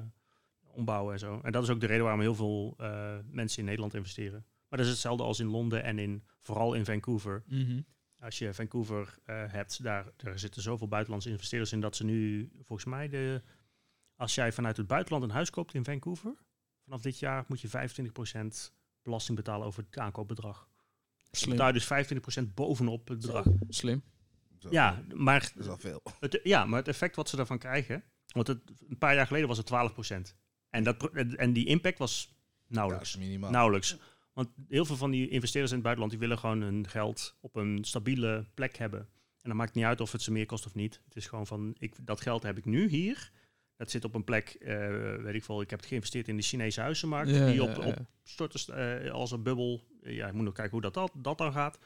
[0.75, 1.39] ombouwen en zo.
[1.43, 4.45] En dat is ook de reden waarom heel veel eh, mensen in Nederland investeren.
[4.69, 7.43] Maar dat is hetzelfde als in Londen en in, vooral in Vancouver.
[7.47, 7.81] Mhm.
[8.19, 12.49] Als je Vancouver eh, hebt, daar, daar zitten zoveel buitenlandse investeerders in dat ze nu,
[12.63, 13.41] volgens mij, de,
[14.15, 16.33] als jij vanuit het buitenland een huis koopt in Vancouver,
[16.83, 20.69] vanaf dit jaar moet je 25% belasting betalen over het aankoopbedrag.
[21.31, 21.57] Slim.
[21.57, 21.85] Daar dus
[22.43, 23.45] 25% bovenop het bedrag.
[23.69, 24.03] Slim.
[24.59, 26.01] Zo, Ja, maar Dat is al veel.
[26.19, 28.59] het, ja, maar het effect wat ze daarvan krijgen, want het,
[28.89, 29.71] een paar jaar geleden was het
[30.33, 30.35] 12%.
[30.75, 32.35] En, dat, en die impact was
[32.67, 33.17] nauwelijks.
[33.37, 33.97] Nauwelijks.
[34.33, 37.55] Want heel veel van die investeerders in het buitenland die willen gewoon hun geld op
[37.55, 38.99] een stabiele plek hebben.
[38.99, 41.01] En dan maakt het niet uit of het ze meer kost of niet.
[41.05, 43.31] Het is gewoon van, ik, dat geld heb ik nu hier.
[43.77, 46.43] Dat zit op een plek, eh, weet ik veel, ik heb het geïnvesteerd in de
[46.43, 47.29] Chinese huizenmarkt.
[47.29, 47.85] Ja, die op, ja.
[47.85, 49.83] op storten eh, als een bubbel.
[50.01, 51.79] Ja, ik moet nog kijken hoe dat, dat, dat dan gaat.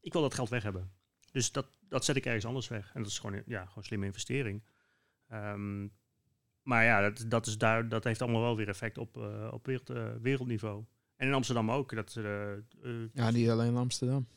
[0.00, 0.92] Ik wil dat geld weg hebben.
[1.30, 2.90] Dus dat, dat zet ik ergens anders weg.
[2.94, 4.62] En dat is gewoon, ja, gewoon een slimme investering.
[5.28, 5.86] Ehm,
[6.64, 9.66] maar ja, dat, dat, is daar, dat heeft allemaal wel weer effect op, eh, op
[9.66, 10.84] wereld, eh, wereldniveau.
[11.16, 11.94] En in Amsterdam ook.
[11.94, 14.28] Dat, eh, Ja, niet alleen Amsterdam.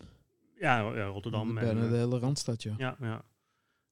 [0.59, 1.57] ja, ja, Rotterdam.
[1.57, 2.73] En, Bijna eh, de hele Randstad, ja.
[2.77, 3.25] ja, ja,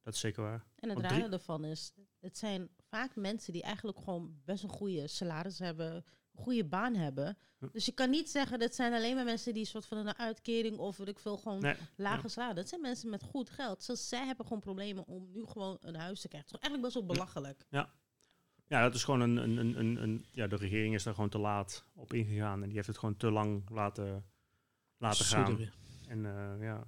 [0.02, 0.66] dat is zeker waar.
[0.76, 5.08] En het rare ervan is, het zijn vaak mensen die eigenlijk gewoon best een goede
[5.08, 7.38] salaris hebben, een goede baan hebben.
[7.72, 10.78] Dus je kan niet zeggen, dat zijn alleen maar mensen die soort van een uitkering
[10.78, 12.28] of weet ik veel, gewoon Nee, lage ja.
[12.28, 12.56] salaris.
[12.56, 13.84] Dat zijn mensen met goed geld.
[13.84, 16.52] Zelfs zij hebben gewoon problemen om nu gewoon een huis te krijgen.
[16.52, 17.66] Het is eigenlijk best wel belachelijk.
[17.70, 17.90] Ja,
[18.68, 21.86] dat is gewoon een, een, een, een, Ja, de regering is daar gewoon te laat
[21.94, 22.62] op ingegaan.
[22.62, 24.26] En die heeft het gewoon te lang laten,
[24.98, 25.70] laten gaan.
[26.08, 26.88] En eh, ja.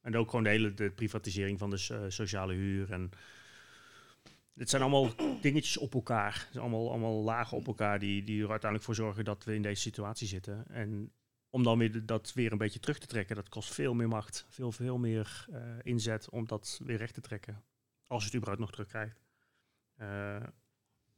[0.00, 2.92] En ook gewoon de hele de privatisering van de so- sociale huur.
[2.92, 3.10] En
[4.54, 5.10] het zijn allemaal
[5.40, 6.34] dingetjes op elkaar.
[6.34, 9.54] Het zijn allemaal, allemaal lagen op elkaar die, die er uiteindelijk voor zorgen dat we
[9.54, 10.64] in deze situatie zitten.
[10.68, 11.12] En
[11.50, 14.46] om dan weer dat weer een beetje terug te trekken, dat kost veel meer macht.
[14.48, 17.64] Veel, veel meer eh, inzet om dat weer recht te trekken.
[18.06, 19.22] Als je het überhaupt nog terugkrijgt.
[19.96, 20.42] Eh,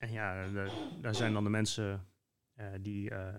[0.07, 2.07] en ja, de- daar zijn dan de mensen
[2.55, 3.34] eh, die eh,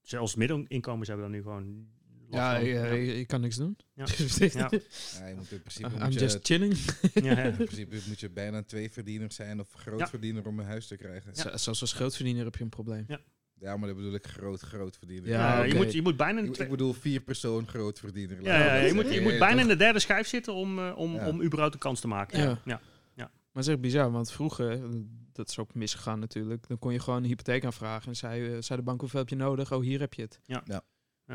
[0.00, 1.86] zelfs middeninkomens hebben dan nu gewoon
[2.28, 2.64] last Ja, van.
[2.64, 3.76] je, je- je kan niks doen.
[3.94, 4.04] Ja.
[4.38, 4.70] ja.
[5.18, 6.74] Ja, je moet in principe, I'm moet je, just chilling.
[7.14, 7.42] Ja, ja.
[7.48, 11.36] in principe moet je bijna twee verdieners zijn of grootverdiener om een huis te krijgen.
[11.36, 13.06] Z- Zelfs als grootverdiener heb je een probleem.
[13.54, 15.28] Ja, maar dat bedoel ik groot, grootverdiener.
[15.28, 17.68] Ja, Ja, je, moet, je moet bijna in de Ik, twee- ik bedoel vier persoon
[17.68, 18.42] grootverdiener.
[18.42, 19.72] ja, ja, ja, je moet, je moet bijna in de...
[19.72, 21.28] de derde schijf zitten om, eh, om, Ja.
[21.28, 22.58] om überhaupt een kans te maken.
[22.64, 22.80] Ja.
[23.52, 24.80] Maar het is echt bizar, want vroeger,
[25.32, 28.62] dat is ook misgegaan natuurlijk, dan kon je gewoon een hypotheek aanvragen en zei, eh,
[28.62, 29.72] zei de bank hoeveel heb je nodig?
[29.72, 30.40] Oh, hier heb je het.
[30.44, 30.62] Ja.
[30.64, 30.84] Ja.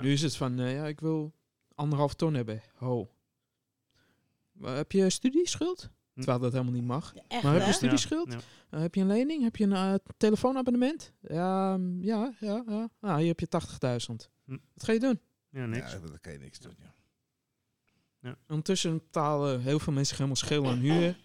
[0.02, 1.34] Nu is het van, eh, ja, ik wil
[1.76, 2.62] anderhalf ton hebben.
[2.74, 3.12] Ho.
[4.52, 5.90] Maar heb je studieschuld?
[6.14, 6.20] Hm.
[6.20, 7.14] Terwijl dat helemaal niet mag.
[7.28, 8.32] Echt Maar heb je studieschuld?
[8.34, 8.40] Ja.
[8.70, 9.44] Eh, heb je een lening?
[9.44, 11.14] Heb je een telefoonabonnement?
[11.22, 12.90] Ja, mm, ja, ja, ja.
[13.00, 14.30] Ah, hier heb je 80.000.
[14.46, 14.58] Hm.
[14.74, 15.20] Wat ga je doen?
[15.50, 15.92] Ja, niks.
[15.92, 16.96] Ja, dan kan je niks doen, ja.
[18.48, 21.18] Ondertussen betalen heel veel mensen helemaal schil aan huur.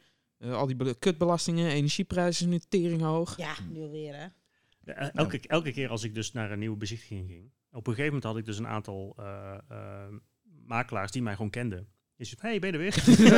[0.43, 3.37] Eh, al die bel- kutbelastingen, energieprijzen nu tering hoog.
[3.37, 4.27] Ja, nu alweer hè.
[5.11, 8.25] Elke, elke keer als ik dus naar een nieuwe bezichtiging ging, op een gegeven moment
[8.25, 10.09] had ik dus een aantal eh, eh,
[10.67, 11.89] makelaars die mij gewoon kenden.
[12.17, 13.29] Je zegt, hey, ben je er weer?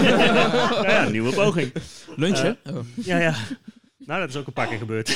[0.91, 1.73] ja, nieuwe poging.
[2.17, 2.51] Lunch, hè?
[2.51, 2.87] Oh.
[2.95, 3.35] Ja, ja.
[3.99, 5.09] Nou, dat is ook een paar keer gebeurd.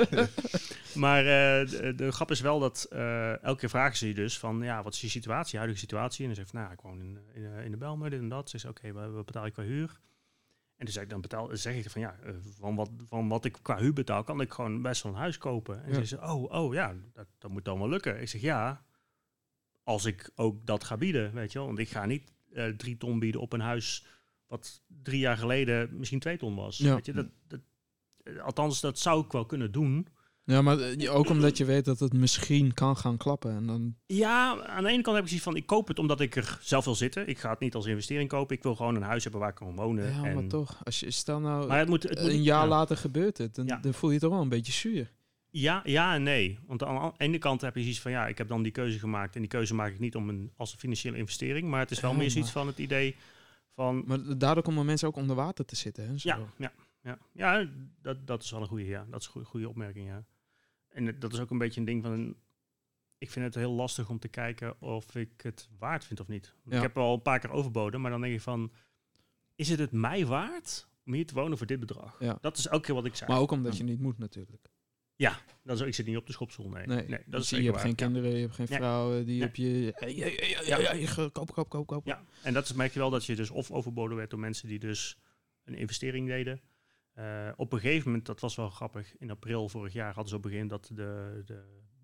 [1.04, 4.38] maar eh, de, de grap is wel dat eh, elke keer vragen ze je dus
[4.38, 6.20] van, ja, wat is je situatie, je huidige situatie?
[6.20, 8.28] En dan zeg ik, van, nou, ik woon in, in, in de Belmer, dit en
[8.28, 8.50] dat.
[8.50, 10.00] Ze zegt, oké, wat, wat betaal ik qua huur?
[10.76, 13.58] En zeg ik, dan betaal, zeg ik van, ja, eh, van wat, van wat ik
[13.62, 15.84] qua huur betaal, kan ik gewoon best wel een huis kopen.
[15.84, 16.04] En Ja.
[16.04, 18.20] ze oh, oh, ja, dat, dat moet dan wel lukken.
[18.20, 18.84] Ik zeg, ja,
[19.82, 21.66] als ik ook dat ga bieden, weet je wel.
[21.66, 24.06] Want ik ga niet eh, drie ton bieden op een huis
[24.46, 26.78] wat drie jaar geleden misschien twee ton was.
[26.78, 26.94] Ja.
[26.94, 27.60] Weet je, dat, dat,
[28.22, 30.08] eh, althans, dat zou ik wel kunnen doen.
[30.48, 33.50] Ja, maar eh, ook omdat je weet dat het misschien kan gaan klappen.
[33.56, 36.20] En dan, Ja, aan de ene kant heb ik zoiets van, ik koop het omdat
[36.20, 37.28] ik er zelf wil zitten.
[37.28, 38.56] Ik ga het niet als investering kopen.
[38.56, 40.12] Ik wil gewoon een huis hebben waar ik kan wonen.
[40.12, 40.80] ja, en, maar toch.
[40.84, 42.68] Als je, stel nou, Maar het moet, het moet een jaar ja.
[42.68, 43.54] later gebeurt het.
[43.54, 43.76] Dan, Ja.
[43.76, 45.12] dan voel je toch wel een beetje zuur.
[45.50, 46.58] Ja, ja en nee.
[46.66, 48.98] Want aan de ene kant heb je zoiets van, ja, ik heb dan die keuze
[48.98, 49.34] gemaakt.
[49.34, 51.68] En die keuze maak ik niet om een, als een financiële investering.
[51.68, 53.14] Maar het is wel Ja, meer zoiets maar- van het idee
[53.74, 54.02] van...
[54.06, 56.08] Maar daardoor komen mensen ook onder water te zitten.
[56.08, 56.28] Hè, zo.
[56.28, 56.72] Ja, ja,
[57.02, 57.18] ja.
[57.32, 57.68] ja
[58.02, 59.06] dat, dat is wel een goede, ja.
[59.10, 60.24] Dat is een goede opmerking, ja.
[60.96, 62.12] En dat is ook een beetje een ding van...
[62.12, 62.36] Een,
[63.18, 66.54] ik vind het heel lastig om te kijken of ik het waard vind of niet.
[66.64, 66.76] Ja.
[66.76, 68.72] Ik heb al een paar keer overboden, maar dan denk je van...
[69.54, 72.16] Is het het mij waard om hier te wonen voor dit bedrag?
[72.20, 72.38] Ja.
[72.40, 73.30] Dat is elke keer wat ik zei.
[73.30, 74.70] Maar ook omdat je niet moet natuurlijk.
[75.62, 76.86] Dat is, ik zit niet op de schopstoel, nee.
[76.86, 77.94] Nee, nee, dat Dus is je hebt geen waar, ja.
[77.94, 78.78] kinderen, je hebt geen Nee.
[78.78, 79.46] vrouwen, die Nee.
[79.46, 79.92] heb je...
[79.94, 82.06] Hey, hey, ge- koop, koop, koop, koop.
[82.06, 84.68] Ja, en dat is, merk je wel dat je dus of overboden werd door mensen
[84.68, 85.18] die dus
[85.64, 86.60] een investering deden.
[87.16, 90.36] Eh, op een gegeven moment, dat was wel grappig, in april vorig jaar hadden ze
[90.36, 91.62] op moment dat de, de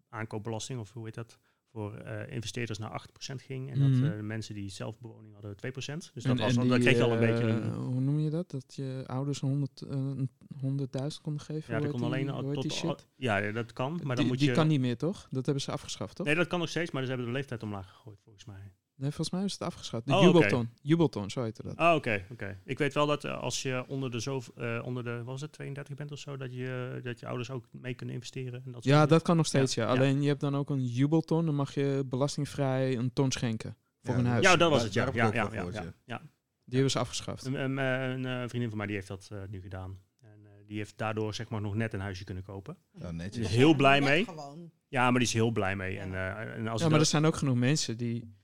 [0.08, 1.38] aankoopbelasting, of hoe heet dat,
[1.70, 2.90] voor eh, investeerders naar
[3.32, 3.70] 8% ging.
[3.70, 4.00] En Mhm.
[4.00, 6.10] dat eh, de mensen die zelfbewoning hadden 2%.
[6.14, 7.72] Dus dat, was, dan die, kreeg je al een beetje een...
[7.72, 8.50] Hoe noem je dat?
[8.50, 11.74] Dat je ouders een honderd, eh, een 100.000 konden geven?
[11.74, 12.82] Ja, dat kon alleen al tot...
[12.84, 14.54] al- ja, ja, dat kan, maar dan die moet die je...
[14.54, 15.26] kan niet meer, toch?
[15.30, 16.26] Dat hebben ze afgeschaft, toch?
[16.26, 18.72] Nee, dat kan nog steeds, maar ze hebben de leeftijd omlaag gegooid, volgens mij.
[18.96, 20.06] Nee, volgens mij is het afgeschaft.
[20.06, 20.22] De Oh.
[20.22, 20.70] Jubelton.
[20.82, 21.76] Jubelton, zo heette dat.
[21.76, 22.58] Ah, oké, oké.
[22.64, 25.52] Ik weet wel dat eh, als je onder de, zo, eh, onder de was het,
[25.52, 28.62] 32 bent of zo, dat je, dat je ouders ook mee kunnen investeren.
[28.64, 29.08] En dat Ja, dingen.
[29.08, 29.84] dat kan nog steeds, ja.
[29.84, 31.46] Ja, Alleen je hebt dan ook een jubelton.
[31.46, 34.44] Dan mag je belastingvrij een ton schenken voor Ja, een huis.
[34.44, 35.10] Ja, dat was het, ja.
[35.12, 36.20] Ja, ja, ja, ja, ja.
[36.64, 37.44] Die hebben ze afgeschaft.
[37.44, 37.78] Een, een,
[38.24, 39.98] eh, een, vriendin van mij die heeft dat eh, nu gedaan.
[40.20, 42.76] En eh, die heeft daardoor zeg maar nog net een huisje kunnen kopen.
[42.92, 43.46] Oh, Die netjes.
[43.48, 44.24] is heel blij mee.
[44.24, 44.70] Gewoon.
[44.88, 45.98] Ja, maar die is heel blij mee.
[45.98, 48.34] En, eh, en als Ja, maar er zijn ook genoeg mensen die,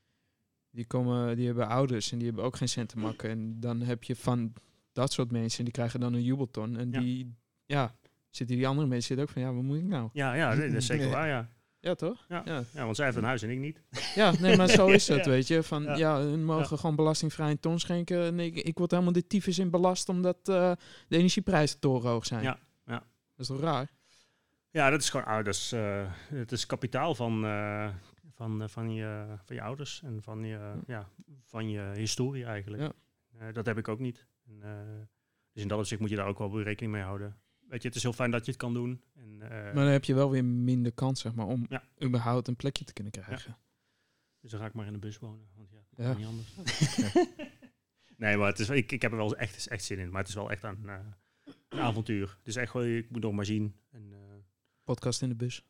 [0.79, 3.31] die, komen, die hebben ouders en die hebben ook geen cent te makken.
[3.31, 4.53] En dan heb je van
[4.93, 6.76] dat soort mensen, die krijgen dan een jubelton.
[6.76, 7.01] En Ja.
[7.01, 7.35] die,
[7.66, 7.95] ja,
[8.31, 10.09] zitten die andere mensen zitten ook van, ja, wat moet ik nou?
[10.12, 11.49] Ja, ja, dat is zeker waar, ja.
[11.81, 12.24] Ja, toch?
[12.29, 12.43] Ja.
[12.45, 13.81] Ja, Ja, want zij heeft een huis en ik niet.
[14.14, 15.31] ja nee, maar zo is het, Ja.
[15.31, 15.62] weet je.
[15.62, 15.97] Van, Ja.
[15.97, 18.22] ja, hun mogen gewoon belastingvrij een ton schenken.
[18.22, 20.72] En ik, ik word helemaal de tyfus in belast omdat eh,
[21.09, 22.43] de energieprijzen torenhoog zijn.
[22.43, 22.93] Ja, ja.
[22.99, 23.03] Dat
[23.37, 23.91] is toch raar?
[24.70, 27.89] Ja, dat is gewoon ah, dat is, eh, het is kapitaal van, eh,
[28.39, 31.09] van, eh, van, je, van je ouders en van je, ja,
[31.45, 32.82] van je historie eigenlijk.
[32.82, 32.93] Ja.
[33.39, 34.26] Eh, dat heb ik ook niet.
[34.47, 35.07] En, eh,
[35.53, 37.36] dus in dat opzicht moet je daar ook wel rekening mee houden.
[37.68, 39.03] Weet je, het is heel fijn dat je het kan doen.
[39.14, 41.82] En, Maar dan heb je wel weer minder kans, zeg maar, om Ja.
[42.03, 43.57] überhaupt een plekje te kunnen krijgen.
[44.41, 45.49] Dus dan ga ik maar in de bus wonen.
[45.55, 46.12] Want ja, dat Ja.
[46.12, 46.57] kan niet anders.
[48.16, 50.11] nee, maar het is, ik, ik heb er wel echt, echt zin in.
[50.11, 50.99] Maar het is wel echt een, eh,
[51.68, 52.34] een avontuur.
[52.39, 53.76] Het is echt ik moet nog maar zien.
[53.91, 54.12] En,
[54.84, 55.64] Podcast in de bus.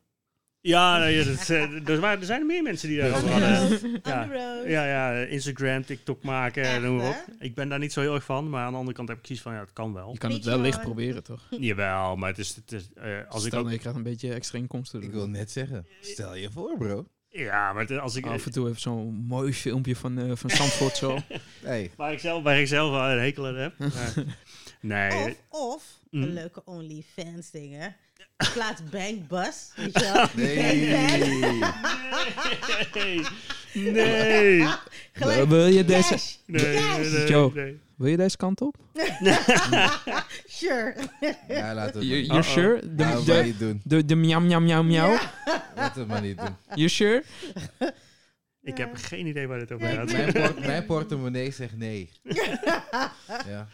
[0.61, 4.01] Ja, nee, dat, eh, er, waren, er zijn meer mensen die daarover hadden.
[4.03, 4.25] Ja.
[4.67, 7.25] Ja, ja, Instagram, TikTok maken, Echt, noem maar op.
[7.39, 9.23] Ik ben daar niet zo heel erg van, maar aan de andere kant heb ik
[9.23, 10.13] kies van, ja, het kan wel.
[10.13, 11.47] Je kan het wel licht proberen, toch?
[11.61, 14.59] Jawel, maar het is, het is eh, als ik ook, je krijgt een beetje extra
[14.59, 15.03] inkomsten.
[15.03, 17.07] Ik wil net zeggen, stel je voor, bro.
[17.29, 20.51] ja, maar het- als ik, Af en toe even zo'n mooi filmpje van, eh van
[20.51, 21.19] Zandvoort zo.
[21.63, 23.79] Hey, waar ik zelf, waar ik zelf wel een hekel aan heb.
[23.79, 24.25] Maar-
[24.81, 26.23] nee, Of, of Mm.
[26.23, 27.97] een leuke OnlyFans dingen.
[28.39, 29.71] In plaats Bankbus.
[29.77, 30.27] Weet je wel?
[30.45, 30.57] nee.
[32.95, 33.23] nee,
[33.93, 34.67] nee,
[35.13, 36.35] Gelijk wil, je deze, cash.
[36.47, 37.13] nee, nee, Cash.
[37.13, 37.51] nee, Joe.
[37.55, 37.79] nee.
[37.97, 38.77] wil je deze kant op?
[40.47, 40.95] Sure.
[41.49, 42.43] Ja, laten we You, het you Uh-oh.
[42.53, 42.81] sure?
[42.95, 43.81] De, maar de, doen.
[43.85, 45.11] de, de miam, miam, miam, miauw?
[45.13, 45.33] Ja.
[45.77, 46.57] Laten we het maar niet doen.
[46.75, 47.23] You sure?
[48.63, 50.59] Ik heb geen idee waar dit over Ja, gaat.
[50.59, 52.11] mijn portemonnee zegt nee.
[53.47, 53.69] Ja.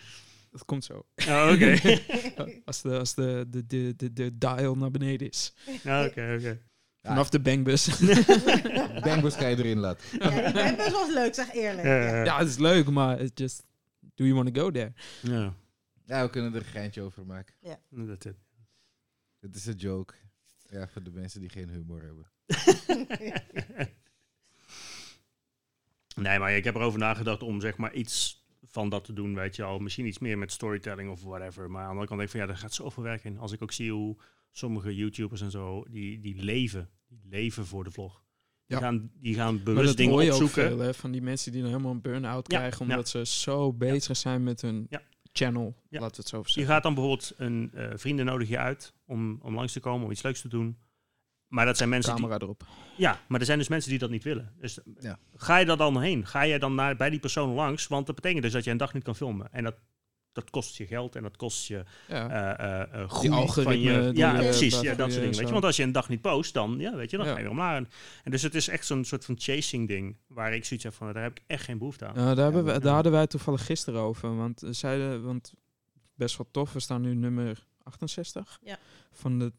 [0.55, 1.07] Dat komt zo.
[1.29, 1.79] Oh, Oké,
[2.65, 5.55] Als, de, als de, de, de, de, de dial naar beneden is.
[5.83, 6.61] Ja, oké, oké.
[7.03, 7.99] Vanaf de bangbus.
[9.03, 10.19] Bangbus kan je erin laten.
[10.19, 11.87] Ja, die Bankbus was leuk, zeg eerlijk.
[11.87, 12.15] Ja, Ja.
[12.17, 12.25] ja.
[12.25, 13.63] ja, het is leuk, maar it's just...
[14.15, 14.93] Do you want to go there?
[15.21, 15.55] Ja,
[16.07, 17.55] Ja, we kunnen er een geintje over maken.
[17.89, 18.33] dat is
[19.41, 20.15] Het is een joke.
[20.71, 22.27] Ja, voor de mensen die geen humor hebben.
[26.15, 28.44] Nee, maar ik heb erover nagedacht om zeg maar iets
[28.75, 29.79] van dat te doen, weet je al.
[29.79, 31.71] Misschien iets meer met storytelling of whatever.
[31.71, 33.39] Maar aan de andere kant denk ik van ja, er gaat zoveel werk in.
[33.39, 34.17] Als ik ook zie hoe
[34.51, 36.89] sommige YouTubers en zo, die, die leven.
[37.09, 38.23] Die leven voor de vlog.
[38.67, 38.83] Die, Ja.
[38.83, 40.69] gaan, die gaan Maar bewust dat dingen hoor je ook opzoeken.
[40.69, 42.87] veel, hè, van die mensen die dan helemaal een burn-out Ja, krijgen...
[42.87, 42.93] ja.
[42.93, 45.03] omdat ze zo bezig zijn met hun Ja.
[45.33, 46.01] channel, Ja.
[46.01, 46.73] laten we het zo Je zeggen.
[46.73, 50.11] gaat dan bijvoorbeeld een eh vrienden nodig je uit om, om langs te komen, om
[50.11, 50.79] iets leuks te doen.
[51.49, 52.65] Maar dat zijn mensen die, Camera erop.
[52.97, 54.53] Ja, maar er zijn dus mensen die dat niet willen.
[54.61, 55.19] Dus Ja.
[55.35, 56.27] ga je daar dan heen?
[56.27, 57.87] Ga je dan naar, bij die persoon langs?
[57.87, 59.49] Want dat betekent dus dat je een dag niet kan filmen.
[59.53, 59.75] En dat,
[60.33, 62.29] dat kost je geld en dat kost je Ja.
[62.59, 64.11] eh eh eh, groei van algoritme je...
[64.11, 64.81] die, Ja, precies.
[64.81, 65.37] Ja, dat soort dingen.
[65.39, 65.53] Weet je?
[65.53, 67.33] Want als je een dag niet post, dan, ja, weet je, dan Ja.
[67.33, 67.77] ga je weer omlaag.
[68.25, 70.17] En, dus het is echt zo'n soort van chasing ding.
[70.27, 72.15] Waar ik zoiets heb van, daar heb ik echt geen behoefte aan.
[72.15, 74.37] Daar, hebben we, daar hadden wij toevallig gisteren over.
[74.37, 75.53] Want ze zeiden, want
[76.15, 78.79] best wel tof, we staan nu nummer 68 Ja.
[79.13, 79.53] van, de,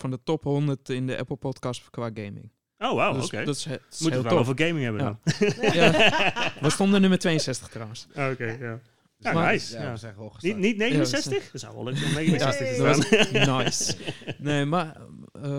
[0.00, 2.50] van de top 100 in de Apple Podcast qua gaming.
[2.78, 3.44] Oh, wauw, dus oké.
[3.44, 5.18] dat is, he- het is Moeten heel we het wel over gaming hebben Ja.
[5.38, 5.72] dan?
[5.80, 6.12] Ja.
[6.60, 8.06] We stonden nummer 62 trouwens.
[8.10, 8.78] Oké, ja.
[9.16, 9.78] Ja, Maar- nice.
[9.78, 10.30] Ja, ja.
[10.40, 11.50] Niet, niet Ja, 69?
[11.50, 13.56] dat zou wel leuk zijn om 69 te Ja, staan.
[13.64, 13.96] was nice.
[14.38, 14.96] Nee, maar
[15.32, 15.50] eh,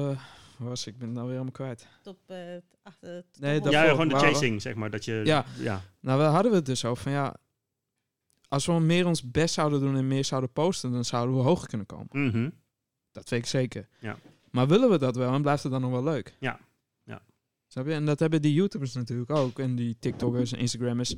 [0.57, 0.97] waar was ik?
[0.97, 1.87] Ben het nou weer helemaal kwijt.
[2.03, 2.37] Top, eh,
[2.83, 4.89] achter, top Nee, Ja, gewoon de we- chasing, zeg maar.
[4.89, 5.45] Dat je, Ja.
[5.59, 5.81] ja.
[5.99, 7.35] Nou, we hadden we het dus over van ja,
[8.47, 11.67] als we meer ons best zouden doen en meer zouden posten, dan zouden we hoger
[11.67, 12.07] kunnen komen.
[12.11, 12.49] Mhm.
[13.11, 13.87] Dat weet ik zeker.
[13.99, 14.17] Ja.
[14.51, 16.35] Maar willen we dat wel en blijft het dan nog wel leuk?
[16.39, 16.59] Ja.
[17.03, 17.21] Ja.
[17.67, 17.93] Snap je?
[17.93, 19.59] En dat hebben die YouTubers natuurlijk ook.
[19.59, 21.13] En die TikTokers en Instagrammers.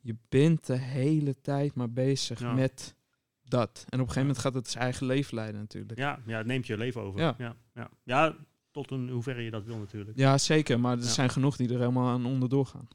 [0.00, 2.52] Je bent de hele tijd maar bezig Ja.
[2.52, 2.94] met
[3.42, 3.70] dat.
[3.78, 5.98] En op een gegeven moment gaat het zijn eigen leven leiden natuurlijk.
[5.98, 7.20] Ja, ja, het neemt je leven over.
[7.20, 7.34] Ja.
[7.38, 7.56] Ja.
[7.74, 8.36] Ja, ja.
[8.70, 10.18] tot in hoeverre je dat wil natuurlijk.
[10.18, 10.80] Ja, zeker.
[10.80, 11.08] Maar er Ja.
[11.10, 12.88] zijn genoeg die er helemaal aan onderdoor gaan.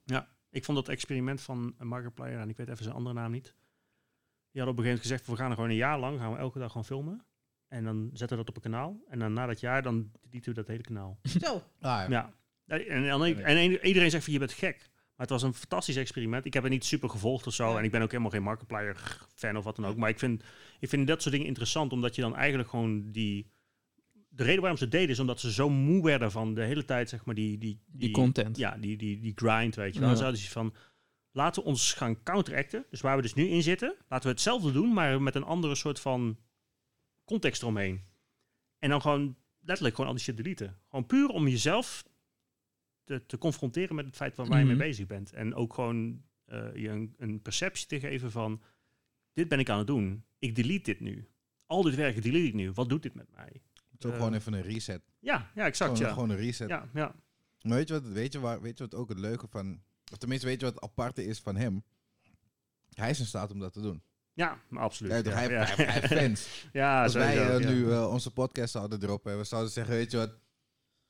[0.50, 3.44] Ik vond dat experiment van Markiplier, en ik weet even zijn andere naam niet.
[4.52, 6.32] Die hadden op een gegeven moment gezegd, we gaan er gewoon een jaar lang, gaan
[6.32, 7.24] we elke dag gewoon filmen.
[7.72, 9.00] En dan zetten we dat op een kanaal.
[9.10, 11.20] En dan na dat jaar, dan deleten we dat hele kanaal.
[11.42, 12.08] Zo, Ah, ja.
[12.10, 12.34] Ja.
[12.78, 14.78] En, dan, en iedereen zegt van, je bent gek.
[15.16, 16.46] Maar het was een fantastisch experiment.
[16.46, 17.72] Ik heb het niet super gevolgd of zo.
[17.72, 17.78] Ja.
[17.78, 18.96] En ik ben ook helemaal geen Markiplier
[19.36, 19.96] fan of wat dan ook.
[19.98, 20.44] Maar ik vind,
[20.80, 23.52] ik vind dat soort dingen interessant, omdat je dan eigenlijk gewoon die...
[24.30, 26.86] De reden waarom ze het deden is omdat ze zo moe werden van de hele
[26.86, 27.58] tijd, zeg maar, die...
[27.58, 28.58] Die, Die content.
[28.58, 30.10] Ja, die, die, die grind, weet je wel.
[30.10, 30.14] Ja.
[30.14, 30.74] Dan zouden ze van,
[31.32, 32.86] laten we ons gaan counteracten.
[32.90, 35.76] Dus waar we dus nu in zitten, laten we hetzelfde doen, maar met een andere
[35.76, 36.38] soort van
[37.26, 38.02] context eromheen.
[38.80, 40.80] En dan gewoon letterlijk gewoon al die shit deleten.
[40.90, 42.04] Gewoon puur om jezelf
[43.04, 44.78] te, te confronteren met het feit waar, waar je Mhm.
[44.78, 45.34] mee bezig bent.
[45.34, 48.62] En ook gewoon eh, je een, een perceptie te geven van,
[49.34, 50.24] dit ben ik aan het doen.
[50.40, 51.28] Ik delete dit nu.
[51.66, 52.72] Al dit werk delete ik nu.
[52.72, 53.62] Wat doet dit met mij?
[53.92, 55.02] Het is ook Eh, gewoon even een reset.
[55.20, 55.92] Ja, ja exact.
[55.92, 56.14] Gewoon, Ja.
[56.14, 56.70] gewoon een reset.
[56.70, 57.16] Ja, ja.
[57.62, 59.82] Maar weet je, wat, weet, je waar, weet je wat ook het leuke van...
[60.12, 61.84] Of tenminste, weet je wat het aparte is van hem?
[62.94, 64.04] Hij is in staat om dat te doen.
[64.46, 65.12] Ja, absoluut.
[65.12, 65.64] Ja, Ja, toch, hij, ja.
[65.66, 66.48] hij, hij heeft fans.
[66.74, 67.70] Ja, Als wij sowieso, eh, ja.
[67.70, 70.32] nu eh, onze podcast zouden droppen, we zouden zeggen, weet je wat...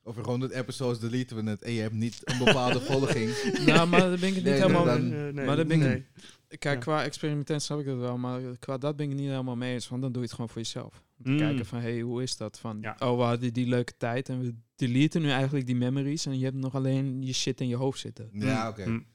[0.04, 3.32] Over 100 episodes deleten we het en je hebt niet een bepaalde volging.
[3.66, 4.86] nou, maar daar ben ik niet Nee, helemaal...
[4.86, 6.06] dan- nee, maar daar ben ik- nee.
[6.48, 6.82] Kijk, Ja.
[6.82, 9.88] qua experimentent snap ik dat wel, maar qua dat ben ik niet helemaal mee eens.
[9.88, 11.04] Want dan doe je het gewoon voor jezelf.
[11.18, 11.38] Om te Mm.
[11.38, 12.60] kijken van, hé, hey, hoe is dat?
[12.60, 12.96] Van, Ja.
[13.00, 16.44] oh, we hadden die leuke tijd en we deleten nu eigenlijk die memories en je
[16.46, 18.30] hebt nog alleen je shit in je hoofd zitten.
[18.32, 18.86] Ja, oké.
[18.86, 19.06] Mm.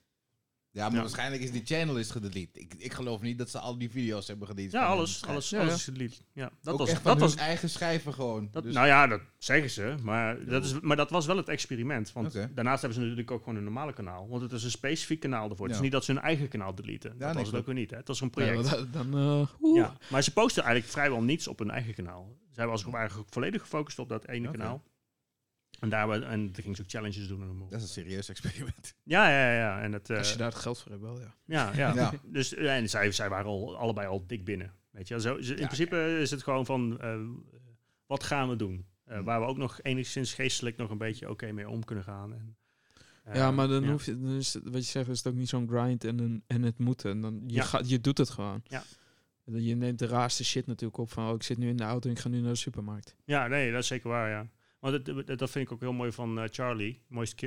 [0.76, 1.00] Ja, maar Ja.
[1.00, 2.60] waarschijnlijk is die channel is gedelete.
[2.60, 4.76] Ik, ik geloof niet dat ze al die video's hebben gedelete.
[4.76, 6.16] Ja, alles, alles, Ja, alles is delete.
[6.32, 8.48] Ja, dat Ook was, echt van dat hun was, eigen schrijven gewoon.
[8.52, 11.48] dat, Dus- nou ja, dat zeggen ze, maar dat, is, maar dat was wel het
[11.48, 12.12] experiment.
[12.12, 14.28] Want daarnaast hebben ze natuurlijk ook gewoon een normale kanaal.
[14.28, 15.66] Want het is een specifiek kanaal ervoor.
[15.66, 17.18] Het is niet dat ze hun eigen kanaal deleten.
[17.18, 17.90] dat was het ook weer niet.
[17.90, 17.96] Hè.
[17.96, 18.70] Het was een project.
[18.70, 19.16] dan, dan,
[19.62, 19.74] eh.
[19.74, 22.36] Ja, maar ze posten eigenlijk vrijwel niets op hun eigen kanaal.
[22.52, 24.82] Zij was eigenlijk volledig gefocust op dat ene kanaal.
[25.80, 27.40] En daar we- en toen ging ze ook challenges doen.
[27.40, 27.70] En noem maar op.
[27.70, 28.94] Dat is een serieus experiment.
[29.02, 29.80] ja, ja, ja.
[29.80, 31.34] En het, eh, Als je daar het geld voor hebt, wel, ja.
[31.44, 31.94] ja, ja.
[32.00, 32.12] Ja.
[32.24, 34.72] Dus eh, en zij, zij waren al, allebei al dik binnen.
[34.90, 37.20] Weet je, zo, in Ja, principe is het gewoon van, eh,
[38.06, 38.86] wat gaan we doen?
[39.04, 39.24] Eh, Hm.
[39.24, 42.32] waar we ook nog enigszins geestelijk nog een beetje oké mee om kunnen gaan.
[42.32, 42.56] En,
[43.24, 43.90] eh, ja, maar dan ja.
[43.90, 46.18] hoef je, dan is het, wat je zegt, is het ook niet zo'n grind en,
[46.18, 47.10] een, en het moeten.
[47.10, 47.62] En dan, je, Ja.
[47.62, 48.60] gaat, je doet het gewoon.
[48.64, 48.82] Ja.
[49.44, 52.08] Je neemt de raarste shit natuurlijk op van, oh, ik zit nu in de auto
[52.08, 53.16] en ik ga nu naar de supermarkt.
[53.24, 54.46] Ja, nee, dat is zeker waar, ja.
[54.92, 57.02] Want dat, dat, vind ik ook heel mooi van eh, Charlie,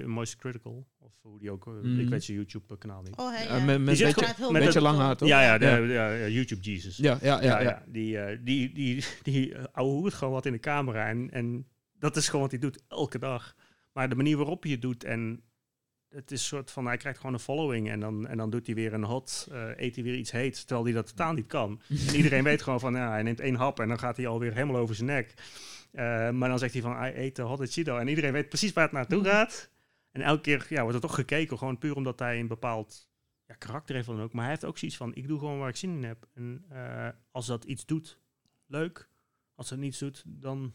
[0.06, 0.88] Moist, Critical.
[0.99, 1.99] Of hoe die ook, eh, Mhm.
[1.99, 3.16] ik weet zijn YouTube-kanaal niet.
[3.18, 4.82] oh hij, Ja, met, Die met beetje, met beetje goed.
[4.82, 5.28] lang haar, toch?
[5.28, 6.11] Ja, ja, de, Ja.
[6.14, 6.98] ja, YouTube Jesus.
[6.98, 7.60] Ja, ja, ja.
[7.61, 11.07] ja, Die, eh, die, die, die eh, ouwe hoert gewoon wat in de camera.
[11.07, 13.56] En, en dat is gewoon wat hij doet elke dag.
[13.94, 15.44] Maar de manier waarop hij het doet en
[16.10, 18.76] het is soort van, hij krijgt gewoon een following en dan, en dan doet hij
[18.76, 21.82] weer een hot, eh, eet hij weer iets heet, terwijl hij dat totaal niet kan.
[22.07, 24.53] En iedereen weet gewoon van, ja, hij neemt één hap en dan gaat hij alweer
[24.53, 25.34] helemaal over zijn nek.
[25.91, 27.98] Eh, maar dan zegt hij van, I ate a hot Cheeto.
[27.98, 29.72] En iedereen weet precies waar het naartoe gaat.
[30.11, 33.10] En elke keer ja, wordt er toch gekeken, gewoon puur omdat hij een bepaald
[33.45, 34.34] ja, karakter heeft dan ook.
[34.34, 36.28] Maar hij heeft ook zoiets van, ik doe gewoon waar ik zin in heb.
[36.34, 38.20] En eh, als dat iets doet,
[38.66, 39.10] leuk.
[39.56, 40.74] Als het niets doet, dan...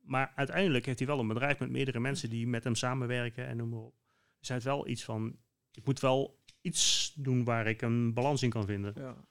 [0.00, 3.56] Maar uiteindelijk heeft hij wel een bedrijf met meerdere mensen die met hem samenwerken en
[3.56, 3.94] noem maar op.
[4.38, 5.36] Dus hij heeft wel iets van,
[5.72, 8.92] ik moet wel iets doen waar ik een balans in kan vinden.
[8.96, 9.24] Ja.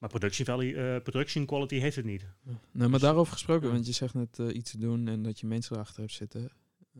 [0.00, 2.26] Maar production, value, eh, production quality heeft het niet.
[2.72, 3.72] Nee, maar daarover gesproken, Ja.
[3.72, 6.40] want je zegt net eh, iets doen en dat je mensen erachter hebt zitten.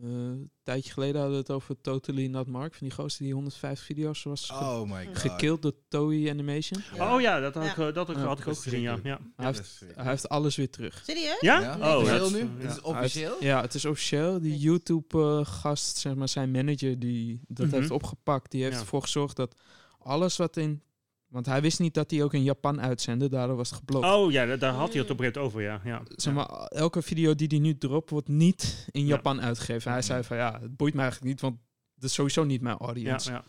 [0.01, 3.33] Eh, een tijdje geleden hadden we het over Totally Not Mark, van die gozer die
[3.33, 5.17] 150 video's was ge- Oh my god.
[5.17, 6.81] gekild door Toei Animation.
[6.95, 7.13] Ja.
[7.15, 8.21] Oh ja, dat had, ik, dat had, ik- Ja.
[8.23, 8.99] had ik ook gezien, ja.
[9.03, 9.19] ja.
[9.35, 11.01] Hij heeft, hij heeft alles weer terug.
[11.05, 11.39] Serieus?
[11.39, 11.59] Ja?
[11.61, 11.77] Ja?
[11.77, 12.39] Oh, officieel dat is- nu?
[12.39, 12.45] ja.
[12.55, 13.35] Dit is heeft- officieel?
[13.39, 14.41] ja, het is officieel.
[14.41, 14.57] Die.
[14.57, 17.75] YouTube-gast, zeg maar, zijn manager, die dat Mhm.
[17.75, 18.51] heeft opgepakt.
[18.51, 18.81] Die heeft Ja.
[18.81, 19.55] ervoor gezorgd dat
[19.99, 20.81] alles wat in...
[21.31, 24.05] Want hij wist niet dat hij ook in Japan uitzende, daardoor was het geblokt.
[24.05, 25.81] Oh ja, da- daar had hij het op een over, ja.
[25.83, 26.01] ja.
[26.05, 29.07] Zeg maar, elke video die hij nu dropt, wordt niet in Ja.
[29.07, 29.91] Japan uitgegeven.
[29.91, 31.57] Hij zei van, ja, het boeit me eigenlijk niet, want
[31.95, 33.31] dat is sowieso niet mijn ja, audience.
[33.31, 33.43] ja.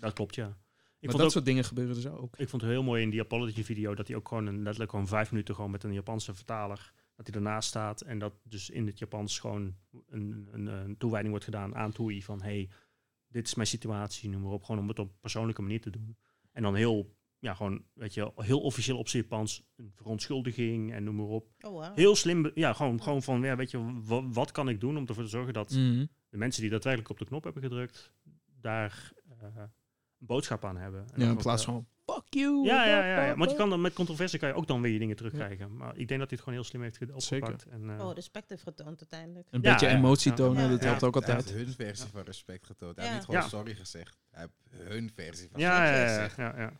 [0.00, 0.46] Dat klopt, ja.
[0.46, 2.36] Ik maar vond, dat ook, soort dingen gebeuren dus ook.
[2.36, 4.90] ik vond het heel mooi in die apology video dat hij ook gewoon een, letterlijk
[4.90, 8.70] gewoon vijf minuten gewoon met een Japanse vertaler dat hij ernaast staat en dat dus
[8.70, 9.74] in het Japans gewoon
[10.08, 12.68] een, een, een toewijding wordt gedaan aan Toei van hey,
[13.28, 15.90] dit is mijn situatie, noem maar op, gewoon om het op een persoonlijke manier te
[15.90, 16.16] doen.
[16.54, 21.04] En dan heel ja, gewoon, weet je, heel officieel op zijn Japans een verontschuldiging en
[21.04, 21.46] noem maar op.
[21.60, 21.96] Oh, wow.
[21.96, 25.06] Heel slim, ja, gewoon, gewoon van, ja, weet je, wa- wat kan ik doen om
[25.06, 26.06] ervoor te zorgen dat Mhm.
[26.28, 28.12] de mensen die daadwerkelijk op de knop hebben gedrukt,
[28.60, 29.70] daar eh, een
[30.18, 31.04] boodschap aan hebben.
[31.12, 32.64] En Ja, in plaats eh, van fuck you.
[32.66, 33.36] Ja, ja, ja, ja.
[33.36, 35.76] Want je kan dan met controversie kan je ook dan weer je dingen terugkrijgen.
[35.76, 37.48] Maar ik denk dat hij het gewoon heel slim heeft ge- Zeker.
[37.48, 37.66] opgepakt.
[37.72, 39.48] En, eh, Oh, respect heeft getoond uiteindelijk.
[39.50, 40.36] Een Ja, beetje ja, emotie ja.
[40.36, 40.68] tonen, Ja.
[40.68, 40.86] dat Ja.
[40.86, 41.50] helpt ook Hij altijd.
[41.54, 42.96] heeft hun versie van respect getoond.
[42.96, 43.12] Hij Ja.
[43.12, 43.56] heeft niet gewoon Ja.
[43.58, 44.18] sorry gezegd.
[44.30, 46.36] Hij heeft hun versie van ja, sorry ja, ja, gezegd.
[46.36, 46.72] ja, ja.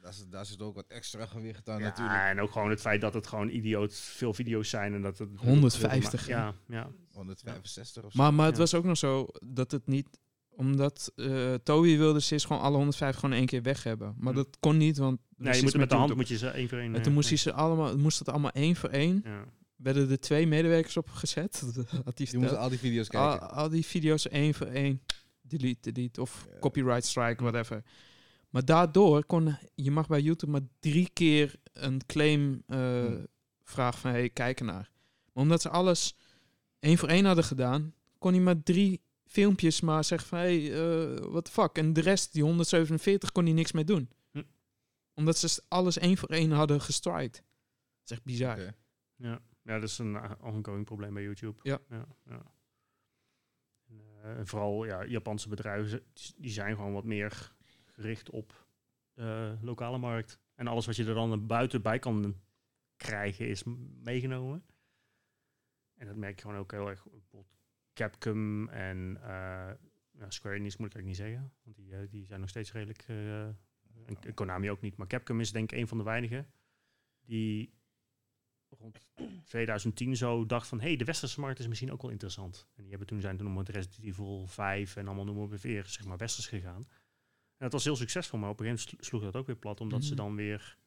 [0.00, 2.18] Daar zit, daar zit ook wat extra gewicht aan Ja, natuurlijk.
[2.20, 5.28] en ook gewoon het feit dat het gewoon idioot veel video's zijn en dat het
[5.36, 6.90] 150, Ja, ja.
[7.12, 8.18] 165 of zo.
[8.22, 8.60] Maar, maar het Ja.
[8.60, 10.08] was ook nog zo dat het niet...
[10.56, 14.14] Omdat eh Toby wilde steeds gewoon alle 105 gewoon in één keer weg hebben.
[14.18, 14.38] Maar Hm.
[14.38, 15.20] dat kon niet, want...
[15.36, 16.86] Nee, je moet het met de hand moet je ze één voor één.
[16.92, 19.20] En eh, toen moest, hij ze allemaal, moest het allemaal één voor één.
[19.24, 19.44] Ja.
[19.76, 21.62] Werden er twee medewerkers op gezet.
[21.74, 22.58] Dat had hij Je moest verteld.
[22.58, 23.50] al die video's Al, kijken.
[23.56, 25.02] al die video's één voor één.
[25.42, 26.20] Delete, delete.
[26.20, 26.58] Of Ja.
[26.58, 27.82] copyright strike, whatever.
[28.50, 29.56] Maar daardoor kon...
[29.74, 33.24] Je mag bij YouTube maar drie keer een claim eh, Hm.
[33.64, 34.10] vragen van...
[34.10, 34.90] Hey, kijk ernaar.
[35.32, 36.14] Maar omdat ze alles
[36.78, 37.94] één voor één hadden gedaan...
[38.18, 39.00] kon hij maar drie
[39.32, 40.38] filmpjes maar zeggen van...
[40.38, 41.76] Hey, eh what the fuck?
[41.78, 44.10] En de rest, die 147, kon hij niks mee doen.
[44.30, 44.42] Hm.
[45.14, 47.34] Omdat ze alles één voor één hadden gestrikt.
[47.36, 48.60] Dat is echt bizar.
[49.16, 49.40] Ja.
[49.62, 51.58] ja, dat is een uh, ongoing probleem bij YouTube.
[51.62, 51.78] Ja.
[51.88, 52.42] ja, ja.
[53.88, 57.52] En, eh, en vooral ja, Japanse bedrijven, die- die zijn gewoon wat meer
[57.86, 58.66] gericht op
[59.12, 60.38] de lokale markt.
[60.54, 62.36] En alles wat je er dan buiten bij kan
[62.96, 63.62] krijgen is
[64.02, 64.64] meegenomen.
[65.94, 67.06] En dat merk je gewoon ook heel erg.
[67.94, 69.70] Capcom en eh,
[70.28, 71.52] Square Enix moet ik eigenlijk niet zeggen.
[71.62, 73.04] Want die, eh, die zijn nog steeds redelijk...
[73.08, 74.96] eh, en Konami ook niet.
[74.96, 76.52] Maar Capcom is denk ik een van de weinigen
[77.24, 77.74] die
[78.68, 78.98] rond
[79.44, 80.80] 2010 zo dacht van...
[80.80, 82.68] hé, hey, de westerse markt is misschien ook wel interessant.
[82.74, 85.86] En die hebben toen zijn toen met Resident Evil 5 en allemaal noemen we weer,
[85.86, 86.82] zeg maar, westers gegaan.
[87.56, 89.56] En dat was heel succesvol, maar op een gegeven moment slo- sloeg dat ook weer
[89.56, 90.22] plat, omdat ze Mhm.
[90.22, 90.78] dan weer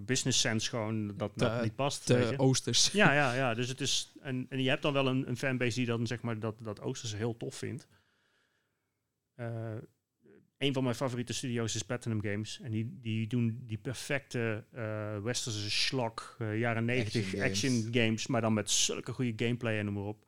[0.00, 2.06] business sense gewoon dat, dat niet past.
[2.06, 2.34] De.
[2.36, 2.90] Oosters.
[3.02, 3.54] Ja, ja, ja.
[3.54, 4.12] Dus het is.
[4.20, 6.80] En, en je hebt dan wel een, een fanbase die dan zeg maar dat, dat
[6.80, 7.88] Oosterse heel tof vindt.
[9.34, 9.74] Eh,
[10.58, 12.60] een van mijn favoriete studio's is Platinum Games.
[12.60, 18.26] En die, die doen die perfecte eh westerse slok, eh, jaren 90 Action action, games.
[18.26, 20.26] Maar dan met zulke goede gameplay en noem maar op.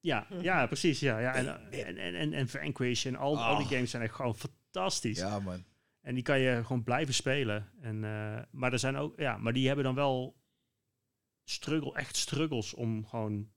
[0.00, 1.00] Ja, ja, precies.
[1.00, 1.34] Ja, ja.
[1.34, 3.72] En, en, en, en, en Vanquish en al, al die Oh.
[3.72, 5.18] games zijn echt gewoon fantastisch.
[5.18, 5.64] Ja, man.
[6.00, 7.70] En die kan je gewoon blijven spelen.
[7.80, 10.36] En, eh, maar er zijn ook, ja, maar die hebben dan wel
[11.44, 13.48] struggle, echt struggles om gewoon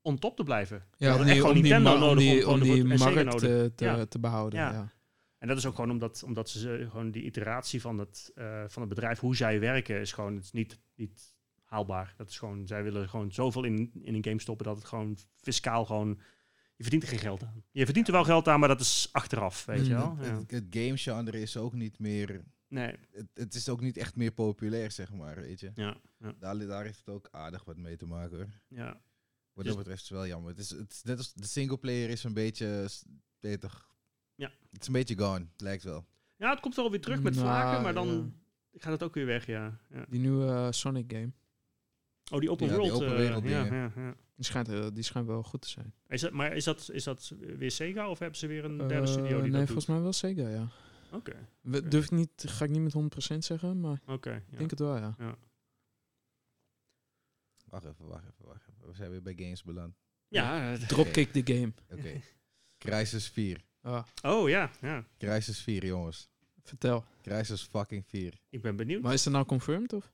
[0.00, 0.86] on top te blijven.
[0.96, 3.40] Ja, echt die, gewoon om die, Nintendo om nodig om die, om die markt nodig.
[3.74, 4.06] te, Ja.
[4.06, 4.58] te behouden.
[4.58, 4.72] Ja.
[4.72, 4.92] Ja.
[5.38, 8.82] En dat is ook gewoon omdat, omdat ze gewoon die iteratie van het, eh, van
[8.82, 11.34] het bedrijf, hoe zij werken, is gewoon het is niet, niet
[11.64, 12.14] haalbaar.
[12.16, 15.18] Dat is gewoon, zij willen gewoon zoveel in, in een game stoppen dat het gewoon
[15.36, 16.20] fiscaal gewoon,
[16.78, 17.64] je verdient er geen geld aan.
[17.70, 19.98] Je verdient er wel geld aan, maar dat is achteraf, weet je Mm.
[19.98, 20.16] wel.
[20.20, 20.38] Ja.
[20.38, 22.44] Het, het game-genre is ook niet meer...
[22.68, 25.70] Nee, Het, het is ook niet echt meer populair, zeg maar, weet je.
[25.74, 28.48] ja, ja, Daar, daar heeft het ook aardig wat mee te maken, hoor.
[28.68, 28.86] ja.
[29.52, 30.50] Wat Dus- dat betreft is het wel jammer.
[30.50, 32.84] Het is, het is net als de singleplayer is een beetje...
[32.88, 33.04] s-
[33.40, 33.88] weet je toch?
[34.34, 34.52] Ja.
[34.70, 36.06] Het is een beetje gone, lijkt wel.
[36.36, 38.34] Ja, het komt wel weer terug met Nou, vlaken, maar dan
[38.70, 38.80] ja.
[38.80, 39.78] gaat het ook weer weg, ja.
[39.90, 40.04] ja.
[40.08, 41.32] Die nieuwe eh, Sonic game.
[42.32, 43.02] Oh, die open Ja, die world.
[43.02, 43.92] open eh, wereld ja, dingen.
[43.96, 44.14] ja, ja.
[44.38, 45.94] Die schijnt, die schijnt wel goed te zijn.
[46.06, 48.94] Is dat, maar is dat, is dat weer Sega of hebben ze weer een derde
[48.94, 50.68] Eh, studio die nee, dat volgens mij wel Sega, ja.
[51.12, 51.48] Oké,
[51.88, 54.34] durf ik niet, ga ik niet met 100% zeggen, maar oké.
[54.34, 54.58] ik ja.
[54.58, 55.16] denk het wel, ja.
[57.64, 58.86] Wacht even, wacht even, wacht even.
[58.88, 59.94] We zijn weer bij games beland.
[60.28, 61.72] Ja, Dropkick the game.
[61.90, 62.20] Oké.
[62.78, 63.64] Crisis 4.
[63.80, 65.06] Ah, oh ja, ja.
[65.18, 66.28] Crisis 4, jongens.
[66.62, 67.04] vertel.
[67.22, 68.40] Crisis fucking 4.
[68.48, 69.02] Ik ben benieuwd.
[69.02, 70.12] Maar is het nou confirmed of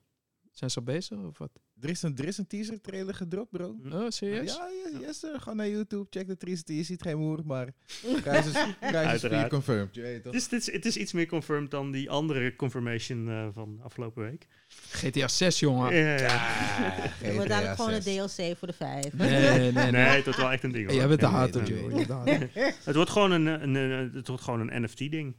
[0.51, 1.59] zijn ze al bezig of wat?
[1.81, 3.75] Er is een, er is een teaser trailer gedropt, bro.
[3.83, 3.91] Hm.
[3.93, 4.55] Oh, serieus?
[4.55, 5.39] Ja, yes, yes sir.
[5.41, 6.73] Ga naar YouTube, check de teaser.
[6.75, 7.67] Je ziet geen moer, maar
[8.01, 9.49] Crisis, Crisis 4 Uiteraard.
[9.49, 9.95] confirmed.
[9.95, 10.33] Je weet Het toch?
[10.33, 14.23] is, het, is, het is iets meer confirmed dan die andere confirmation eh, van afgelopen
[14.23, 14.47] week.
[14.91, 15.95] GTA 6, jongen.
[15.95, 16.25] Ja, ja.
[16.35, 18.35] Ah, Er wordt dadelijk gewoon een 6.
[18.35, 19.13] DLC voor de vijf.
[19.13, 19.29] Nee,
[19.59, 19.91] nee, nee.
[19.91, 20.87] Nee, het wordt wel echt een ding.
[20.87, 20.95] Hoor.
[20.97, 22.49] jij bent de hater, nee, Joe.
[22.83, 25.35] Het wordt gewoon een, een, een- het wordt gewoon een NFT-ding.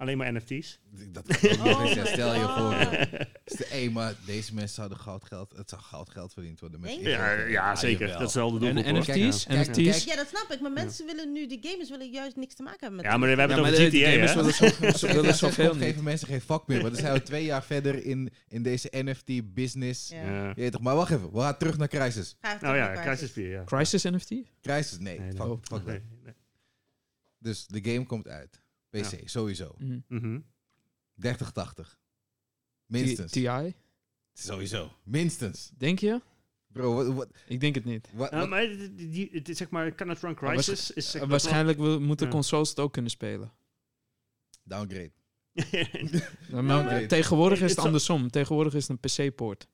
[0.00, 0.78] Alleen maar NFT's.
[1.08, 2.74] Dat kan Oh ja, Stel je God.
[2.74, 3.66] voor.
[3.68, 5.52] Hé, maar deze mensen hadden goud geld.
[5.56, 6.80] Het zou goud geld verdiend worden.
[6.80, 7.16] Met Denk die je?
[7.16, 8.08] Ja, ja Ah, zeker.
[8.08, 8.98] Dat is wel de En hoor.
[8.98, 9.44] NFT's?
[9.46, 9.82] Kijk, NFT's?
[9.82, 9.96] kijk.
[9.96, 10.60] Ja, dat snap ik.
[10.60, 13.28] Maar mensen willen nu, die gamers willen juist niks te maken hebben met Ja, maar
[13.28, 14.36] we hebben Ja, het over GTA, gamers hè?
[14.36, 14.66] willen, zo,
[15.00, 15.88] GTA willen 6 zoveel komt, niet.
[15.88, 16.80] geven mensen geen fuck meer.
[16.80, 20.08] Want dan zijn we twee jaar verder in, in deze NFT-business.
[20.08, 20.22] Ja.
[20.22, 20.48] Ja.
[20.48, 21.32] Je weet toch, maar wacht even.
[21.32, 22.36] We gaan terug naar Crisis.
[22.40, 23.64] Nou terug ja, Crisis 4, ja.
[23.64, 24.30] Crisis NFT?
[24.62, 25.20] Crisis, nee.
[25.36, 25.40] Fuck,
[25.72, 25.84] Oh.
[25.86, 26.00] nee.
[27.38, 28.60] Dus de game komt uit.
[28.90, 29.74] PC, sowieso.
[29.78, 29.98] Mhm.
[30.08, 30.40] Mhm.
[31.14, 31.88] 3080.
[31.88, 31.98] T-
[32.92, 33.32] Minstens.
[33.32, 33.74] TI?
[34.32, 34.92] Sowieso.
[35.04, 35.70] Minstens.
[35.76, 36.20] Denk je?
[36.66, 37.06] Bro, wat...
[37.14, 38.08] wat, Ik denk het niet.
[38.14, 41.20] wat, Nou, maar die, is zeg maar, Can It Run waarsch- Crisis is zeg Uh,
[41.20, 42.32] maar waarschijnlijk moeten Ja.
[42.32, 43.52] consoles het ook kunnen spelen.
[44.62, 45.10] Downgrade.
[46.50, 48.30] Nou, maar tegenwoordig is Het andersom.
[48.30, 49.68] Tegenwoordig is het een PC-poort.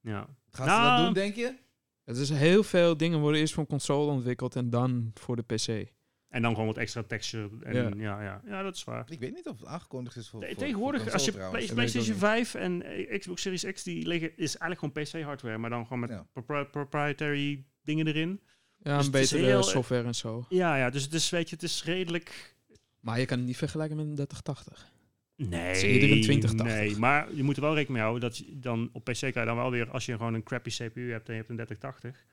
[0.00, 0.36] ja.
[0.50, 1.56] Gaan Nou, ze dat doen, denk je?
[2.04, 5.42] Het is heel veel dingen worden eerst voor een console ontwikkeld en dan voor de
[5.42, 5.92] PC.
[6.28, 7.48] En dan gewoon wat extra texture.
[7.62, 8.22] En, Ja.
[8.22, 8.42] ja.
[8.46, 9.06] Ja, dat is waar.
[9.10, 10.40] Ik weet niet of het aangekondigd is voor.
[10.40, 13.82] Nee, voor- tegenwoordig, voor als je Play- PlayStation ook 5 en eh, Xbox Series X,
[13.82, 16.26] die liggen, is eigenlijk gewoon PC-hardware, maar dan gewoon met Ja.
[16.32, 18.40] propri- proprietary dingen erin.
[18.82, 20.46] Ja, Dus een betere heel- software en zo.
[20.48, 22.56] Ja, ja, dus het is, weet je, het is redelijk...
[23.00, 24.90] Maar je kan het niet vergelijken met een 3080.
[25.36, 26.76] Nee, is eerder een 2080.
[26.76, 29.30] nee, maar je moet er wel rekening mee houden dat je dan op PC kan
[29.42, 31.56] je dan wel weer, als je gewoon een crappy CPU hebt en je hebt een
[31.56, 32.24] 3080,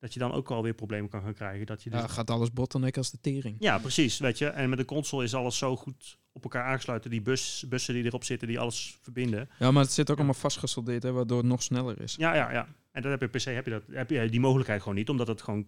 [0.00, 1.66] dat je dan ook wel weer problemen kan gaan krijgen.
[1.66, 3.56] Dat je dus Ja, gaat alles bottleneck als de tering.
[3.58, 4.46] Ja, precies, weet je.
[4.46, 7.10] En met de console is alles zo goed op elkaar aangesloten.
[7.10, 9.48] Die bus, bussen die erop zitten, die alles verbinden.
[9.58, 10.22] Ja, maar het zit ook Ja.
[10.22, 12.14] allemaal vastgesoldeerd, hè, waardoor het nog sneller is.
[12.18, 12.68] Ja, ja, ja.
[12.92, 15.08] En dan heb je op PC heb je, dat, heb je die mogelijkheid gewoon niet,
[15.08, 15.66] omdat het gewoon...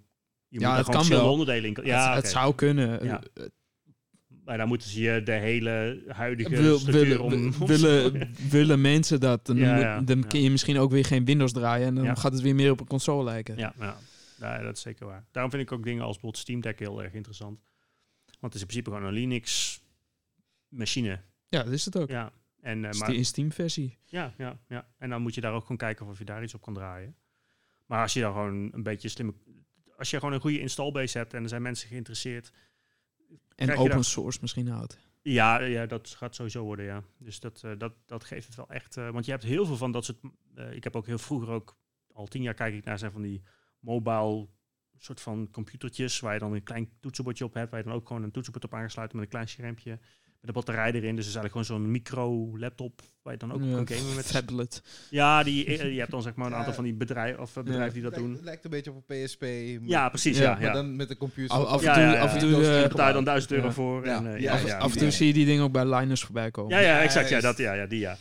[0.49, 1.31] Je Ja, moet het gewoon kan wel.
[1.31, 1.85] onderdelen in...
[1.85, 3.05] Ja, het, het zou kunnen.
[3.05, 3.23] Ja.
[3.35, 3.45] Eh,
[4.45, 7.33] Maar dan moeten ze je de hele huidige Wil- structuur willen, om...
[7.33, 10.27] om- willen, willen mensen dat, dan, Ja, ja, dan ja.
[10.27, 12.15] kun je misschien ook weer geen Windows draaien en dan Ja.
[12.15, 13.57] gaat het weer meer op een console lijken.
[13.57, 13.97] Ja, ja.
[14.43, 15.24] Ja, dat is zeker waar.
[15.31, 17.60] Daarom vind ik ook dingen als bijvoorbeeld Steam Deck heel erg interessant.
[18.40, 21.20] Want het is in principe gewoon een Linux-machine.
[21.48, 22.09] Ja, dat is het ook.
[22.09, 22.32] Ja.
[22.60, 23.98] En, Ste- maar, Een Steam-versie.
[24.05, 24.89] Ja, ja, ja.
[24.98, 27.16] En dan moet je daar ook gewoon kijken of je daar iets op kan draaien.
[27.86, 29.35] Maar als je dan gewoon een beetje slimme...
[29.97, 32.52] Als je gewoon een goede installbase hebt en er zijn mensen geïnteresseerd...
[33.55, 34.98] En open daar- source misschien houdt.
[35.23, 37.02] Ja, ja, dat gaat sowieso worden, ja.
[37.19, 38.97] Dus dat, eh, dat, dat geeft het wel echt...
[38.97, 40.19] eh, want je hebt heel veel van dat soort...
[40.73, 41.77] ik heb ook heel vroeger ook...
[42.12, 43.43] Al tien jaar kijk ik naar zijn van die
[43.83, 44.47] mobile
[44.99, 46.21] soort van computertjes...
[46.21, 47.71] waar je dan een klein toetsenbordje op hebt...
[47.71, 49.91] waar je dan ook gewoon een toetsenbord op aangesluiten met een klein schermpje...
[49.91, 50.01] met
[50.49, 51.17] een batterij erin.
[51.17, 53.01] Dus het is eigenlijk gewoon zo'n micro-laptop...
[53.23, 54.31] waar je dan ook Ja, kan gamen met...
[54.33, 54.83] Tablet.
[55.11, 56.59] Ja, die, eh, je hebt dan zeg maar een Ja.
[56.59, 58.45] aantal van die bedrijven, of eh, bedrijven die dat lijkt, doen.
[58.45, 59.45] lijkt een beetje op een PSP.
[59.89, 60.51] Ja, precies, Ja, ja.
[60.53, 60.73] Maar ja.
[60.73, 61.57] dan met de computer.
[61.57, 63.67] Af- af en Ja, toe- ja, ja, af en toe, eh, Je dan 1000 euro
[63.67, 63.73] Ja.
[63.73, 64.07] voor.
[64.07, 65.13] Ja, En, eh, ja, ja, af- ja, Af en toe ja.
[65.13, 66.71] zie je die dingen ook bij Linus voorbij komen.
[66.77, 67.29] Ja, ja, exact.
[67.29, 68.17] Ja, dat, ja, ja, die ja.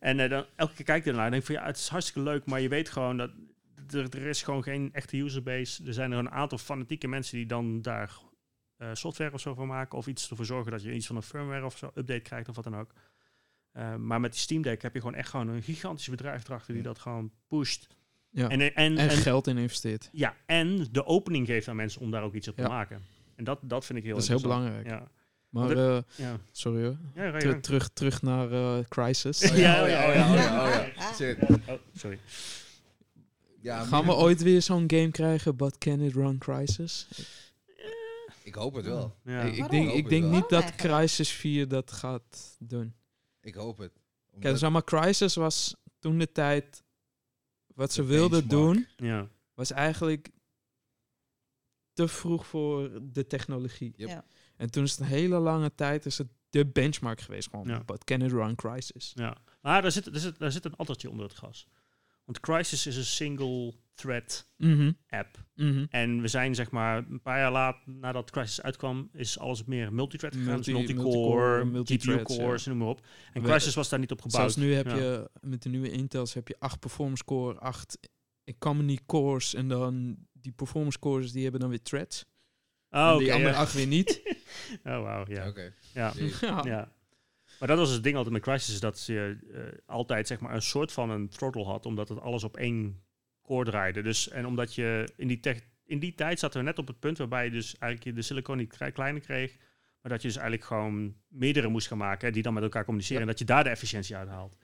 [0.00, 2.20] En eh, dan elke keer kijk je ernaar en denk van ja, het is hartstikke
[2.30, 3.30] leuk, maar je weet gewoon dat
[3.94, 5.86] er, er is gewoon geen echte userbase.
[5.86, 8.12] Er zijn er een aantal fanatieke mensen die dan daar
[8.76, 11.22] eh, software of zo van maken of iets ervoor zorgen dat je iets van een
[11.22, 12.92] firmware of zo update krijgt of wat dan ook.
[13.72, 16.72] Eh, maar met die Steam Deck heb je gewoon echt gewoon een gigantisch bedrijf erachter
[16.74, 16.88] die Ja.
[16.88, 17.86] dat gewoon pusht.
[18.30, 18.48] Ja.
[18.48, 20.08] En, en, en, En geld in investeert.
[20.12, 23.02] ja, en de opening geeft aan mensen om daar ook iets op te maken.
[23.36, 24.86] En dat, dat vind ik heel Dat is heel belangrijk.
[24.86, 25.08] Ja,
[25.48, 26.36] Maar, eh, ja.
[26.52, 26.96] sorry hoor.
[27.14, 27.60] Ja, ja, Ter- ja.
[27.60, 29.42] terug, terug naar eh, Crisis.
[29.50, 30.86] Oh ja, oh ja, oh ja, oh ja,
[31.68, 31.68] oh.
[31.68, 32.18] Oh, sorry.
[33.62, 37.08] Ja, Gaan we ooit weer zo'n game krijgen, But Can It Run Crisis?
[38.42, 39.16] Ik hoop het wel.
[39.24, 39.40] Ja.
[39.42, 40.30] ik, denk, ik het denk wel.
[40.32, 40.74] niet dat?
[40.74, 42.94] Crisis 4 dat gaat doen.
[43.40, 43.92] Ik hoop het.
[43.92, 46.82] Kijk, Omdat- zeg maar, Crisis was toen de tijd...
[47.74, 49.28] Wat ze De wilden doen, ja.
[49.54, 50.30] was eigenlijk
[51.92, 53.92] te vroeg voor de technologie.
[53.96, 54.08] Yep.
[54.08, 54.24] Ja.
[54.56, 57.48] En toen is het een hele lange tijd is het de benchmark geweest.
[57.50, 57.84] Gewoon, Ja.
[57.84, 59.12] But Can It Run Crisis?
[59.14, 61.66] Ja, maar daar zit, daar, zit, daar zit een addertje onder het gas.
[62.32, 65.38] Want Crisis is een single thread Mhm, app.
[65.54, 65.84] mhm.
[65.90, 69.92] En we zijn zeg maar een paar jaar laat nadat Crisis uitkwam, is alles meer
[69.92, 70.56] multithread gegaan.
[70.56, 73.06] Dus Multi- multicore, multicore, GPU noem maar op.
[73.32, 74.40] En We- Crisis was daar niet op gebouwd.
[74.52, 74.96] Zelfs nu heb Ja.
[74.96, 77.98] je met de nieuwe Intels heb je acht performance core, acht
[78.44, 82.24] economy cores en dan die performance cores die hebben dan weer threads.
[82.90, 83.60] Oh, en die andere ja.
[83.60, 84.20] acht weer niet.
[84.84, 85.48] Oh, wauw, ja.
[85.48, 85.72] Oké.
[85.94, 86.12] ja.
[86.64, 86.92] Ja.
[87.62, 90.54] Maar dat was het ding altijd met Crisis, is dat je eh, altijd zeg maar
[90.54, 93.02] een soort van een throttle had, omdat het alles op één
[93.42, 94.02] core draaide.
[94.02, 96.98] Dus, en omdat je in die, tech, in die tijd zaten we net op het
[97.00, 99.56] punt waarbij je dus eigenlijk je de silicon niet kle- kleiner kreeg,
[100.00, 102.84] maar dat je dus eigenlijk gewoon meerdere moest gaan maken hè, die dan met elkaar
[102.84, 103.28] communiceren Ja.
[103.28, 104.56] en dat je daar de efficiëntie uit haalt.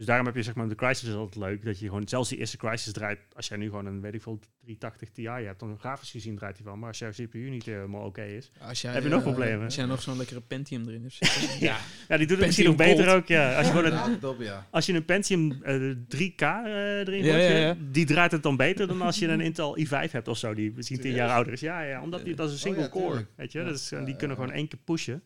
[0.00, 2.28] Dus daarom heb je zeg maar de Crisis is altijd leuk, dat je gewoon zelfs
[2.28, 5.60] die eerste Crisis draait, als jij nu gewoon een weet ik veel 380 Ti hebt,
[5.60, 8.80] dan grafisch gezien draait hij van, maar als jouw CPU niet helemaal oké is, Als
[8.80, 9.64] jij, Heb je nog eh, problemen?
[9.64, 11.78] Als jij nog zo'n lekkere Pentium erin hebt ja,
[12.08, 13.16] ja die doet het misschien nog beter Gold.
[13.16, 13.56] ook, ja.
[13.56, 13.92] Als je gewoon
[14.38, 14.66] een, Ja.
[14.70, 17.76] Als je een Pentium eh, 3K eh, erin Ja, ja, hè, ja.
[17.90, 20.72] die draait het dan beter dan als je een Intel i5 hebt of zo, die
[20.74, 21.60] misschien 10 jaar ouder is.
[21.60, 23.58] Ja, ja omdat die, dat is een Oh, single ja, core, weet je.
[23.58, 23.64] Ja.
[23.64, 24.60] Dat is, en die Ja, kunnen ja, gewoon ja.
[24.60, 25.22] één keer pushen.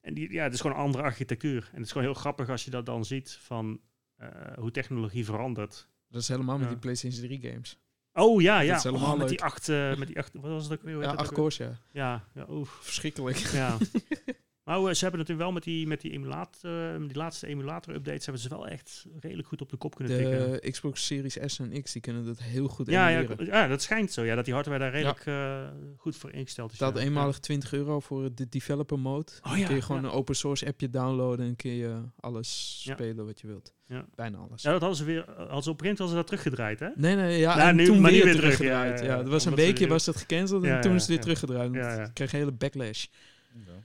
[0.00, 1.68] En die, ja, het is gewoon een andere architectuur.
[1.70, 3.80] En het is gewoon heel grappig als je dat dan ziet van
[4.16, 4.28] eh,
[4.58, 5.88] hoe technologie verandert.
[6.08, 7.78] Dat is helemaal met die PlayStation 3 games.
[8.12, 8.76] Oh ja, ja.
[8.76, 11.00] is helemaal Oh, met die acht, eh, met die acht, wat was het ook weer?
[11.00, 11.78] Ja, acht cores, ja.
[11.92, 12.78] Ja, ja, oef.
[12.82, 13.36] Verschrikkelijk.
[13.36, 13.76] Ja.
[14.70, 18.42] maar eh, ze hebben natuurlijk wel met die, met die, emulator, die laatste emulator-updates hebben
[18.42, 20.52] ze wel echt redelijk goed op de kop kunnen tikken.
[20.62, 23.46] De Xbox Series S en X die kunnen dat heel goed Ja, ja, emuleren.
[23.46, 24.22] ja, dat schijnt zo.
[24.24, 26.76] Ja, dat die hardware daar redelijk eh, goed voor ingesteld is.
[26.76, 27.02] staat ja.
[27.02, 29.32] eenmalig 20 euro voor de developer mode.
[29.42, 30.08] Oh ja, kun je gewoon ja.
[30.08, 32.92] een open source appje downloaden en kun je alles Ja.
[32.94, 33.74] spelen wat je wilt.
[33.86, 34.04] Ja.
[34.14, 34.62] Bijna alles.
[34.62, 36.88] Ja, dat hadden ze weer, als op print hadden ze dat teruggedraaid, hè?
[36.94, 38.98] Nee, nee, ja, Nou, en nu- toen maar weer, weer terug, teruggedraaid.
[39.00, 40.96] ja, Ja, ja, er was een omdat weekje was dat gecanceld en Ja, toen ja,
[40.96, 41.22] is het weer ja.
[41.22, 41.74] teruggedraaid.
[41.74, 42.04] Ja, ja.
[42.04, 43.06] Ik kreeg een hele backlash.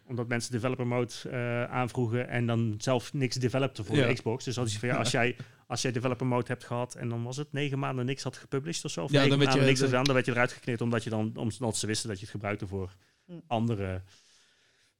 [0.06, 4.08] Omdat mensen developer mode eh, aanvroegen en dan zelf niks developten voor Ja.
[4.08, 4.44] de Xbox.
[4.44, 5.36] Dus als, je van, ja, als, jij,
[5.68, 8.86] als jij developer mode hebt gehad en dan was het negen maanden niks had gepublished
[8.86, 9.04] of zo.
[9.04, 10.52] Of Ja, negen dan werd maanden je- niks had de- gedaan, dan werd je eruit
[10.52, 13.40] geknipt omdat, je dan, omdat ze wisten dat je het gebruikte voor Hm.
[13.48, 14.02] andere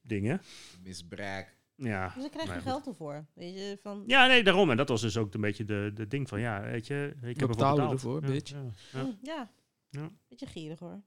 [0.00, 0.40] dingen.
[0.82, 1.54] Misbruik.
[1.76, 3.26] Ja, Dus dan krijg je geld ervoor.
[3.34, 4.04] Weet je, van...
[4.06, 4.70] Ja, nee, daarom.
[4.70, 7.40] En dat was dus ook een beetje de, de ding van, ja, weet je, ik
[7.40, 7.92] heb ervoor betaald.
[7.92, 8.50] ervoor, ja, bitch.
[8.50, 8.62] Ja,
[8.92, 9.00] ja.
[9.00, 9.50] Hm, ja.
[9.90, 10.10] Ja.
[10.28, 11.00] Beetje gierig hoor.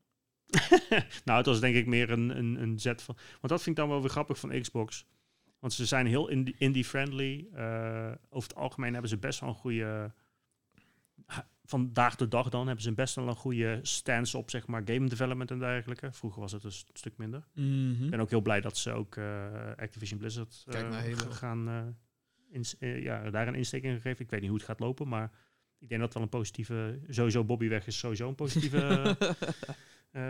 [1.25, 3.15] nou, het was denk ik meer een, een, een zet van...
[3.15, 5.05] Want dat vind ik dan wel weer grappig van Xbox.
[5.59, 7.47] Want ze zijn heel indie- indie-friendly.
[7.53, 10.11] Eh, over het algemeen hebben ze best wel een goede...
[11.63, 15.09] Vandaag de dag dan hebben ze best wel een goede stance op, zeg maar, game
[15.09, 16.11] development en dergelijke.
[16.11, 17.47] Vroeger was het dus een stuk minder.
[17.53, 18.03] Mhm.
[18.03, 19.45] Ik ben ook heel blij dat ze ook eh,
[19.77, 24.25] Activision Blizzard Kijk eh, gaan eh, eh, ja, daar een insteek in gegeven.
[24.25, 25.31] Ik weet niet hoe het gaat lopen, maar
[25.79, 26.99] ik denk dat wel een positieve...
[27.09, 29.15] Sowieso Bobby weg is sowieso een positieve...
[30.11, 30.21] eh,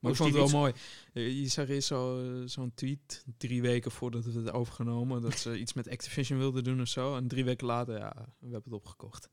[0.00, 0.52] Maar ik vond het wel iets.
[0.52, 0.72] mooi.
[1.12, 5.38] Eh, Je zag eerst zo, eh, zo'n tweet, drie weken voordat we het overgenomen, dat
[5.38, 7.16] ze iets met Activision wilden doen of zo.
[7.16, 9.28] En drie weken later, ja, we hebben het opgekocht.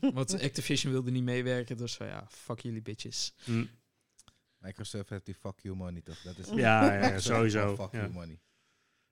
[0.00, 3.34] Want Activision wilde niet meewerken, dus van ja, fuck jullie bitches.
[3.44, 3.64] Hm.
[4.58, 6.20] Microsoft heeft die fuck you money toch?
[6.22, 6.54] Dat is Ja,
[6.94, 7.74] ja, ja, sowieso.
[7.76, 8.00] Fuck Ja.
[8.00, 8.40] you money.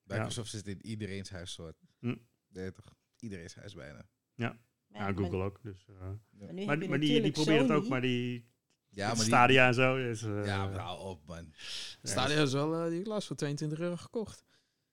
[0.02, 1.76] Microsoft zit in iedereen's huis soort.
[1.98, 2.14] Hm.
[2.48, 2.94] Nee, toch?
[3.18, 4.08] Iedereen's huis bijna.
[4.34, 5.62] Ja, maar- Google ook.
[5.62, 5.94] Dus, eh.
[6.30, 8.50] Maar, nu maar maar die, die probeert het ook, maar die
[8.94, 9.24] Ja, maar die...
[9.24, 9.96] Stadia en zo.
[9.96, 11.52] Is, eh, Ja, maar hou op, man.
[12.02, 14.44] Stadia is wel, eh, die glas voor 22 euro gekocht.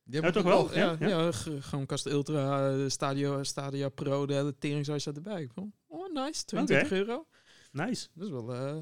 [0.03, 0.77] Die hebben Ja, toch wel?
[0.77, 5.41] Ja, Ja, gewoon Cast Ultra, eh, Stadia, Stadia Pro, de hele teringhuis staat erbij.
[5.41, 5.51] Ik
[5.87, 7.27] Oh, nice, 22 euro.
[7.71, 8.07] Nice.
[8.13, 8.53] Dat is wel...
[8.53, 8.77] eh,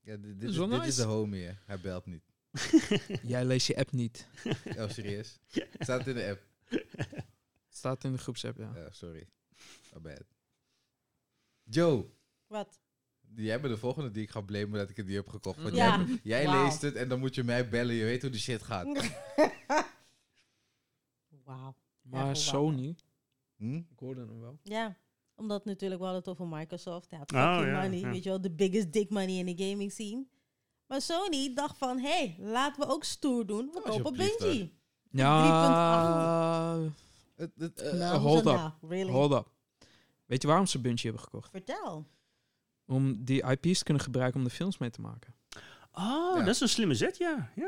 [0.00, 0.88] Ja, dit, dit, is wel dit nice.
[0.88, 1.52] is de homie, hè.
[1.66, 2.22] Hij belt niet.
[3.22, 4.26] jij leest je app niet.
[4.78, 5.38] Oh, serieus?
[5.78, 6.42] Staat in de app.
[7.68, 8.72] Staat in de groepsapp, ja.
[8.74, 9.28] Ja, sorry.
[9.94, 10.24] My bad.
[11.62, 12.06] Joe,
[12.46, 12.80] Wat?
[13.36, 15.62] Jij bent de volgende die ik ga blamen dat ik het niet heb gekocht.
[15.62, 16.04] Want Ja.
[16.22, 17.94] jij, leest het en dan moet je mij bellen.
[17.94, 18.86] Je weet hoe de shit gaat.
[21.44, 21.74] Wauw.
[22.02, 22.96] Maar Ja, Sony,
[23.56, 23.76] Hm?
[23.76, 24.58] ik hoorde hem wel.
[24.62, 24.96] Ja,
[25.34, 27.10] omdat natuurlijk we hadden het over Microsoft.
[27.10, 27.26] Ja, Oh,
[27.66, 28.10] ja, money, ja.
[28.10, 30.26] weet je wel, de biggest dick money in de gaming scene.
[30.86, 33.70] Maar Sony dacht van, hé, hey, laten we ook stoer doen.
[33.72, 34.74] We kopen Bungie.
[35.10, 36.78] Ja,
[37.36, 38.44] Het, het, Eh, Nou, hold up.
[38.44, 38.70] nou?
[38.80, 39.12] Really?
[39.12, 39.50] hold up.
[40.26, 41.50] Weet je waarom ze Bungie hebben gekocht?
[41.50, 42.06] Vertel.
[42.86, 45.34] Om die IP's te kunnen gebruiken om de films mee te maken.
[45.92, 46.44] Oh, Ja.
[46.44, 47.50] dat is een slimme zet, ja.
[47.56, 47.64] Ja,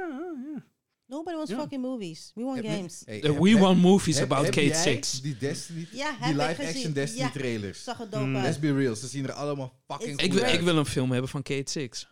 [0.54, 0.64] ja.
[1.06, 1.58] Nobody wants Ja.
[1.60, 2.32] fucking movies.
[2.34, 3.02] We want heb je- games.
[3.04, 5.20] hey, The heb- We heb- Want Movies heb- about heb Kate jij 6.
[5.20, 6.92] Die Destiny, Ja, die live action.
[6.92, 7.30] Destiny Ja.
[7.30, 7.84] trailers.
[7.84, 8.36] Zag er dope Mm.
[8.36, 8.44] uit.
[8.44, 11.30] Let's be real, ze zien er allemaal fucking Ik wil, ik wil een film hebben
[11.30, 12.08] van Kate 6.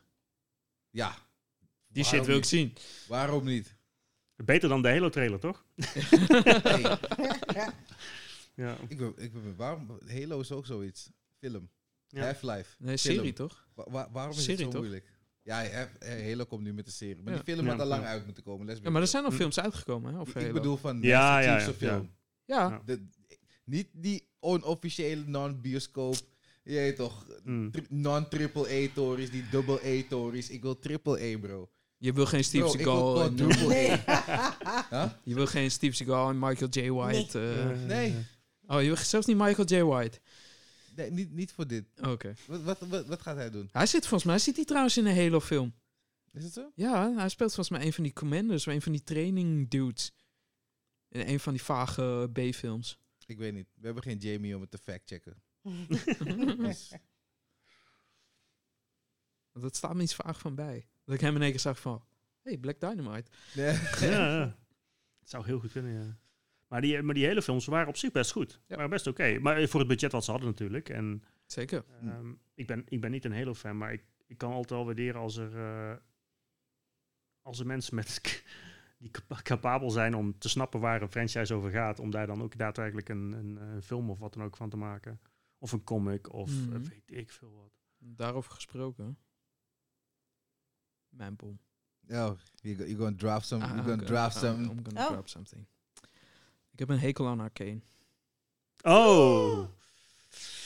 [0.90, 1.14] Ja.
[1.88, 2.76] Die Waarom shit wil ik zien.
[3.08, 3.74] Waarom niet?
[4.36, 5.64] Beter dan de Halo-trailer, toch?
[5.76, 6.80] Hey,
[8.54, 8.76] Ja.
[8.88, 11.10] ik ben, ik ben, waarom, Halo is ook zoiets.
[11.40, 11.68] Film.
[12.16, 12.22] Ja.
[12.24, 12.74] Half-Life.
[12.78, 13.14] Nee, Film.
[13.16, 13.66] serie toch?
[13.74, 14.80] Wa- wa- waarom is Serie, het zo toch?
[14.80, 15.14] moeilijk?
[15.42, 17.22] Ja, eh, Halo komt nu met de serie.
[17.22, 17.40] Maar Ja.
[17.42, 18.66] die film Ja, had al lang uit moeten komen.
[18.66, 19.36] let's Ja, maar er zijn al Hm.
[19.36, 20.20] films uitgekomen, hè?
[20.20, 20.46] Of Ik, Halo.
[20.46, 21.72] ik bedoel van Ja, ja, ja, ja.
[21.72, 22.10] film.
[22.44, 22.82] Ja, Ja.
[22.84, 23.06] De,
[23.64, 26.16] niet die onofficiële non-bioscoop.
[26.64, 27.70] Je toch, Mm.
[27.70, 30.50] tri- non-triple-A-tories, die double-A-tories.
[30.50, 31.70] Ik wil triple-A, bro.
[31.98, 33.88] je wil geen Steve Seagal en, quadruple Nee.
[34.90, 35.04] Huh?
[35.24, 36.90] je wil geen Steve Seagal en Michael J.
[36.90, 37.40] White.
[37.40, 37.86] eh.
[37.86, 38.14] Nee.
[38.66, 39.82] Oh, je wil zelfs niet Michael J.
[39.82, 40.18] White.
[40.96, 41.84] Nee, niet, niet voor dit.
[42.00, 42.34] Oké.
[42.46, 43.68] Wat, wat, wat, wat gaat hij doen?
[43.72, 45.74] Hij zit volgens mij zit hij trouwens in een Halo film.
[46.32, 46.70] Is het zo?
[46.74, 50.12] Ja, hij speelt volgens mij een van die commanders, een van die training dudes.
[51.08, 52.98] In een van die vage B-films.
[53.26, 53.68] Ik weet niet.
[53.74, 55.42] We hebben geen Jamie om het te fact-checken.
[56.58, 56.92] Dus,
[59.52, 60.88] dat staat me iets vaag van bij.
[61.04, 62.04] Dat ik hem in één keer zag van...
[62.42, 63.30] Hey, Black Dynamite.
[63.54, 63.72] nee.
[64.00, 64.56] Ja, ja.
[65.20, 66.18] Het zou heel goed kunnen, ja.
[66.76, 68.60] Maar die, maar die hele films waren op zich best goed.
[68.66, 68.74] Ja.
[68.76, 69.38] waren best oké.
[69.38, 70.88] Maar eh, voor het budget wat ze hadden natuurlijk.
[70.88, 71.84] En Zeker.
[72.02, 75.20] ehm, ik, ben, ik ben niet een Halo-fan, maar ik, ik kan altijd wel waarderen
[75.20, 75.96] als er, eh,
[77.42, 78.20] als er mensen met
[78.98, 82.42] die capa- capabel zijn om te snappen waar een franchise over gaat, om daar dan
[82.42, 85.20] ook daadwerkelijk een, een, een film of wat dan ook van te maken.
[85.58, 86.82] Of een comic, of eh, Mhm.
[86.82, 87.72] weet ik veel wat.
[87.98, 89.18] Daarover gesproken.
[91.08, 91.58] Mijn bom.
[92.08, 94.04] Oh, you, go- you gonna drop some, Ah, you gonna oké.
[94.04, 94.62] drop Ah, some.
[94.64, 95.10] I'm gonna Oh.
[95.12, 95.66] drop something.
[96.76, 97.80] Ik heb een hekel aan Arcane.
[98.82, 99.58] Oh,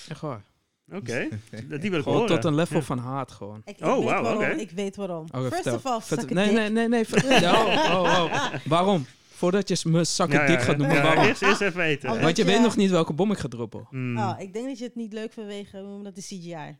[0.08, 0.44] Echt waar.
[0.92, 1.28] oké.
[1.80, 2.26] Die wil ik Gewoon horen.
[2.34, 2.82] tot een level Ja.
[2.82, 3.62] van haat gewoon.
[3.64, 4.42] Ik, ik Oh, weet wauw, waarom.
[4.42, 4.50] oké.
[4.50, 5.24] Ik weet waarom.
[5.24, 5.74] Oké, First vertel.
[5.74, 6.56] of all, Vertel- suck a nee, dick.
[6.56, 7.04] nee, nee, nee.
[7.06, 8.54] ver- Ja, oh, oh, oh.
[8.64, 9.06] Waarom?
[9.28, 10.64] Voordat je me zakken Ja, ja, dik ja.
[10.64, 11.24] gaat noemen, Ja, waarom?
[11.24, 12.08] Eerst, eerst even weten.
[12.08, 13.86] Omdat Want je je- weet nog niet welke bom ik ga droppen.
[13.90, 14.18] Mm.
[14.18, 16.76] Oh, ik denk dat je het niet leuk vanwege omdat de CGI.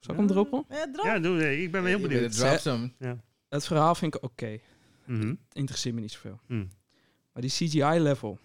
[0.00, 0.64] Zal ik hem droppen?
[0.68, 1.04] Ja, drop.
[1.04, 2.32] Ja, doe, nee, ik ben wel heel benieuwd.
[2.36, 2.90] drop some.
[3.48, 4.58] Het verhaal vind ik oké.
[5.06, 5.34] Mhm.
[5.52, 6.40] Interesseert me niet zoveel.
[6.46, 6.68] Mm.
[7.32, 8.38] Maar die CGI-level.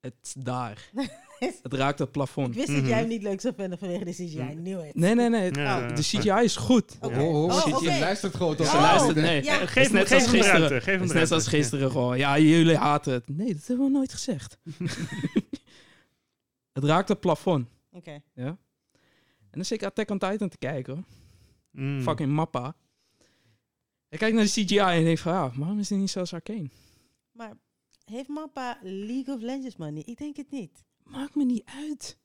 [0.00, 0.90] Het is daar.
[1.62, 2.54] Het raakt het Ik plafond.
[2.54, 2.86] wist dat Mhm.
[2.86, 4.54] jij hem niet leuk zou vinden vanwege de CGI.
[4.94, 5.54] Nee, nee, nee.
[5.54, 6.96] Ja, de CGI is goed.
[7.00, 7.18] Oké.
[7.20, 8.56] Oh, oh, luistert gewoon?
[8.56, 8.72] Ze Oh.
[8.80, 9.44] luistert, nee.
[9.44, 9.58] Ja.
[9.58, 10.58] Het Geef is hem net geef als gisteren.
[10.58, 10.74] ruimte.
[10.80, 12.18] Geef hem Het is de net als gisteren gewoon.
[12.18, 13.28] Ja, jullie haten het.
[13.28, 14.58] Nee, dat hebben we nooit gezegd.
[16.72, 17.68] het raakt het plafond.
[17.92, 18.20] Oké.
[18.34, 18.46] Ja.
[19.50, 21.06] En dan zit ik Attack on Titan te kijken.
[21.70, 22.02] Mm.
[22.02, 22.74] Fucking mappa.
[24.16, 26.68] Ik kijk naar de CGI en denk van, ja, waarom is die niet zoals Arcane?
[27.32, 27.52] Maar
[28.04, 30.02] heeft Mappa League of Legends money?
[30.06, 30.84] Ik denk het niet.
[31.02, 32.18] Maakt me niet uit.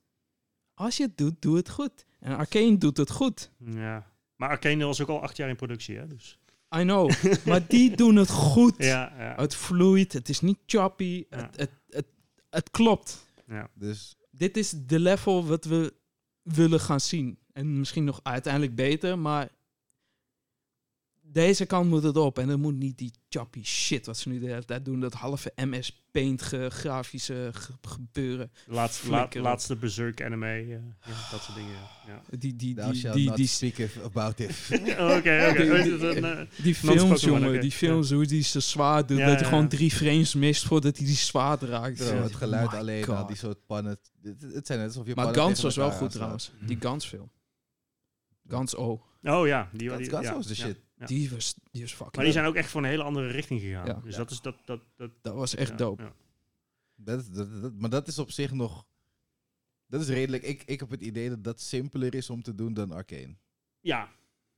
[0.74, 2.06] Als je het doet, doe het goed.
[2.20, 3.50] En Arcane doet het goed.
[3.58, 4.12] Ja.
[4.36, 6.06] Maar Arcane was ook al acht jaar in productie, hè?
[6.06, 6.38] Dus.
[6.76, 7.10] I know.
[7.46, 8.74] maar die doen het goed.
[8.78, 9.34] Ja, ja.
[9.36, 11.24] Het vloeit, het is niet choppy.
[11.30, 11.36] Ja.
[11.36, 12.06] Het, het, het,
[12.50, 13.26] het klopt.
[13.46, 13.70] ja.
[13.74, 15.94] Dus Dit is de level wat we
[16.42, 17.38] willen gaan zien.
[17.52, 19.48] En misschien nog uiteindelijk beter, maar
[21.32, 22.38] deze kant moet het op.
[22.38, 25.00] En dan moet niet die choppy shit wat ze nu de hele tijd doen.
[25.00, 28.50] Dat halve MS Paint ge- grafische ge- gebeuren.
[28.66, 30.78] Laatste, la, laatste Berserk anime, eh, ja,
[31.30, 31.76] dat soort dingen.
[32.06, 32.22] Ja.
[32.28, 34.50] Die, die, die, die, die, speak about it.
[34.80, 35.82] Oké, oké.
[35.82, 37.60] Die- die- dan, die films, jongen.
[37.60, 39.18] Die films, hoe die ze zwaar doet.
[39.18, 41.96] Ja, dat hij ja, gewoon drie frames mist voordat hij die zwaard raakt.
[41.96, 43.98] Bro, het geluid My alleen al, die soort pannen.
[44.22, 46.52] Het, het zijn net alsof je Maar Gans was wel goed trouwens.
[46.60, 47.30] Die Gans film.
[48.48, 49.02] Gans O.
[49.24, 50.80] Oh ja, die, Gans- die, Gans ja, was de ja, shit.
[51.02, 51.06] Ja.
[51.08, 53.60] Die was, die was fucking Maar die zijn ook echt voor een hele andere richting
[53.60, 53.86] gegaan.
[53.86, 54.00] Ja.
[54.04, 54.18] Dus Ja.
[54.18, 54.56] dat is dat.
[54.64, 56.02] dat, dat Dat was echt ja, dope.
[56.02, 56.12] ja.
[56.94, 58.86] Dat, dat, dat- maar dat is op zich nog...
[59.86, 60.42] Dat is redelijk...
[60.42, 63.36] Ik, ik heb het idee dat dat simpeler is om te doen dan Arcane.
[63.80, 64.08] Ja,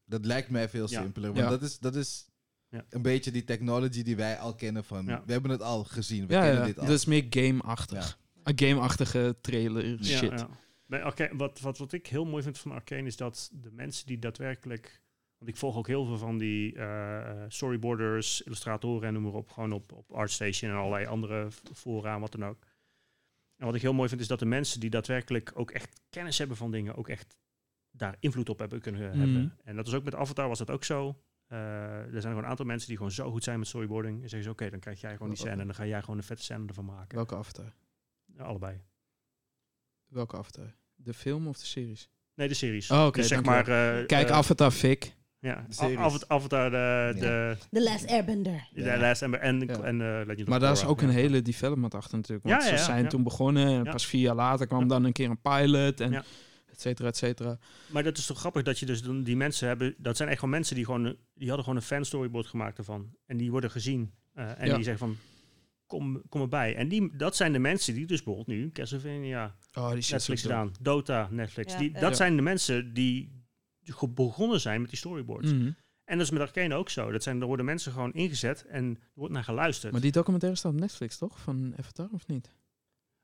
[0.04, 1.00] Dat lijkt mij veel Ja.
[1.02, 1.32] simpeler.
[1.32, 1.50] Want Ja.
[1.50, 2.26] dat is, dat is
[2.68, 2.84] Ja.
[2.90, 5.06] een beetje die technology die wij al kennen van...
[5.06, 5.22] Ja.
[5.26, 6.26] We hebben het al gezien.
[6.26, 6.66] We Ja, kennen ja.
[6.66, 6.86] dit al.
[6.86, 8.18] dat is meer game-achtig.
[8.42, 10.44] Een game-achtige trailer Ja, shit.
[10.86, 14.06] Bij Arca- wat, wat, wat ik heel mooi vind van Arcane is dat de mensen
[14.06, 15.02] die daadwerkelijk.
[15.38, 19.50] Want ik volg ook heel veel van die eh, storyboarders, illustratoren en noem maar op.
[19.50, 22.64] Gewoon op, op ArtStation en allerlei andere fora en wat dan ook.
[23.56, 26.38] En wat ik heel mooi vind is dat de mensen die daadwerkelijk ook echt kennis
[26.38, 27.36] hebben van dingen, ook echt
[27.90, 29.18] daar invloed op hebben kunnen Mhm.
[29.18, 29.58] hebben.
[29.64, 31.22] En dat is ook met Avatar was dat ook zo.
[31.46, 31.58] Eh,
[31.98, 34.14] er zijn gewoon een aantal mensen die gewoon zo goed zijn met storyboarding.
[34.22, 36.16] En zeggen ze, oké, dan krijg jij gewoon die scène en dan ga jij gewoon
[36.16, 37.16] een vette scène ervan maken.
[37.16, 37.72] Welke avatar?
[38.36, 38.80] Ja, allebei.
[40.06, 40.74] Welke avatar?
[40.94, 42.08] De film of de series?
[42.34, 42.90] Nee, de series.
[42.90, 43.64] Oh, oké, dus zeg maar...
[44.06, 45.14] Kijk, Avatar Fik.
[45.44, 46.28] Ja, De series.
[46.28, 47.12] Avatar, de, Ja.
[47.12, 48.68] de, The Last Airbender.
[48.72, 48.98] de Ja.
[48.98, 49.80] Last Ember en, Ja.
[49.80, 51.14] en eh, Legend of Maar daar is ook een Ja.
[51.14, 52.46] hele development achter natuurlijk.
[52.48, 53.08] Want Ja, ja, ze zijn ja.
[53.08, 53.90] toen begonnen en Ja.
[53.90, 54.86] pas vier jaar later kwam Ja.
[54.86, 56.24] dan een keer een pilot en Ja.
[56.70, 57.58] et cetera, et cetera.
[57.88, 59.94] Maar dat is toch grappig dat je dus die mensen hebben...
[59.98, 61.04] Dat zijn echt gewoon mensen die gewoon...
[61.04, 63.08] een- Die hadden gewoon een fan storyboard gemaakt ervan.
[63.26, 64.10] En die worden gezien.
[64.34, 64.74] eh, en Ja.
[64.74, 65.16] die zeggen van...
[65.86, 66.76] Kom, kom erbij.
[66.76, 70.42] En die, dat zijn de mensen die dus bijvoorbeeld nu Castlevania, Oh, die shit Netflix
[70.42, 70.72] gedaan.
[70.80, 71.72] Dota, Netflix.
[71.72, 72.12] Ja, die, dat Ja.
[72.14, 73.42] zijn de mensen die
[74.08, 75.52] begonnen zijn met die storyboards.
[75.52, 75.70] Mhm.
[76.04, 77.10] En dat is met Arcane ook zo.
[77.10, 79.92] Dat zijn, er worden mensen gewoon ingezet en er wordt naar geluisterd.
[79.92, 81.40] Maar die documentaire staat op Netflix, toch?
[81.40, 82.54] Van Avatar, of niet?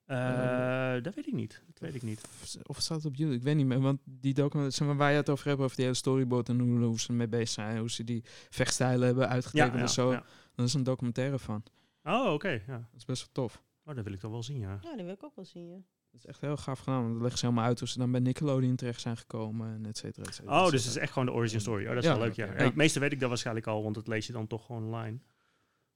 [0.04, 1.62] Eh, dat weet ik niet.
[1.66, 2.22] Dat weet ik niet.
[2.24, 3.36] Of, of staat het op YouTube?
[3.36, 3.80] Ik weet niet meer.
[3.80, 6.60] Want die documentaire, zeg maar, waar je het over hebt, over die hele storyboard en
[6.60, 10.12] hoe, hoe ze ermee bezig zijn, hoe ze die vechtstijlen hebben uitgetekend en zo.
[10.12, 10.24] ja.
[10.54, 11.62] Dat is een documentaire van.
[12.02, 12.48] Oh, oké.
[12.66, 12.76] ja.
[12.78, 13.62] Dat is best wel tof.
[13.84, 14.78] Oh, dat wil ik toch wel zien, ja.
[14.82, 15.78] Ja, die wil ik ook wel zien, ja.
[16.10, 17.00] Dat is echt heel gaaf gedaan.
[17.00, 19.86] Want dan leggen ze helemaal uit hoe ze dan bij Nickelodeon terecht zijn gekomen en
[19.86, 20.64] et cetera, et cetera.
[20.64, 21.82] Oh, dus het is echt gewoon de origin story.
[21.86, 22.16] Oh, dat is Ja.
[22.16, 22.46] wel leuk, ja.
[22.46, 25.18] Het meeste weet ik dat waarschijnlijk al, want dat lees je dan toch gewoon online.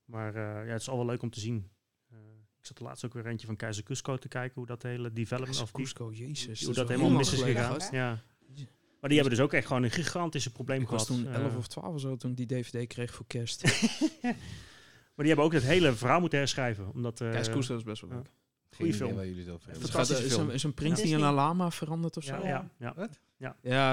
[0.04, 1.70] Maar eh, ja, het is al wel leuk om te zien.
[2.10, 2.16] Eh,
[2.58, 5.44] ik zat laatst ook weer eentje van Keizer Cusco te kijken, hoe dat hele development...
[5.56, 6.64] Keizer Of die, Cusco, jezus.
[6.64, 7.78] hoe dat helemaal mis is gegaan.
[7.90, 8.18] Ja.
[9.00, 11.22] Maar die hebben dus ook echt gewoon een gigantische probleem Ik was gehad.
[11.22, 13.62] toen eh, 11 of 12 of zo toen ik die DVD kreeg voor kerst.
[14.22, 14.32] maar
[15.16, 16.92] die hebben ook het hele verhaal moeten herschrijven.
[16.92, 18.30] Omdat, eh, Keizer Cusco is best wel leuk.
[18.74, 19.14] Geen idee film.
[19.14, 19.82] waar jullie het over hebben.
[19.82, 20.48] Het Fantastische gaat, is, film.
[20.48, 22.34] een, is een prins die in een lama verandert of zo?
[22.36, 23.18] ja, Ja, ja, ja, Wat?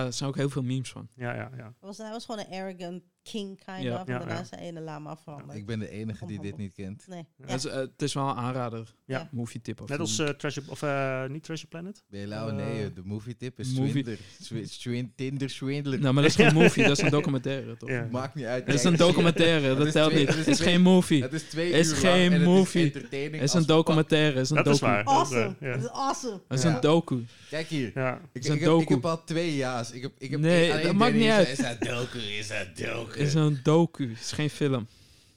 [0.06, 1.10] er zijn ook heel veel memes van.
[1.16, 1.74] ja, ja, ja.
[1.80, 3.94] Was, hij was gewoon een arrogant king, kind Ja.
[4.02, 4.08] of.
[4.08, 4.44] En Ja, daarna ja.
[4.44, 5.58] zijn ene lama veranderd.
[5.58, 7.04] Ik ben de enige die dit niet kent.
[7.08, 7.26] Nee.
[7.46, 8.96] Het, eh, het is wel een aanrader.
[9.06, 9.30] Ja.
[9.32, 9.82] Movie tip.
[9.82, 10.72] Of Net als een- eh, Treasure...
[10.72, 12.04] Of eh, niet Treasure Planet?
[12.12, 14.18] Eh, nee, de movie tip is movie- Swindler.
[14.42, 16.00] Swi- Swin- Tinder Swindler.
[16.00, 17.90] nou, maar dat is geen movie, dat is een documentaire, toch?
[18.02, 18.08] Ja.
[18.12, 18.66] Maakt niet uit.
[18.66, 20.28] Het is een documentaire, Het dat telt niet.
[20.28, 21.22] het Het is geen movie.
[21.22, 22.84] Het is twee Het is uur geen en movie.
[22.86, 24.92] Het is Het een documentaire, het is een Dat is docu.
[24.92, 25.04] waar.
[25.04, 25.56] Dat is, Awesome.
[25.60, 26.42] Dat is awesome.
[26.48, 27.26] Het is een docu.
[27.50, 27.92] Kijk hier.
[27.94, 28.22] Ja.
[28.34, 28.94] Ik, is een ik, heb, ik docu.
[28.94, 29.92] heb al twee ja's.
[29.92, 31.48] Ik heb, ik heb Nee, dat maakt niet uit.
[31.48, 32.20] Is dat docu?
[32.20, 33.11] Is dat docu?
[33.12, 34.88] Het is een docu, het is geen film.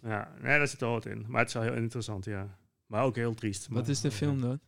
[0.02, 1.24] Ja, nee, daar zit wel wat in.
[1.28, 2.58] Maar het is wel heel interessant, ja.
[2.86, 3.66] Maar ook heel triest.
[3.68, 4.60] Wat maar- is de film dan?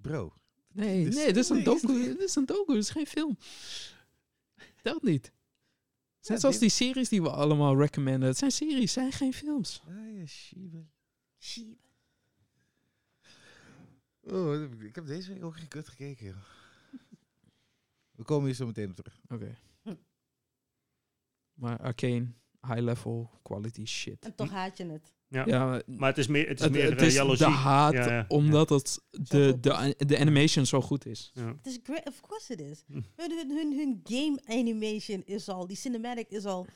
[0.00, 0.32] Bro.
[0.72, 2.02] Nee, Dit is- nee, dit is een nee, docu.
[2.04, 3.38] Dit is een docu, dit is geen film.
[4.82, 5.22] Telt niet.
[5.22, 5.32] Net
[6.34, 8.28] Ja, zoals die series die we allemaal recommenden.
[8.28, 9.82] Het zijn series, zijn geen films.
[9.88, 10.78] Ah, ja, Shiba.
[14.20, 16.26] Oh, ik heb deze week ook geen kut gekeken.
[16.26, 16.36] joh.
[18.12, 19.20] We komen hier zo meteen op terug.
[19.28, 19.56] Oké.
[21.56, 22.26] Maar Arcane,
[22.60, 24.24] high level, quality shit.
[24.24, 25.14] En toch haat je het.
[25.28, 25.46] Ja.
[25.46, 28.24] Ja, Maar het is meer, het is het, meer het is de haat Ja, ja.
[28.28, 31.30] omdat het de, de, de animation zo goed is.
[31.34, 31.46] Ja.
[31.46, 32.84] Het is great, of course it is.
[32.86, 32.92] Hm.
[32.92, 36.66] Hun, hun, hun, hun game animation is al, die cinematic is al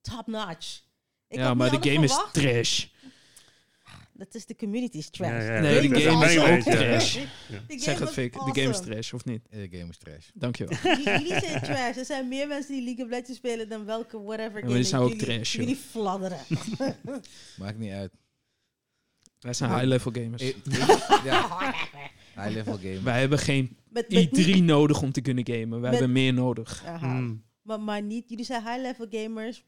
[0.00, 0.82] top notch.
[1.28, 2.86] Ik ja, maar de game is trash.
[4.16, 5.30] Dat is de community's trash.
[5.30, 7.18] Ja, ja, Nee, de game is ook trash.
[7.68, 8.32] De Zeg het, Fik.
[8.32, 9.40] De game is trash, of niet?
[9.50, 10.26] De game is trash.
[10.34, 10.78] Dankjewel.
[10.82, 11.96] Jullie jullie zijn trash.
[11.96, 14.74] Er zijn meer mensen die League of Legends spelen dan welke whatever game.
[14.74, 15.52] die zijn ook jullie, trash.
[15.54, 16.38] Jullie fladderen.
[17.58, 18.12] Maakt niet uit.
[19.40, 20.42] Wij zijn high-level gamers.
[20.42, 21.72] Eh, eh, ja.
[22.42, 23.00] High level game.
[23.02, 25.80] Wij hebben geen Met, met i3 nodig om te kunnen gamen.
[25.80, 26.84] Wij Met- hebben meer nodig.
[27.64, 29.64] Maar, maar niet, jullie zijn high-level gamers.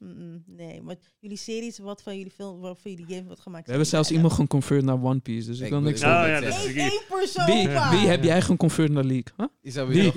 [0.46, 3.64] Nee, maar jullie series, wat van jullie film, wat van jullie game wordt gemaakt.
[3.64, 6.28] We hebben zelfs iemand geconfirmed naar One Piece, dus ik wil- niks Oh, zeggen.
[6.30, 7.68] ja, dat is één persoon Wie,
[7.98, 9.32] wie heb jij geconfirmed naar League?
[9.36, 9.46] Huh?
[9.62, 10.12] Is dat Wie?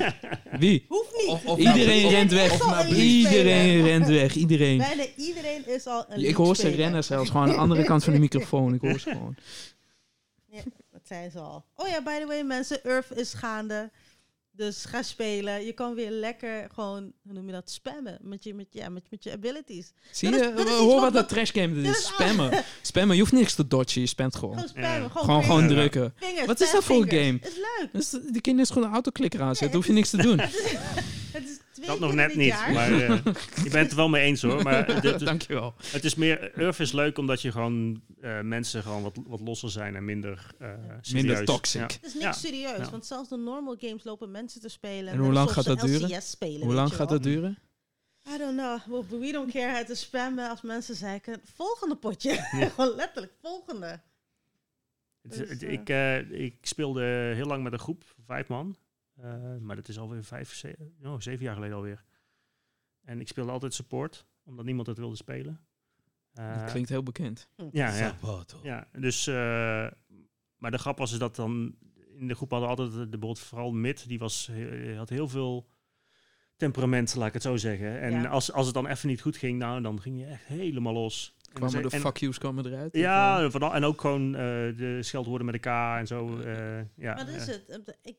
[0.59, 0.85] Wie?
[0.87, 1.27] Hoeft niet.
[1.27, 2.59] Of- of Iedereen rent weg.
[2.95, 4.35] Iedereen rent weg.
[4.35, 4.77] Iedereen.
[4.77, 7.29] Bijna iedereen is al een Ik hoor ze rennen zelfs.
[7.29, 8.73] Gewoon aan de andere kant van de microfoon.
[8.73, 9.35] Ik hoor ze gewoon.
[10.91, 11.65] Dat zijn ze al.
[11.75, 13.91] Oh ja, by the way, mensen, Earth is gaande.
[14.59, 15.65] Dus ga spelen.
[15.65, 19.03] Je kan weer lekker gewoon, hoe noem je dat, spammen met je, met, ja, met,
[19.09, 19.91] met je abilities.
[20.11, 20.45] Zie Dat je?
[20.47, 21.89] is- dat Hoor wat wat we- dat trash game is.
[21.97, 22.63] is Spammen.
[22.81, 23.15] Spammen.
[23.15, 24.01] Je hoeft niks te dodgen.
[24.01, 24.53] Je spamt gewoon.
[24.53, 25.01] Gewoon spammen.
[25.01, 25.09] Ja.
[25.09, 26.13] Gewoon, Gewoon, drukken.
[26.15, 27.23] Fingers, Wat is dat voor fingers.
[27.25, 27.37] game?
[27.41, 27.89] Het is leuk.
[27.93, 29.77] Dus die kinderen is gewoon een autoklikker aanzetten.
[29.77, 30.39] Hoef je niks te doen.
[31.31, 32.71] Het is twee Dat nog net niet, jaar.
[32.73, 33.09] maar eh,
[33.63, 34.63] je bent het er wel mee eens hoor.
[34.63, 35.73] Maar Dankjewel.
[35.91, 39.69] het is meer, Urf is leuk omdat je gewoon eh, mensen gewoon wat, wat losser
[39.69, 40.69] zijn en minder uh,
[41.13, 41.81] Minder toxic.
[41.91, 42.31] Het is niks Ja.
[42.31, 42.89] serieus, Ja.
[42.89, 45.13] want zelfs de normal games lopen mensen te spelen.
[45.13, 46.21] En hoe lang gaat dat duren?
[46.21, 47.57] Spelen, Hoe lang gaat dat duren?
[48.33, 48.79] I don't know.
[49.09, 49.77] Well, we don't care.
[49.77, 51.41] Het is spammen als mensen zeiken.
[51.55, 52.33] Volgende potje.
[52.75, 53.99] Gewoon letterlijk, volgende.
[55.21, 58.75] Dus, eh, ik, eh, ik speelde heel lang met een groep vijf man.
[59.21, 62.03] Eh, maar dat is alweer vijf, ze- oh, zeven jaar geleden alweer.
[63.03, 65.59] En ik speelde altijd support, omdat niemand het wilde spelen.
[66.33, 67.49] Eh, Dat klinkt heel bekend.
[67.55, 67.91] ja, ja.
[68.19, 68.59] Sabato.
[68.63, 69.33] Ja, dus, eh,
[70.57, 71.75] maar de grap was is dat dan
[72.15, 74.51] in de groep hadden altijd de, bijvoorbeeld vooral mid, die was,
[74.95, 75.67] had heel veel
[76.55, 77.99] temperament, laat ik het zo zeggen.
[78.01, 78.27] En Ja.
[78.27, 81.35] als, als het dan even niet goed ging, nou, dan ging je echt helemaal los.
[81.53, 82.95] Kwamen de en- fuck yous kwamen eruit?
[82.95, 84.41] Ja, van, en ook gewoon eh,
[84.77, 86.39] de scheldwoorden met elkaar en zo.
[86.39, 86.85] eh, ja,
[87.15, 87.97] maar dat is het.
[88.01, 88.17] Ik,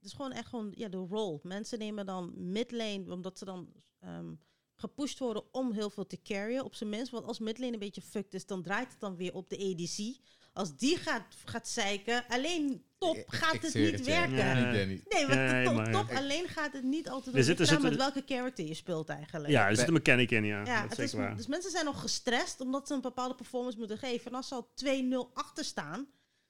[0.00, 1.38] dat is gewoon echt gewoon ja, de role.
[1.42, 4.32] Mensen nemen dan midlane, omdat ze dan ehm,
[4.74, 6.64] gepusht worden om heel veel te carryen.
[6.64, 9.34] Op zijn minst, want als midlane een beetje fucked is, dan draait het dan weer
[9.34, 10.26] op de ADC.
[10.52, 14.36] Als die gaat, gaat zeiken, alleen top gaat ik het niet werken.
[14.36, 14.54] Ja.
[14.54, 17.96] Nee, want Nee, top, maar- top alleen gaat het niet altijd Er zitten- de met
[17.96, 19.50] welke character je speelt eigenlijk.
[19.52, 20.64] ja, er zit een mechanic in, ja.
[20.64, 21.36] Ja, dat is het waar.
[21.36, 24.30] dus mensen zijn nog gestrest omdat ze een bepaalde performance moeten geven.
[24.30, 26.08] En als ze al 2-0 achter staan,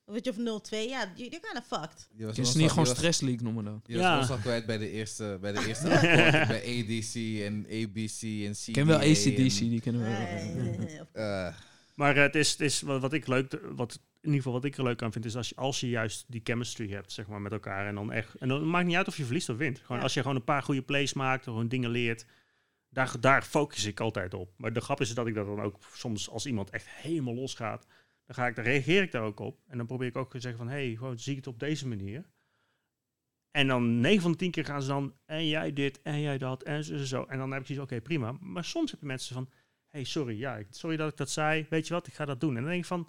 [0.08, 2.08] weet je, of 0-2, ja, you're kind of fucked.
[2.16, 3.80] Je was ze niet gewoon stress league noemen dan?
[3.86, 4.34] Je was Ja.
[4.34, 7.14] al kwijt bij de eerste, bij de eerste akkoord, bij ADC
[7.44, 8.66] en ABC en CDA.
[8.66, 10.08] Ik ken wel ACDC, en, die kennen we
[11.12, 11.24] wel.
[11.24, 11.54] Eh,
[11.94, 14.64] Maar eh, het is, het is wat, wat ik leuk, wat, in ieder geval wat
[14.64, 17.26] ik er leuk aan vind, is als je, als je juist die chemistry hebt, zeg
[17.26, 17.86] maar, met elkaar.
[17.86, 19.78] En dan echt, en dan maakt niet uit of je verliest of wint.
[19.78, 20.02] Gewoon Ja.
[20.02, 22.26] als je gewoon een paar goede plays maakt, gewoon dingen leert.
[22.90, 24.52] Daar, daar focus ik altijd op.
[24.56, 27.86] Maar de grap is dat ik dat dan ook soms als iemand echt helemaal losgaat,
[28.28, 29.60] dan, ga ik, dan reageer ik daar ook op.
[29.66, 31.58] En dan probeer ik ook te zeggen van, hé, hey, gewoon zie ik het op
[31.58, 32.30] deze manier.
[33.50, 36.38] En dan 9 van de 10 keer gaan ze dan, en jij dit, en jij
[36.38, 37.24] dat, en zo, zo.
[37.24, 38.32] En dan heb ik zoiets, oké, prima.
[38.40, 39.50] Maar soms heb je mensen van,
[39.88, 41.66] hey, sorry, ja, sorry dat ik dat zei.
[41.70, 42.56] Weet je wat, ik ga dat doen.
[42.56, 43.08] En dan denk ik van,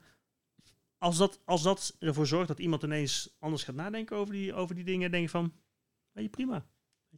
[0.97, 4.75] als dat, als dat ervoor zorgt dat iemand ineens anders gaat nadenken over die, over
[4.75, 5.53] die dingen, denk ik van,
[6.11, 6.65] weet je, prima.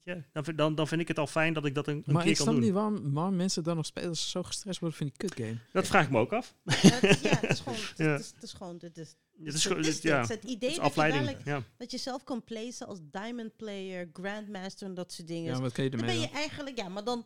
[0.03, 1.95] Weet je, dan, vind- dan, dan vind ik het al fijn dat ik dat een,
[2.05, 2.65] een Maar keer ik kan snap doen.
[2.65, 5.57] niet waarom, waarom mensen dan nog spelen als ze zo gestrest worden van die kutgame.
[5.71, 6.55] Dat vraag ik me ook af.
[6.63, 8.11] Ja, het is, ja, het is gewoon, het is, Ja.
[8.11, 11.63] het is, het is gewoon, is, Het is, is ja, idee dat je, Ja.
[11.77, 15.53] dat je zelf kan placen als diamond player, grandmaster en dat soort dingen.
[15.53, 17.25] Ja, wat kun je dan ben je eigenlijk, ja, maar dan,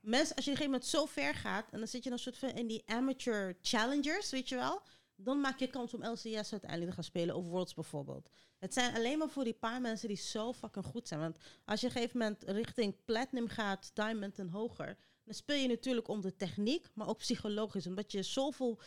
[0.00, 2.18] mensen, als je op een gegeven moment zo ver gaat, en dan zit je dan
[2.18, 4.82] soort van in die amateur challengers, weet je wel,
[5.16, 8.28] dan maak je kans om LCS uiteindelijk te gaan spelen, of Worlds bijvoorbeeld.
[8.58, 11.20] Het zijn alleen maar voor die paar mensen die zo fucking goed zijn.
[11.20, 15.56] Want als je op een gegeven moment richting platinum gaat, diamond en hoger, dan speel
[15.56, 18.80] je natuurlijk om de techniek, maar ook psychologisch, omdat je zoveel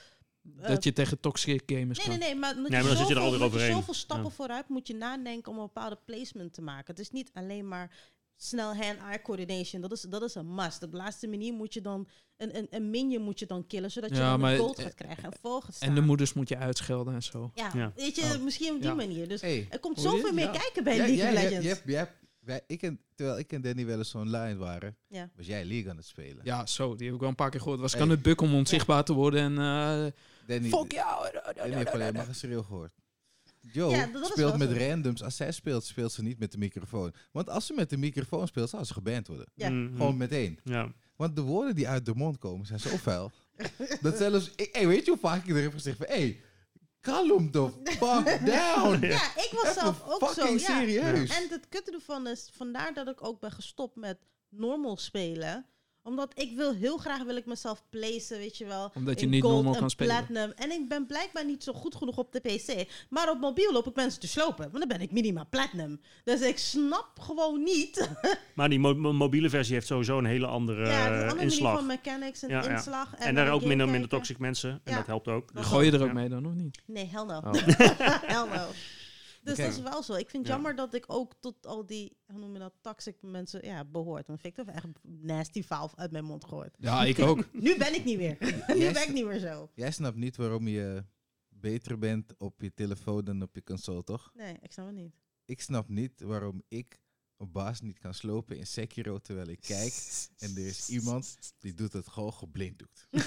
[0.57, 2.19] eh, Dat je tegen toxic gamers Nee, kan.
[2.19, 3.73] nee, nee, maar, Nee, je maar dan zit je er zoveel- alweer overheen.
[3.73, 4.31] zoveel stappen Ja.
[4.35, 6.85] vooruit moet je nadenken om een bepaalde placement te maken.
[6.95, 7.95] Het is niet alleen maar
[8.41, 9.81] snel hand-eye coordination.
[9.81, 10.83] Dat is, dat is een must.
[10.83, 12.07] Op de laatste manier moet je dan
[12.37, 15.23] een, een, een minion moet je dan killen, zodat je Ja, een gold gaat krijgen
[15.23, 15.89] en vol gaat staan.
[15.89, 17.51] En de moeders moet je uitschelden en zo.
[17.53, 17.91] Ja, Ja.
[17.95, 18.43] weet je, Oh.
[18.43, 18.95] misschien op die Ja.
[18.95, 19.27] manier.
[19.27, 20.51] Dus hey, er komt zoveel meer Ja.
[20.59, 21.65] kijken bij League of Legends.
[21.85, 22.13] jij hebt-
[22.45, 25.29] jij ik en, terwijl ik en Danny wel eens online waren, Ja.
[25.35, 26.39] was jij League aan het spelen.
[26.43, 27.79] Ja, zo, die heb ik wel een paar keer gehoord.
[27.79, 28.07] Was ik Hey.
[28.07, 29.57] aan het bukken om onzichtbaar te worden en...
[29.57, 30.11] eh
[30.47, 31.27] Danny, fuck jou!
[31.55, 32.93] Danny heeft alleen maar geschreeuw gehoord.
[33.71, 34.75] Joe Ja, speelt met zo.
[34.77, 35.23] randoms.
[35.23, 37.13] Als zij speelt, speelt ze niet met de microfoon.
[37.31, 39.45] Want als ze met de microfoon speelt, zou ze geband worden.
[39.53, 39.69] Ja.
[39.69, 39.95] Mhm.
[39.95, 40.59] Gewoon meteen.
[40.63, 40.91] ja.
[41.15, 43.31] Want de woorden die uit de mond komen zijn zo vuil.
[44.01, 44.51] Dat zelfs...
[44.55, 46.05] Ik, hey, weet je hoe vaak ik er heb gezegd van...
[46.09, 46.41] Hey,
[47.01, 47.99] calm the fuck
[48.45, 49.05] down.
[49.05, 50.25] Ja, ik was Even zelf ook zo.
[50.41, 50.65] fucking Ja.
[50.79, 51.29] serieus.
[51.37, 54.17] En het kutte ervan is, vandaar dat ik ook ben gestopt met
[54.49, 55.65] normal spelen.
[56.09, 58.91] Omdat ik wil heel graag wil ik mezelf placen, weet je wel.
[58.95, 60.15] Omdat je in niet en kan spelen.
[60.15, 60.51] platinum.
[60.55, 62.87] En ik ben blijkbaar niet zo goed genoeg op de PC.
[63.09, 64.63] Maar op mobiel loop ik mensen te slopen.
[64.71, 66.01] Want dan ben ik minimaal platinum.
[66.23, 68.09] Dus ik snap gewoon niet.
[68.55, 71.25] Maar die mo- mo- mobiele versie heeft sowieso een hele andere ja, eh, een andere
[71.27, 71.75] manier inslag.
[71.77, 72.69] van mechanics en Ja, ja.
[72.69, 73.15] inslag.
[73.15, 74.69] En, daar ook de minder, minder toxic mensen.
[74.69, 74.97] En Ja.
[74.97, 75.53] dat helpt ook.
[75.53, 76.13] Dus Gooi je er ook ja.
[76.13, 76.81] mee dan, of niet?
[76.85, 77.37] Nee, hell no.
[77.37, 77.53] Oh.
[78.33, 78.65] hell no.
[79.41, 80.13] Dus dat is wel zo.
[80.13, 80.51] Ik vind het Ja.
[80.53, 84.25] jammer dat ik ook tot al die, hoe noem je dat, toxic mensen ja, behoort.
[84.25, 86.75] Dan vind ik toch echt nasty vaal uit mijn mond gehoord.
[86.79, 87.53] Ja, ik ook.
[87.65, 88.37] Nu ben ik niet meer.
[88.77, 89.69] nu ben ik niet meer zo.
[89.73, 91.05] Jij snapt niet waarom je
[91.49, 94.31] beter bent op je telefoon dan op je console, toch?
[94.33, 95.13] Nee, ik snap het niet.
[95.45, 97.01] Ik snap niet waarom ik
[97.37, 99.93] een baas niet kan slopen in Sekiro terwijl ik kijk.
[100.37, 103.07] En er is iemand die doet het gewoon geblinddoekt.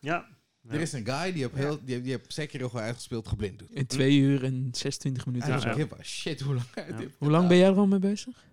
[0.00, 0.28] Ja.
[0.68, 3.74] Er is een guy die op, heel, die, die op Sekiro gewoon uitgespeeld geblinddoekt.
[3.74, 5.48] In 2 uur en 26 minuten.
[5.50, 5.82] I of don't zo.
[5.82, 6.96] give a shit hoe lang Ja.
[6.96, 8.44] dit Hoe lang ben jij er al mee bezig?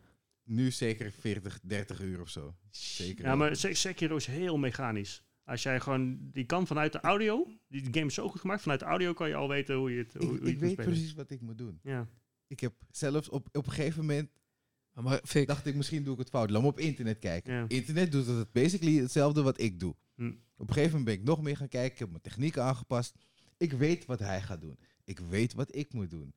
[0.44, 2.56] Nu zeker 40, 30 uur of zo.
[2.70, 3.26] Zeker.
[3.26, 5.24] Ja, maar Se- Sekiro is heel mechanisch.
[5.46, 8.80] Als jij gewoon, die kan vanuit de audio, die game is zo goed gemaakt, vanuit
[8.80, 10.52] de audio kan je al weten hoe je het, hoe, ik, hoe je ik het
[10.54, 10.92] moet weet spelen.
[10.92, 11.80] precies wat ik moet doen.
[11.84, 12.08] Ja.
[12.48, 14.30] Ik heb zelfs op, op een gegeven moment
[14.94, 16.50] Maar Fik, dacht ik misschien doe ik het fout.
[16.50, 17.54] Laat me op internet kijken.
[17.54, 17.66] Ja.
[17.68, 19.96] Internet doet het basically hetzelfde wat ik doe.
[20.16, 20.28] Hm.
[20.58, 21.92] Op een gegeven moment ben ik nog meer gaan kijken.
[21.94, 23.14] Ik heb mijn techniek aangepast.
[23.58, 24.78] Ik weet wat hij gaat doen.
[25.06, 26.34] Ik weet wat ik moet doen.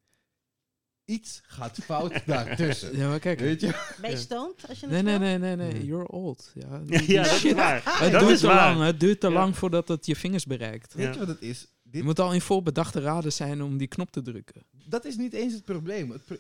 [1.05, 2.97] Iets gaat fout daartussen.
[2.97, 3.41] ja, maar kijk.
[3.41, 3.95] Weet je?
[4.01, 5.85] Ben je stoned als je het Nee, nee, nee, nee, nee.
[5.87, 6.53] You're old.
[6.55, 7.53] Ja, Ja, dat is shit.
[7.55, 7.83] waar.
[8.03, 8.75] Het dat duurt is te waar.
[8.77, 8.87] lang.
[8.87, 9.33] Het duurt te Ja.
[9.33, 10.95] lang voordat het je vingers bereikt.
[10.95, 11.61] Weet je wat het is?
[11.83, 14.63] Je Dit, moet al in voorbedachte raden zijn om die knop te drukken.
[14.89, 16.11] dat is niet eens het probleem.
[16.11, 16.37] Het pro-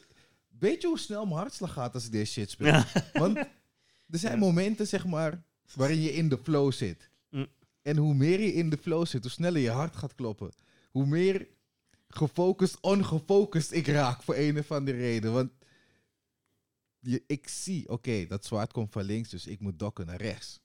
[0.58, 2.66] weet je hoe snel mijn hartslag gaat als ik deze shit speel?
[2.66, 2.86] Ja.
[3.12, 4.38] Want er zijn Ja.
[4.38, 5.42] momenten, zeg maar,
[5.74, 7.10] waarin je in de flow zit.
[7.30, 7.46] Mm.
[7.82, 10.50] En hoe meer je in de flow zit, hoe sneller je hart gaat kloppen.
[10.90, 11.48] Hoe meer
[12.08, 15.32] gefocust, ongefocust ik raak voor een of andere reden.
[15.32, 15.50] Want
[17.00, 20.60] je, ik zie, oké, dat zwaard komt van links, dus ik moet dokken naar rechts.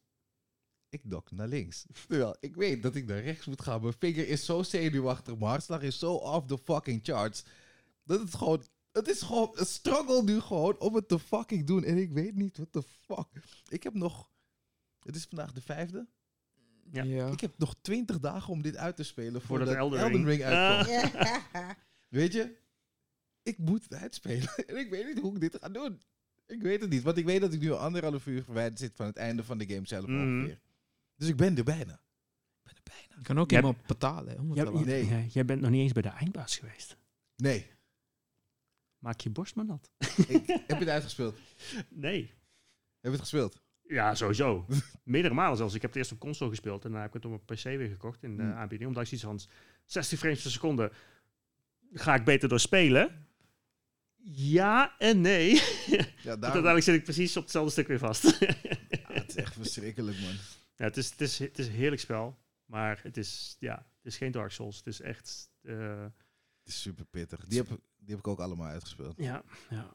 [0.90, 1.86] Ik dok naar links.
[2.08, 3.82] Terwijl ik weet dat ik naar rechts moet gaan.
[3.82, 7.44] Mijn vinger is zo zenuwachtig, mijn hartslag is zo off the fucking charts.
[8.04, 11.84] Dat het gewoon, het is gewoon een struggle nu gewoon om het te fucking doen.
[11.84, 13.44] En ik weet niet wat de fuck.
[13.68, 14.30] Ik heb nog,
[15.00, 16.08] het is vandaag de vijfde.
[16.92, 17.28] Ja.
[17.28, 20.44] Ik heb nog twintig dagen om dit uit te spelen Voordat voordat, Elden Elden, Ring-
[20.44, 21.12] uitkomt.
[21.14, 21.78] Ja.
[22.10, 22.58] Weet je?
[23.44, 24.50] Ik moet het uitspelen.
[24.68, 26.02] En ik weet niet hoe ik dit ga doen.
[26.48, 27.02] Ik weet het niet.
[27.04, 29.66] Want ik weet dat ik nu anderhalf uur verwijderd zit van het einde van de
[29.74, 30.22] game zelf Mhm.
[30.38, 30.60] ongeveer.
[31.16, 31.94] Dus ik ben er bijna.
[31.94, 33.16] Ik ben er bijna.
[33.18, 34.34] Je kan ook Je hebt- iemand betalen.
[34.34, 34.70] Hè, om het Ja.
[34.86, 35.06] Nee.
[35.08, 36.98] ja, jij bent nog niet eens bij de eindbaas geweest.
[37.36, 37.72] Nee.
[39.02, 39.90] Maak je borst maar nat.
[40.28, 41.38] Ik, heb je het uitgespeeld?
[41.90, 42.22] Nee.
[42.24, 42.34] Heb
[43.02, 43.62] je het gespeeld?
[43.82, 44.66] Ja, sowieso.
[45.04, 45.74] Meerdere malen zelfs.
[45.74, 47.64] Ik heb het eerst op console gespeeld en daarna heb ik het op mijn PC
[47.64, 48.90] weer gekocht in de aanbieding.
[48.90, 49.54] Omdat ik zoiets van
[49.86, 50.92] 60 frames per seconde
[51.94, 53.26] ga ik beter door spelen.
[54.34, 55.50] Ja en nee.
[55.60, 58.40] Ja, daarom, uiteindelijk zit ik precies op hetzelfde stuk weer vast.
[58.40, 58.48] Ja,
[59.22, 60.34] het is echt verschrikkelijk, man.
[60.76, 62.38] ja, het, is, het, is, het is een heerlijk spel.
[62.66, 64.78] Maar het is, ja, het is geen Dark Souls.
[64.78, 65.50] Het is echt...
[65.62, 67.46] eh, Het is super pittig.
[67.46, 69.18] Die heb, die heb ik ook allemaal uitgespeeld.
[69.18, 69.94] ja, ja.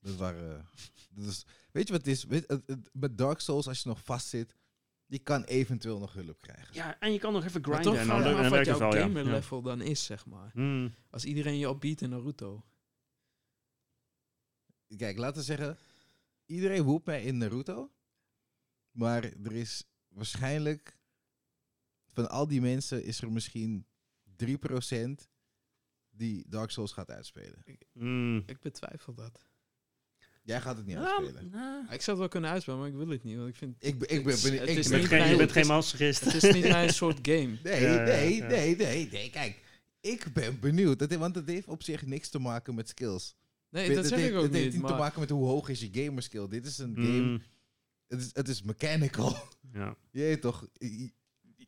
[0.00, 0.68] Dat waren...
[1.10, 2.24] dat is, weet je wat het is?
[2.24, 4.54] Weet, het, het- met Dark Souls, als je nog vast zit,
[5.06, 6.74] je kan eventueel nog hulp krijgen.
[6.74, 8.06] ja, en je kan nog even Maar grinden.
[8.06, 9.00] toch me dan af wat jouw wel, ja.
[9.02, 9.30] gamer Ja.
[9.30, 10.50] level dan is, zeg maar.
[10.52, 10.94] Hmm.
[11.10, 12.64] Als iedereen je opbiedt in Naruto.
[14.96, 15.78] Kijk, laten we zeggen,
[16.46, 17.92] iedereen woept mij in Naruto.
[18.90, 20.98] Maar er is waarschijnlijk,
[22.06, 23.86] van al die mensen, is er misschien
[24.36, 25.28] 3%
[26.12, 27.64] die Dark Souls gaat uitspelen.
[27.92, 28.42] Hmm.
[28.46, 29.44] Ik betwijfel dat.
[30.42, 31.50] Jij gaat het niet Ja, uitspelen.
[31.50, 33.36] nou, Ik zou het wel kunnen uitspelen, maar ik wil het niet.
[33.36, 33.74] Want ik vind...
[33.78, 35.40] Ik, ben- ik ben, ben, Het ik is ben- bent niet geen, je mijn- bent
[35.40, 36.24] het geen masterist.
[36.24, 37.58] Het is niet mijn soort game.
[37.62, 38.46] Nee, Ja, nee, ja.
[38.46, 39.30] nee, nee, nee.
[39.30, 39.60] Kijk,
[40.00, 40.98] ik ben benieuwd.
[40.98, 43.34] Dat, want het heeft op zich niks te maken met skills.
[43.68, 44.74] Nee, Het dat zeg heeft, ik ook het heeft niet.
[44.82, 46.48] niet te maken met hoe hoog is je gamerskill.
[46.48, 47.42] Dit is een game, Hmm.
[48.06, 49.36] het, is, het is mechanical.
[49.72, 49.96] Ja.
[50.10, 50.66] Je toch,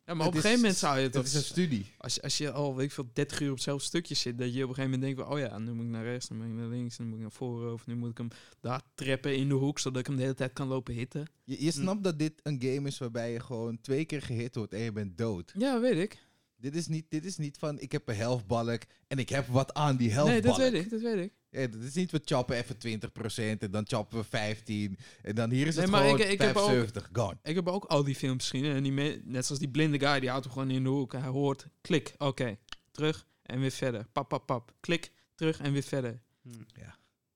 [0.06, 1.24] Ja, maar op Het een gegeven moment zou je het toch...
[1.24, 1.86] is een studie.
[1.98, 4.62] Als, als je al, weet ik veel, 30 uur op hetzelfde stukje zit, dat je
[4.62, 6.46] op een gegeven moment denkt van, oh ja, nu moet ik naar rechts, dan moet
[6.46, 8.28] ik naar links, dan moet ik naar voren, of nu moet ik hem
[8.60, 11.26] daar treppen in de hoek, zodat ik hem de hele tijd kan lopen hitten.
[11.44, 11.64] Je, Hm.
[11.64, 14.80] je snapt dat dit een game is waarbij je gewoon twee keer gehit wordt en
[14.80, 15.52] je bent dood.
[15.58, 16.18] Ja, weet ik.
[16.64, 19.74] Dit is niet, dit is niet van, ik heb een helftbalk en ik heb wat
[19.74, 20.42] aan die helftbalk.
[20.58, 21.32] Nee, dat weet ik, dat weet ik.
[21.50, 25.50] Ja, dat is niet, we choppen even 20% en dan choppen we 15 en dan
[25.50, 27.36] hier is Nee, het maar gewoon ik- ik heb ook- 75, gone.
[27.42, 30.20] Ik heb ook al die films gezien en die me- net zoals die blinde guy,
[30.20, 31.12] die houdt hem gewoon in de hoek.
[31.12, 32.56] Hij hoort, klik, oké,
[32.90, 34.06] terug en weer verder.
[34.12, 36.20] Pap, pap, pap, klik, terug en weer verder.
[36.42, 36.66] Hmm.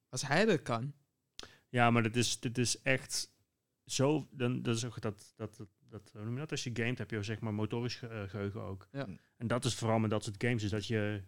[0.08, 0.92] Als hij dat kan,
[1.70, 3.30] Ja, maar dit is, dit is echt
[3.86, 4.28] zo.
[4.30, 6.50] Dan, dat is ook dat, dat, dat dat, hoe noem je dat?
[6.50, 8.88] Als je gamet heb je zeg maar motorisch ge- eh, geheugen ook.
[8.92, 9.08] Ja.
[9.36, 11.22] En dat is vooral met dat soort games, is dat je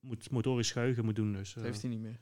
[0.00, 1.32] moet motorisch geheugen moet doen.
[1.32, 1.68] Dus, Dat eh.
[1.70, 2.20] heeft hij niet meer.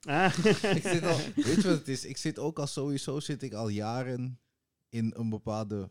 [0.00, 0.38] Ah.
[0.76, 2.04] ik zit al, weet je wat het is?
[2.04, 4.40] Ik zit ook al sowieso zit ik al jaren
[4.88, 5.90] in een bepaalde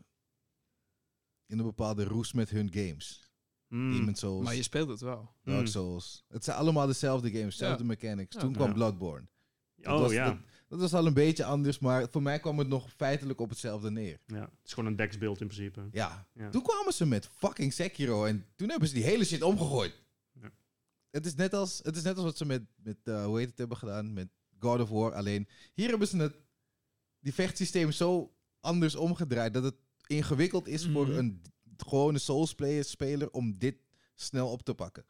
[1.46, 3.30] in een bepaalde roes met hun games.
[3.68, 3.92] Mm.
[3.92, 5.34] Demon's Souls, Maar je speelt het wel.
[5.42, 5.66] Dark Mm.
[5.66, 6.24] Souls.
[6.28, 7.88] Het zijn allemaal dezelfde games, dezelfde Ja.
[7.88, 8.34] mechanics.
[8.34, 8.40] Ja.
[8.40, 8.72] Toen kwam Ja.
[8.74, 9.26] Bloodborne.
[9.74, 10.24] Dat Oh was- ja.
[10.30, 10.38] dat-
[10.68, 13.90] Dat was al een beetje anders, maar voor mij kwam het nog feitelijk op hetzelfde
[13.90, 14.18] neer.
[14.26, 14.40] ja.
[14.40, 15.88] Het is gewoon een deksbeeld in principe.
[15.92, 16.28] Ja.
[16.32, 16.50] Ja.
[16.50, 20.02] Toen kwamen ze met fucking Sekiro en toen hebben ze die hele shit omgegooid.
[20.40, 20.50] Ja.
[21.10, 23.48] Het, is net als, het is net als wat ze met, met uh, hoe heet
[23.48, 24.28] het hebben gedaan, met
[24.58, 25.14] God of War.
[25.14, 26.34] Alleen hier hebben ze het,
[27.20, 29.76] die vechtsysteem zo anders omgedraaid dat het
[30.06, 31.18] ingewikkeld is voor Mhm.
[31.18, 31.42] een
[31.76, 33.76] gewone Souls player, speler om dit
[34.14, 35.04] snel op te pakken.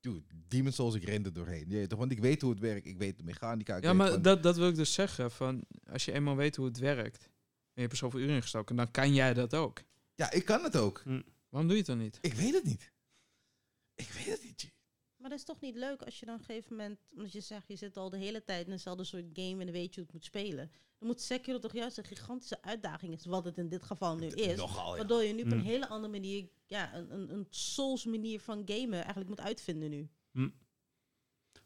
[0.00, 1.64] Dude, Demon Souls, ik rende doorheen.
[1.68, 1.98] Je weet toch?
[1.98, 3.76] Want ik weet hoe het werkt, ik weet de mechanica.
[3.76, 5.30] Ik Ja, maar van- dat, dat wil ik dus zeggen.
[5.30, 7.30] Van, als je eenmaal weet hoe het werkt, en
[7.74, 9.82] je hebt er zoveel uren in gestoken, dan kan jij dat ook.
[10.14, 11.02] Ja, ik kan het ook.
[11.48, 12.18] Waarom doe je het dan niet?
[12.20, 12.92] Ik weet het niet.
[13.94, 14.72] Ik weet het niet.
[15.28, 17.40] Maar dat is toch niet leuk als je dan op een gegeven moment, omdat je
[17.40, 20.00] zegt, je zit al de hele tijd in eenzelfde soort game en dan weet je
[20.00, 20.70] hoe het moet spelen.
[20.98, 24.26] Dan moet Sekiro toch juist een gigantische uitdaging is, wat het in dit geval nu
[24.26, 24.56] is.
[24.56, 24.96] Nogal, ja.
[24.96, 25.64] Waardoor je nu op een Mm.
[25.64, 30.08] hele andere manier, ja, een, een, een Souls manier van gamen eigenlijk moet uitvinden nu.
[30.32, 30.52] Mm.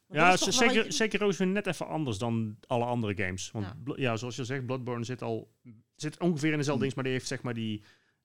[0.07, 3.51] Want Ja, zeker, zeker is weer net even anders dan alle andere games.
[3.51, 4.17] Want Ja.
[4.17, 5.53] zoals je zegt, Bloodborne zit al
[5.97, 6.81] zit ongeveer in dezelfde Hmm.
[6.83, 7.83] ding, maar die heeft zeg maar die,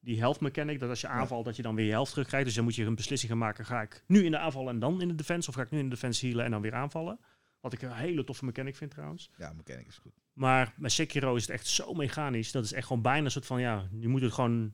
[0.07, 2.45] die health mechanic, dat als je aanvalt, dat je dan weer je health terugkrijgt.
[2.45, 4.79] Dus dan moet je een beslissing gaan maken, ga ik nu in de aanval en
[4.79, 6.73] dan in de defense, of ga ik nu in de defense healen en dan weer
[6.73, 7.19] aanvallen.
[7.59, 9.31] Wat ik een hele toffe mechanic vind trouwens.
[9.37, 10.13] Ja, mechanic is goed.
[10.33, 12.51] Maar met Sekiro is het echt zo mechanisch.
[12.51, 14.73] Dat is echt gewoon bijna een soort van, ja, je moet het gewoon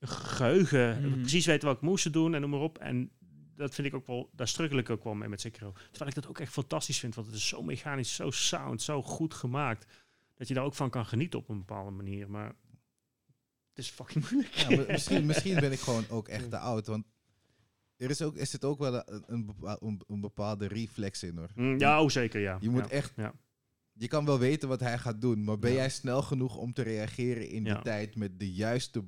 [0.00, 1.20] geheugen, Mhm.
[1.20, 2.78] precies weten welke moves te doen en noem maar op.
[2.78, 3.10] En
[3.56, 5.72] dat vind ik ook wel, daar struggle ik ook wel mee met Sekiro.
[5.72, 9.02] Terwijl ik dat ook echt fantastisch vind, want het is zo mechanisch, zo sound, zo
[9.02, 9.86] goed gemaakt.
[10.34, 12.30] Dat je daar ook van kan genieten op een bepaalde manier.
[12.30, 12.54] Maar
[13.74, 14.54] het is fucking moeilijk.
[14.54, 16.86] Ja, misschien, misschien ben ik gewoon ook echt te oud.
[16.86, 17.06] Want
[17.96, 21.36] er, is ook, er zit ook wel een, een, bepa- een, een bepaalde reflex in
[21.36, 21.50] hoor.
[21.54, 22.58] Mm, ja, oh zeker, ja.
[22.60, 22.90] Je moet ja.
[22.90, 23.12] echt.
[23.16, 23.34] ja.
[23.92, 25.76] Je kan wel weten wat hij gaat doen, maar ben Ja.
[25.76, 27.82] jij snel genoeg om te reageren in die Ja.
[27.82, 29.04] tijd met de juiste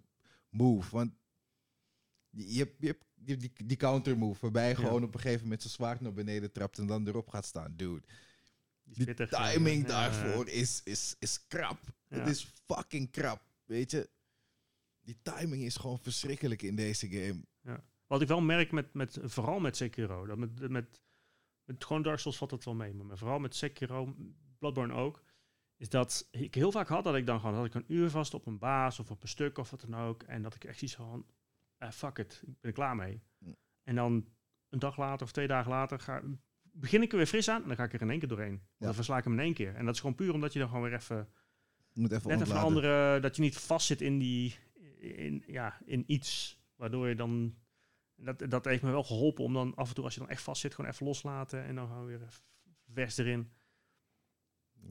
[0.51, 0.91] move?
[0.91, 1.13] Want
[2.31, 4.83] je je hebt, je hebt die, die, die counter move, waarbij je Ja.
[4.87, 7.73] gewoon op een gegeven moment zijn zwaard naar beneden trapt en dan erop gaat staan.
[7.77, 8.03] Dude,
[8.85, 11.79] Die timing ja, daarvoor is, is, is krap.
[12.09, 12.19] Ja.
[12.19, 13.43] Het is fucking krap.
[13.65, 14.09] Weet je,
[15.07, 17.45] die timing is gewoon verschrikkelijk in deze game.
[18.07, 21.01] Wat ik wel merk met, met vooral met Sekiro, dat met, met,
[21.65, 24.15] met gewoon Dark Souls valt het wel mee, maar vooral met Sekiro,
[24.59, 25.23] Bloodborne ook,
[25.77, 28.35] is dat ik heel vaak had dat ik dan gewoon, had ik een uur vast
[28.35, 30.79] op een baas of op een stuk of wat dan ook, en dat ik echt
[30.79, 31.27] zoiets van,
[31.77, 33.23] eh, fuck it, ik ben er klaar mee.
[33.83, 34.29] En dan
[34.69, 36.23] een dag later of twee dagen later ga,
[36.63, 38.63] begin ik er weer fris aan en dan ga ik er in één keer doorheen.
[38.77, 38.87] Ja.
[38.87, 39.75] Dan versla ik hem in één keer.
[39.75, 41.29] En dat is gewoon puur omdat je dan gewoon weer even
[41.93, 42.63] Je moet even net even een ontladen.
[42.63, 44.55] andere, dat je niet vast zit in die,
[44.99, 47.55] in, ja, in iets, waardoor je dan,
[48.15, 50.43] dat, dat heeft me wel geholpen om dan af en toe, als je dan echt
[50.43, 52.43] vast zit, gewoon even loslaten en dan gewoon weer even
[52.93, 53.51] vers erin.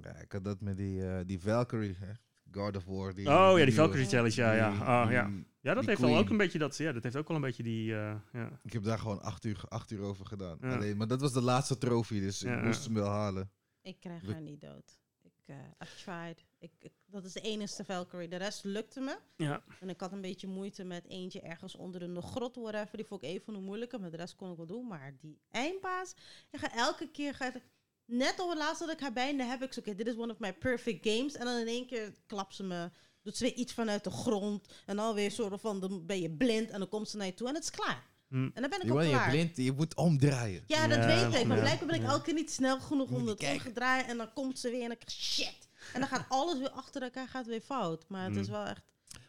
[0.01, 2.11] Ja, ik had dat met die, eh, die Valkyrie, hè?
[2.51, 3.13] God of War.
[3.13, 4.69] Die, oh ja, die Valkyrie Challenge, ja, ja.
[4.71, 5.31] die- Oh, ja.
[5.61, 7.63] ja, dat heeft wel ook een beetje dat, ja, dat heeft ook wel een beetje
[7.63, 8.59] die, eh, ja.
[8.63, 10.57] Ik heb daar gewoon acht uur, acht uur over gedaan.
[10.61, 10.75] Ja.
[10.75, 12.65] Alleen, maar dat was de laatste trofee, dus Ja, ik ja.
[12.65, 13.51] moest hem wel halen.
[13.81, 14.99] Ik krijg We- haar niet dood.
[15.21, 16.45] Ik, eh I've tried.
[16.57, 18.27] Ik, ik, dat is de enige Valkyrie.
[18.27, 19.17] De rest lukte me.
[19.37, 22.97] Ja, En ik had een beetje moeite met eentje ergens onder in de grot, whatever.
[22.97, 24.87] Die vond ik even hoe moeilijker, maar de rest kon ik wel doen.
[24.87, 26.13] Maar die eindbaas,
[26.51, 27.53] je gaat elke keer, gaat,
[28.05, 30.31] net op het laatste dat ik haar bijna heb, ik zo, oké, dit is one
[30.31, 31.33] of my perfect games.
[31.35, 32.89] En dan in één keer klapt ze me,
[33.21, 34.67] doet ze weer iets vanuit de grond.
[34.85, 37.33] En dan weer soort van, dan ben je blind en dan komt ze naar je
[37.33, 38.13] toe en het is klaar.
[38.27, 38.35] Hm.
[38.53, 39.29] En dan ben ik Je, ook bent- je, klaar.
[39.29, 40.63] blind, je moet omdraaien.
[40.67, 41.47] Ja, dat Ja, weet ik.
[41.47, 42.09] Maar ja, blijkbaar ben ik ja.
[42.09, 43.57] elke keer niet snel genoeg om het kijken.
[43.65, 44.07] omgedraaid.
[44.07, 45.69] En dan komt ze weer en dan shit.
[45.93, 48.05] En dan gaat alles weer achter elkaar, gaat weer fout.
[48.09, 48.53] Maar het is Mm.
[48.53, 48.81] wel echt...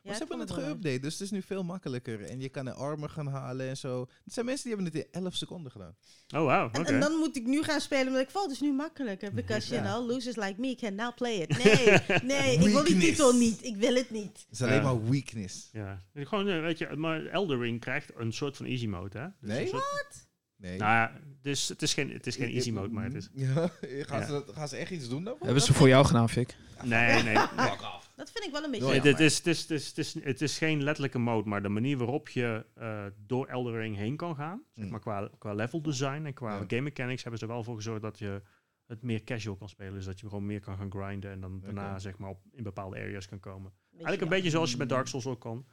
[0.02, 1.00] Maar ze hebben het geüpdate.
[1.00, 2.22] dus het is nu veel makkelijker.
[2.24, 4.00] En je kan een armor gaan halen en zo.
[4.02, 5.96] Er zijn mensen die hebben het in 11 seconden gedaan.
[6.34, 6.78] oh oké.
[6.78, 9.32] En, en dan moet ik nu gaan spelen, omdat ik val dus nu makkelijker.
[9.32, 9.92] Because, you Ja.
[9.94, 11.64] know, losers like me can now play it.
[11.64, 11.98] Nee,
[12.40, 13.64] nee, ik wil die titel niet.
[13.64, 14.38] Ik wil het niet.
[14.38, 14.82] Het is alleen Ja.
[14.82, 15.68] maar weakness.
[15.72, 19.26] Ja, gewoon, eh, weet je, maar Elder Ring krijgt een soort van easy mode, hè?
[19.40, 19.66] Dus Nee?
[19.68, 20.25] soort-
[20.56, 20.78] Nee.
[20.78, 21.12] Nou ja,
[21.42, 23.28] dus het is geen, het is geen easy mode, maar het is...
[23.32, 24.24] Ja, gaan, Ja.
[24.26, 25.44] Ze, dat- gaan ze echt iets doen daarvoor?
[25.46, 26.56] Hebben ze voor jou gedaan, Fik?
[26.84, 27.36] Nee, nee.
[27.36, 28.10] Fuck off.
[28.16, 28.86] Dat vind ik wel een beetje...
[28.86, 31.62] Nee, het, is, het, is, het, is, het, is, het is geen letterlijke mode, maar
[31.62, 34.90] de manier waarop je eh, door Elder Ring heen kan gaan, zeg Mm.
[34.90, 36.64] maar qua, qua level design en qua Ja.
[36.66, 38.42] game mechanics, hebben ze er wel voor gezorgd dat je
[38.86, 39.94] het meer casual kan spelen.
[39.94, 42.62] Dus dat je gewoon meer kan gaan grinden en dan daarna zeg maar op, in
[42.62, 43.72] bepaalde areas kan komen.
[43.72, 44.34] beetje Eigenlijk een ja.
[44.34, 45.66] beetje zoals je met Dark Souls ook kan.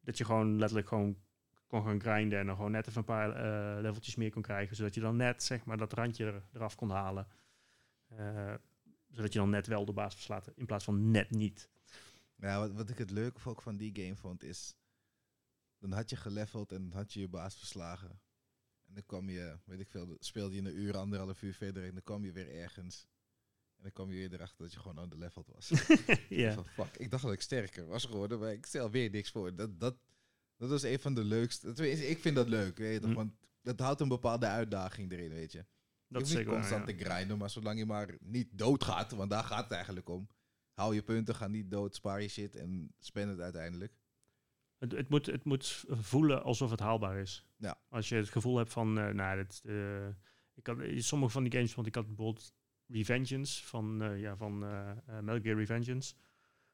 [0.00, 1.16] Dat je gewoon letterlijk gewoon
[1.70, 4.76] kon gaan grinden en dan gewoon net even een paar eh, leveltjes meer kon krijgen.
[4.76, 7.26] Zodat je dan net zeg maar dat randje er, eraf kon halen.
[8.06, 8.54] Eh,
[9.08, 11.68] zodat je dan net wel de baas verslaat in plaats van net niet.
[12.36, 14.74] Ja, wat, wat ik het leuke ook van die game vond is...
[15.78, 18.20] Dan had je geleveld en dan had je je baas verslagen.
[18.86, 21.92] En dan kwam je, weet ik veel, speelde je een uur, anderhalf uur verder en
[21.92, 23.06] dan kwam je weer ergens.
[23.76, 25.68] En dan kwam je weer erachter dat je gewoon underleveled was.
[26.28, 26.52] ja.
[26.52, 29.54] Van, fuck, ik dacht dat ik sterker was geworden, maar ik stel weer niks voor.
[29.54, 29.96] Dat, dat,
[30.60, 31.72] dat was een van de leukste.
[31.72, 33.10] tenminste, Ik vind dat leuk, weet je toch?
[33.10, 33.16] Hm.
[33.16, 33.32] Want
[33.62, 35.64] dat houdt een bepaalde uitdaging erin, weet je.
[36.08, 36.96] Dat je is niet zeker waar, constant ja.
[36.96, 40.28] te grinden, maar zolang je maar niet doodgaat, want daar gaat het eigenlijk om.
[40.72, 43.92] Hou je punten, ga niet dood, spaar je shit en spend het uiteindelijk.
[44.78, 47.46] Het, het, moet, het moet voelen alsof het haalbaar is.
[47.56, 47.80] Ja.
[47.88, 50.08] Als je het gevoel hebt van, eh, nou, dit, eh,
[50.54, 52.52] ik had eh, sommige van die games, want ik had bijvoorbeeld
[52.86, 54.58] Revengeance van, eh, ja, van
[55.06, 56.14] Metal Gear Revengeance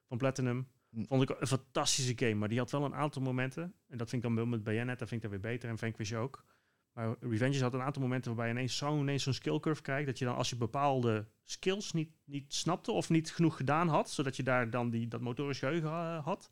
[0.07, 0.67] van Platinum.
[1.07, 3.63] Vond ik een fantastische game, maar die had wel een aantal momenten.
[3.87, 6.13] En dat vind ik dan wel met Bayonetta vind ik dat weer beter en Vanquish
[6.13, 6.45] ook.
[6.91, 10.05] Maar Revengeance had een aantal momenten waarbij je ineens zo'n ineens zo'n skill curve krijgt.
[10.05, 14.09] Dat je dan als je bepaalde skills niet, niet snapte of niet genoeg gedaan had,
[14.09, 16.51] zodat je daar dan die, dat motorisch geheugen eh, had,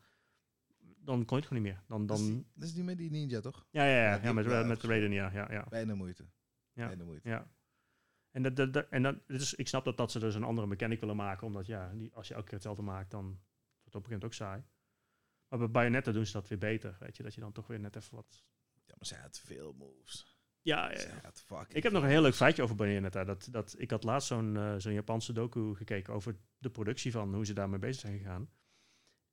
[0.98, 1.84] dan kon je het gewoon niet meer.
[1.88, 3.66] Dan, Dat, is, dan, dat is die met die ninja, toch?
[3.72, 5.66] ja, ja, ja, Ja, met, wel met de Raiden, ja, ja, ja.
[5.70, 6.26] Bijna moeite.
[6.74, 6.88] Ja.
[6.88, 7.30] Bijna moeite.
[7.30, 7.48] ja.
[8.32, 10.68] En, dat, dat, dat- en dat, is, ik snap dat, dat ze dus een andere
[10.68, 13.40] mechanic willen maken, omdat ja, die, als je elke keer hetzelfde maakt, dan
[13.96, 14.74] wordt op een gegeven moment ook saai.
[15.48, 17.80] Maar bij Bayonetta doen ze dat weer beter, weet je, dat je dan toch weer
[17.80, 18.44] net even wat...
[18.86, 20.36] Ja, maar zij had veel moves.
[20.62, 20.98] Ja, ja,
[21.70, 23.24] Ik heb nog een heel leuk feitje over Bayonetta.
[23.24, 27.34] Dat, dat, ik had laatst zo'n eh, zo'n Japanse docu gekeken over de productie van
[27.34, 28.50] hoe ze daarmee bezig zijn gegaan.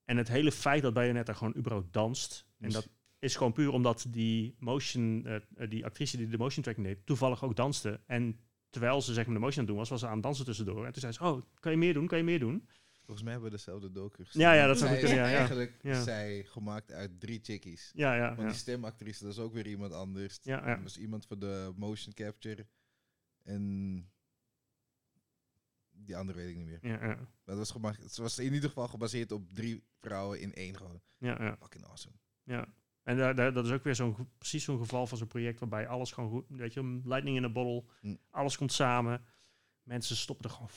[0.04, 2.46] En het hele feit dat Bayonetta gewoon überhaupt danst.
[2.58, 6.62] En dat is gewoon puur omdat die motion, eh, eh, die actrice die de motion
[6.62, 8.00] tracking deed, toevallig ook danste.
[8.06, 8.40] En
[8.70, 10.44] terwijl ze zeg maar de motion aan het doen was, was ze aan het dansen
[10.44, 10.86] tussendoor.
[10.86, 12.68] En toen zei ze, oh, kan je meer doen, kan je meer doen?
[13.04, 14.42] Volgens mij hebben we dezelfde docu gezien.
[14.42, 15.36] Ja, ja, dat zou Zij kunnen, is ja, ja.
[15.36, 16.02] Eigenlijk Ja.
[16.02, 17.90] zij gemaakt uit drie chickies.
[17.94, 18.46] Ja, ja, Want ja.
[18.46, 20.38] die stemactrice, dat is ook weer iemand anders.
[20.42, 20.66] Ja, ja.
[20.76, 22.66] Er was iemand voor de motion capture.
[23.42, 24.10] En
[25.90, 26.78] die andere weet ik niet meer.
[26.82, 30.40] Ja, ja, Maar het was, gemaakt, het was in ieder geval gebaseerd op drie vrouwen
[30.40, 31.00] in één gewoon.
[31.18, 32.14] ja, ja, Fucking awesome.
[32.44, 32.74] ja.
[33.02, 35.86] En daar, daar, dat is ook weer zo'n, precies zo'n geval van zo'n project waarbij
[35.88, 38.14] alles gewoon goed, weet je, lightning in a bottle, Hm.
[38.30, 39.24] alles komt samen.
[39.82, 40.70] Mensen stoppen er gewoon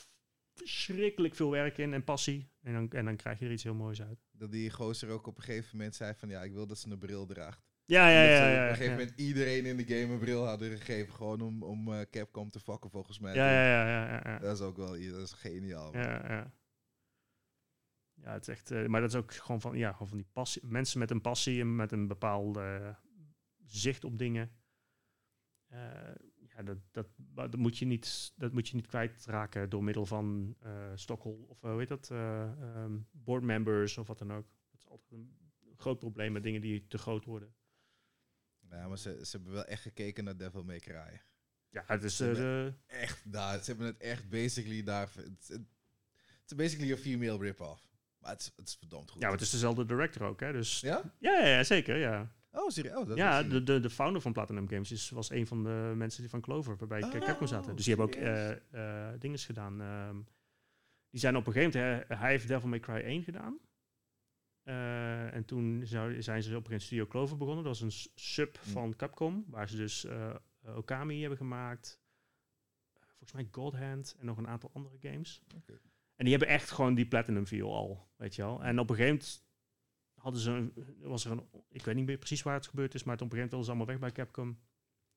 [0.58, 2.50] verschrikkelijk veel werk in en passie.
[2.62, 4.18] En dan, en dan krijg je er iets heel moois uit.
[4.30, 6.90] Dat die gozer ook op een gegeven moment zei van ja, ik wil dat ze
[6.90, 7.64] een bril draagt.
[7.84, 8.48] Ja, ja, ja.
[8.48, 8.98] ja, op een gegeven ja.
[8.98, 11.14] moment iedereen in de game een bril hadden gegeven.
[11.14, 13.34] Gewoon om, om eh, Capcom te fucken volgens mij.
[13.34, 14.38] Ja, ja, ja, ja.
[14.38, 15.92] Dat is ook wel dat is geniaal.
[15.92, 16.02] man.
[16.02, 16.52] Ja, ja.
[18.14, 18.70] Ja, het is echt...
[18.70, 20.62] eh, maar dat is ook gewoon van, ja, gewoon van die passie.
[20.66, 22.94] Mensen met een passie en met een bepaalde eh,
[23.64, 24.50] zicht op dingen.
[26.56, 26.78] Ja, dat,
[27.32, 31.62] dat, moet je niet, dat moet je niet kwijtraken door middel van eh Stockholm of
[31.62, 32.10] eh, hoe heet dat?
[32.10, 34.46] ehm, board members of wat dan ook.
[34.70, 35.36] Dat is altijd een
[35.76, 37.54] groot probleem met dingen die te groot worden.
[38.70, 41.22] Ja, maar ze, ze hebben wel echt gekeken naar Devil May Cry.
[41.70, 42.20] Ja, het is
[42.86, 43.58] Echt daar.
[43.58, 45.10] Ze hebben het echt basically daar...
[45.14, 47.88] Het is- het is basically een female rip-off.
[48.18, 49.20] Maar het is, het is verdomd goed.
[49.20, 50.52] ja, maar het is dezelfde director ook, hè?
[50.52, 51.02] Dus Ja?
[51.18, 52.32] ja, ja, ja, zeker, ja.
[52.58, 52.96] Oh, serieus?
[52.96, 55.92] Oh, ja, is- de, de, de founder van Platinum Games is, was een van de
[55.96, 57.76] mensen die van Clover bij Oh, Capcom zaten.
[57.76, 58.58] Dus die hebben ook serieus?
[58.70, 59.80] eh eh dingen gedaan.
[59.80, 60.16] ehm,
[61.10, 63.58] die zijn op een gegeven moment, hij, hij heeft Devil May Cry 1 gedaan.
[64.62, 67.64] Eh, en toen zou, zijn ze op een gegeven moment Studio Clover begonnen.
[67.64, 68.72] Dat was een sub Mm.
[68.72, 70.30] van Capcom, waar ze dus eh,
[70.62, 72.00] eh, Okami hebben gemaakt.
[72.94, 75.42] Eh, volgens mij God Hand en nog een aantal andere games.
[76.16, 78.64] En die hebben echt gewoon die Platinum feel al, weet je wel.
[78.64, 79.45] En op een gegeven moment
[80.16, 83.04] hadden ze een, was er een, ik weet niet meer precies waar het gebeurd is,
[83.04, 84.58] maar toen op een gegeven moment wilden ze allemaal weg bij Capcom.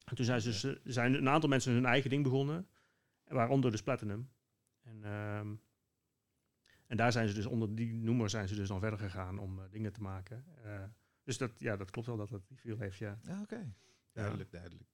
[0.05, 0.49] En toen zijn, ze
[0.83, 2.69] dus, zijn een aantal mensen hun eigen ding begonnen,
[3.23, 4.31] waaronder dus Platinum.
[4.81, 5.55] En, ehm,
[6.87, 9.59] en daar zijn ze dus onder die noemer zijn ze dus dan verder gegaan om
[9.59, 10.45] eh, dingen te maken.
[10.63, 10.83] Eh,
[11.23, 13.19] dus dat, ja, dat klopt wel dat het die feel heeft, ja.
[13.21, 13.73] Ja, oké.
[14.11, 14.89] Duidelijk, duidelijk.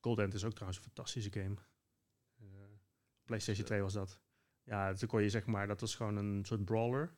[0.00, 1.54] Cold End is ook trouwens een fantastische game.
[2.36, 2.46] Eh,
[3.24, 4.20] PlayStation 2 was dat.
[4.62, 7.16] Ja, toen kon je zeg maar, dat was gewoon een soort brawler.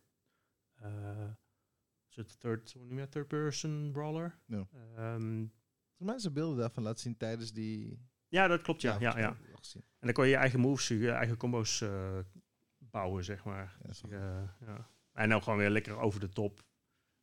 [2.12, 3.08] Eh, een soort third, hoe noem je?
[3.08, 4.38] Third person brawler.
[4.46, 4.66] Ja.
[4.96, 5.46] Ehm,
[5.96, 7.98] Volgens mij er beelden daarvan laten zien tijdens die...
[8.28, 8.96] ja, dat klopt, ja.
[9.00, 9.36] ja, ja.
[9.74, 12.18] En dan kon je je eigen moves, je eigen combo's eh,
[12.78, 13.76] bouwen, zeg maar.
[14.08, 14.88] Ja, Eh, ja.
[15.12, 16.64] En dan gewoon weer lekker over de top.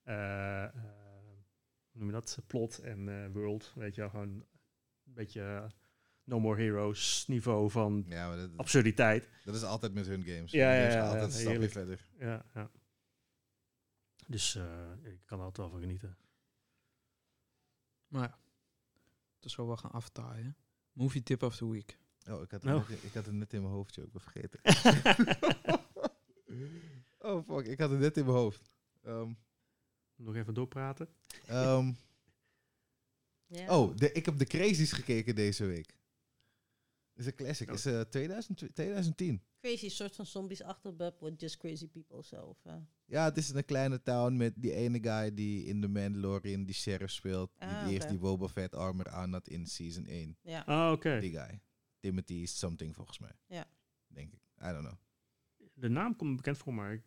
[0.04, 0.74] eh, eh,
[1.92, 2.40] hoe noem je dat?
[2.48, 4.10] Plot en eh, world, weet je wel.
[4.10, 5.66] Gewoon een beetje eh,
[6.24, 9.30] No More Heroes niveau van Ja, maar dat, absurditeit.
[9.46, 10.52] dat is altijd met hun games.
[10.52, 12.10] Ja, ja, ja, altijd ja, een stapje verder.
[12.20, 12.70] Ja, ja.
[14.30, 16.18] Dus eh, ik kan er altijd wel van genieten.
[18.08, 18.40] Maar ja,
[19.36, 20.58] het is wel wel gaan aftaaien.
[20.92, 21.98] Movie tip of the week.
[22.28, 22.90] Oh, ik had, het Oh.
[22.90, 24.60] net, ik had het net in mijn hoofdje ook vergeten.
[27.20, 27.66] oh, fuck.
[27.68, 28.72] Ik had het net in mijn hoofd.
[29.02, 29.34] Ehm,
[30.16, 31.10] Nog even doorpraten.
[31.46, 31.92] ehm,
[33.48, 33.78] Ja.
[33.80, 35.96] oh, de, ik heb de Crazies gekeken deze week.
[37.16, 37.68] is een classic.
[37.70, 37.74] Oh.
[37.76, 39.44] is eh 2000, 2010.
[39.62, 42.58] Crazy, soort van zombies achter Bub with just crazy people zo.
[42.64, 42.74] Eh,
[43.06, 46.64] Ja, het is in een kleine town met die ene guy die in The Mandalorian
[46.66, 47.52] die sheriff speelt.
[47.60, 50.38] Die, Ah, die heeft die Boba Fett armor aan had in season 1.
[50.42, 50.64] ja.
[50.68, 51.20] Oh, oké.
[51.20, 51.62] Die guy.
[52.00, 53.32] Timothy something volgens mij.
[53.48, 53.68] Ja.
[54.08, 54.40] Denk ik.
[54.62, 54.98] I don't know.
[55.74, 57.04] De naam komt me bekend voor, maar ik,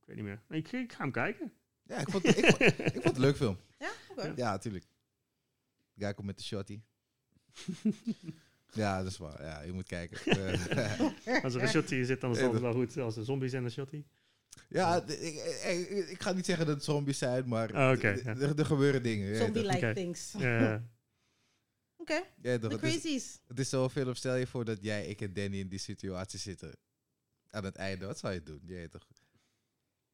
[0.00, 0.42] ik weet niet meer.
[0.48, 1.52] Ik, ik ga hem kijken.
[1.82, 3.58] Ja, ik vond, ik, vond, ik vond het een leuk film.
[3.78, 4.32] Ja, oké.
[4.36, 4.84] Ja, natuurlijk.
[5.94, 6.80] Die guy komt met de shotty.
[8.74, 9.42] ja, dat is waar.
[9.42, 10.18] Ja, je moet kijken.
[10.24, 11.00] Eh,
[11.44, 12.96] Als er een shotty zit, dan is het wel goed.
[12.98, 14.04] Als er zombies en een shotty.
[14.68, 15.18] ja, ik,
[15.88, 18.36] ik, ik- ga niet zeggen dat het zombies zijn, maar Oh, ja.
[18.36, 19.36] er, gebeuren dingen.
[19.36, 20.34] Zombie-like things.
[21.96, 23.40] Oké, ja, toch, de het, is, crazies.
[23.46, 24.14] het is zo'n film.
[24.14, 26.76] Stel je voor dat jij, ik en Danny in die situatie zitten.
[27.50, 28.60] Aan het einde, wat zou je doen?
[28.64, 29.06] Jij toch?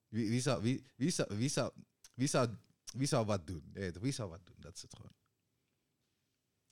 [0.09, 1.73] Wie, wie, zou, wie, wie, zou, wie, zou,
[2.15, 2.49] wie, zou,
[2.97, 3.73] wie zou wat doen?
[3.93, 4.57] Toch, Wie zou wat doen?
[4.59, 5.13] Dat is het gewoon.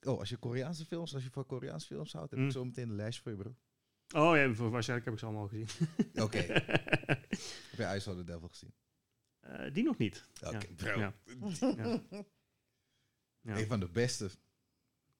[0.02, 2.46] Oh, als je Koreaanse films, als je van Koreaanse films houdt, heb Mm.
[2.46, 3.56] ik zo meteen een lijst voor je, bro.
[4.14, 5.68] oh ja, wa- waarschijnlijk heb ik ze allemaal gezien.
[6.24, 6.38] Oké.
[7.70, 8.74] Heb je Ice of the Devil gezien?
[9.40, 10.28] Eh, die nog niet.
[10.44, 10.74] Oké, Ja.
[10.76, 10.98] bro.
[11.00, 11.14] Ja.
[11.76, 12.02] Ja.
[13.40, 13.56] Ja.
[13.58, 14.30] Een van de beste.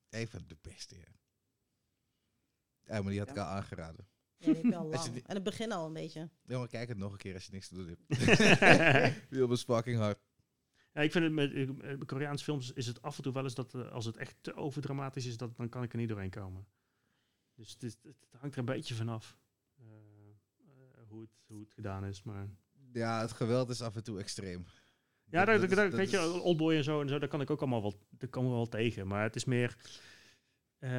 [0.09, 1.17] Een van de beste, ja.
[2.85, 3.43] Ja, maar die had ik Ja.
[3.43, 4.09] al aangeraden.
[4.37, 5.23] Ja, die al lang.
[5.27, 6.31] En het begin al een beetje.
[6.43, 9.61] Jongen, kijk het nog een keer als je niks te doen hebt.
[9.65, 10.19] Fucking hard.
[10.99, 13.43] Ja, ik vind het met, eh, met Koreaanse films is het af en toe wel
[13.45, 16.09] eens dat eh, als het echt te overdramatisch is, dat, dan kan ik er niet
[16.09, 16.66] doorheen komen.
[17.55, 19.39] Dus het, is- het hangt er een beetje vanaf
[19.79, 22.23] eh eh, hoe, het, hoe het gedaan is.
[22.23, 22.49] Maar
[22.93, 24.65] Ja, het geweld is af en toe extreem.
[25.25, 27.83] ja, daar- dat weet je, Oldboy en zo, en zo, daar kan ik ook allemaal
[27.83, 29.07] wel, daar komen we wel tegen.
[29.07, 29.77] Maar het is meer
[30.79, 30.91] eh,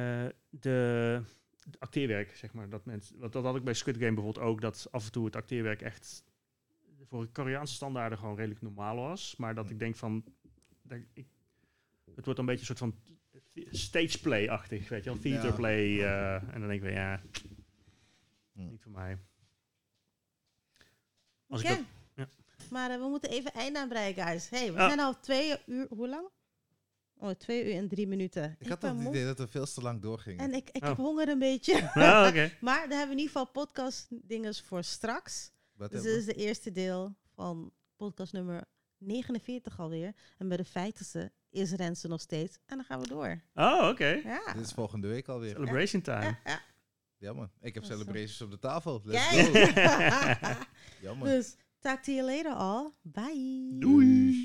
[0.48, 1.22] de,
[1.70, 2.68] de acteerwerk, zeg maar.
[2.68, 5.24] Dat mensen, wat dat had ik bij Squid Game bijvoorbeeld ook, dat af en toe
[5.24, 6.24] het acteerwerk echt
[7.08, 9.36] voor Koreaanse standaarden gewoon redelijk normaal was.
[9.36, 10.24] Maar dat ik denk van,
[10.82, 11.26] dat ik,
[12.14, 12.94] het wordt een beetje een soort van
[13.70, 16.00] stageplay-achtig, weet je wel, theaterplay.
[16.02, 17.22] eh en dan denk ik van, ja,
[18.52, 19.18] niet voor mij.
[21.48, 21.70] Als Oké.
[21.72, 22.28] ik dat, ja.
[22.70, 24.48] Maar eh, we moeten even einde aanbreien, guys.
[24.50, 24.86] hey, we Oh.
[24.86, 25.86] zijn al twee uur...
[25.88, 26.28] Hoe lang?
[27.16, 28.56] Oh, twee uur en drie minuten.
[28.58, 30.38] Ik had toch het idee dat we veel te lang doorgingen.
[30.44, 30.88] En ik, ik Oh.
[30.88, 31.90] heb honger een beetje.
[31.94, 31.94] Ah,
[32.60, 35.50] maar dan hebben we in ieder geval podcast dinges voor straks.
[35.80, 38.64] Wat Dus dit is de eerste deel van podcast nummer
[38.98, 40.14] 49 alweer.
[40.38, 42.58] En bij de vijftigste is Renze nog steeds.
[42.66, 43.42] En dan gaan we door.
[43.54, 44.06] Oh, oké.
[44.06, 44.52] Ja.
[44.52, 45.54] Dit is volgende week alweer.
[45.54, 46.24] Celebration time.
[46.24, 46.62] Ja, ja.
[47.16, 49.00] Ja man, ik heb celebrations op de tafel.
[49.04, 49.52] Let's go.
[51.06, 51.28] Ja man.
[51.28, 52.90] dus talk to you later all.
[53.02, 53.76] Bye.
[53.78, 54.44] Doei.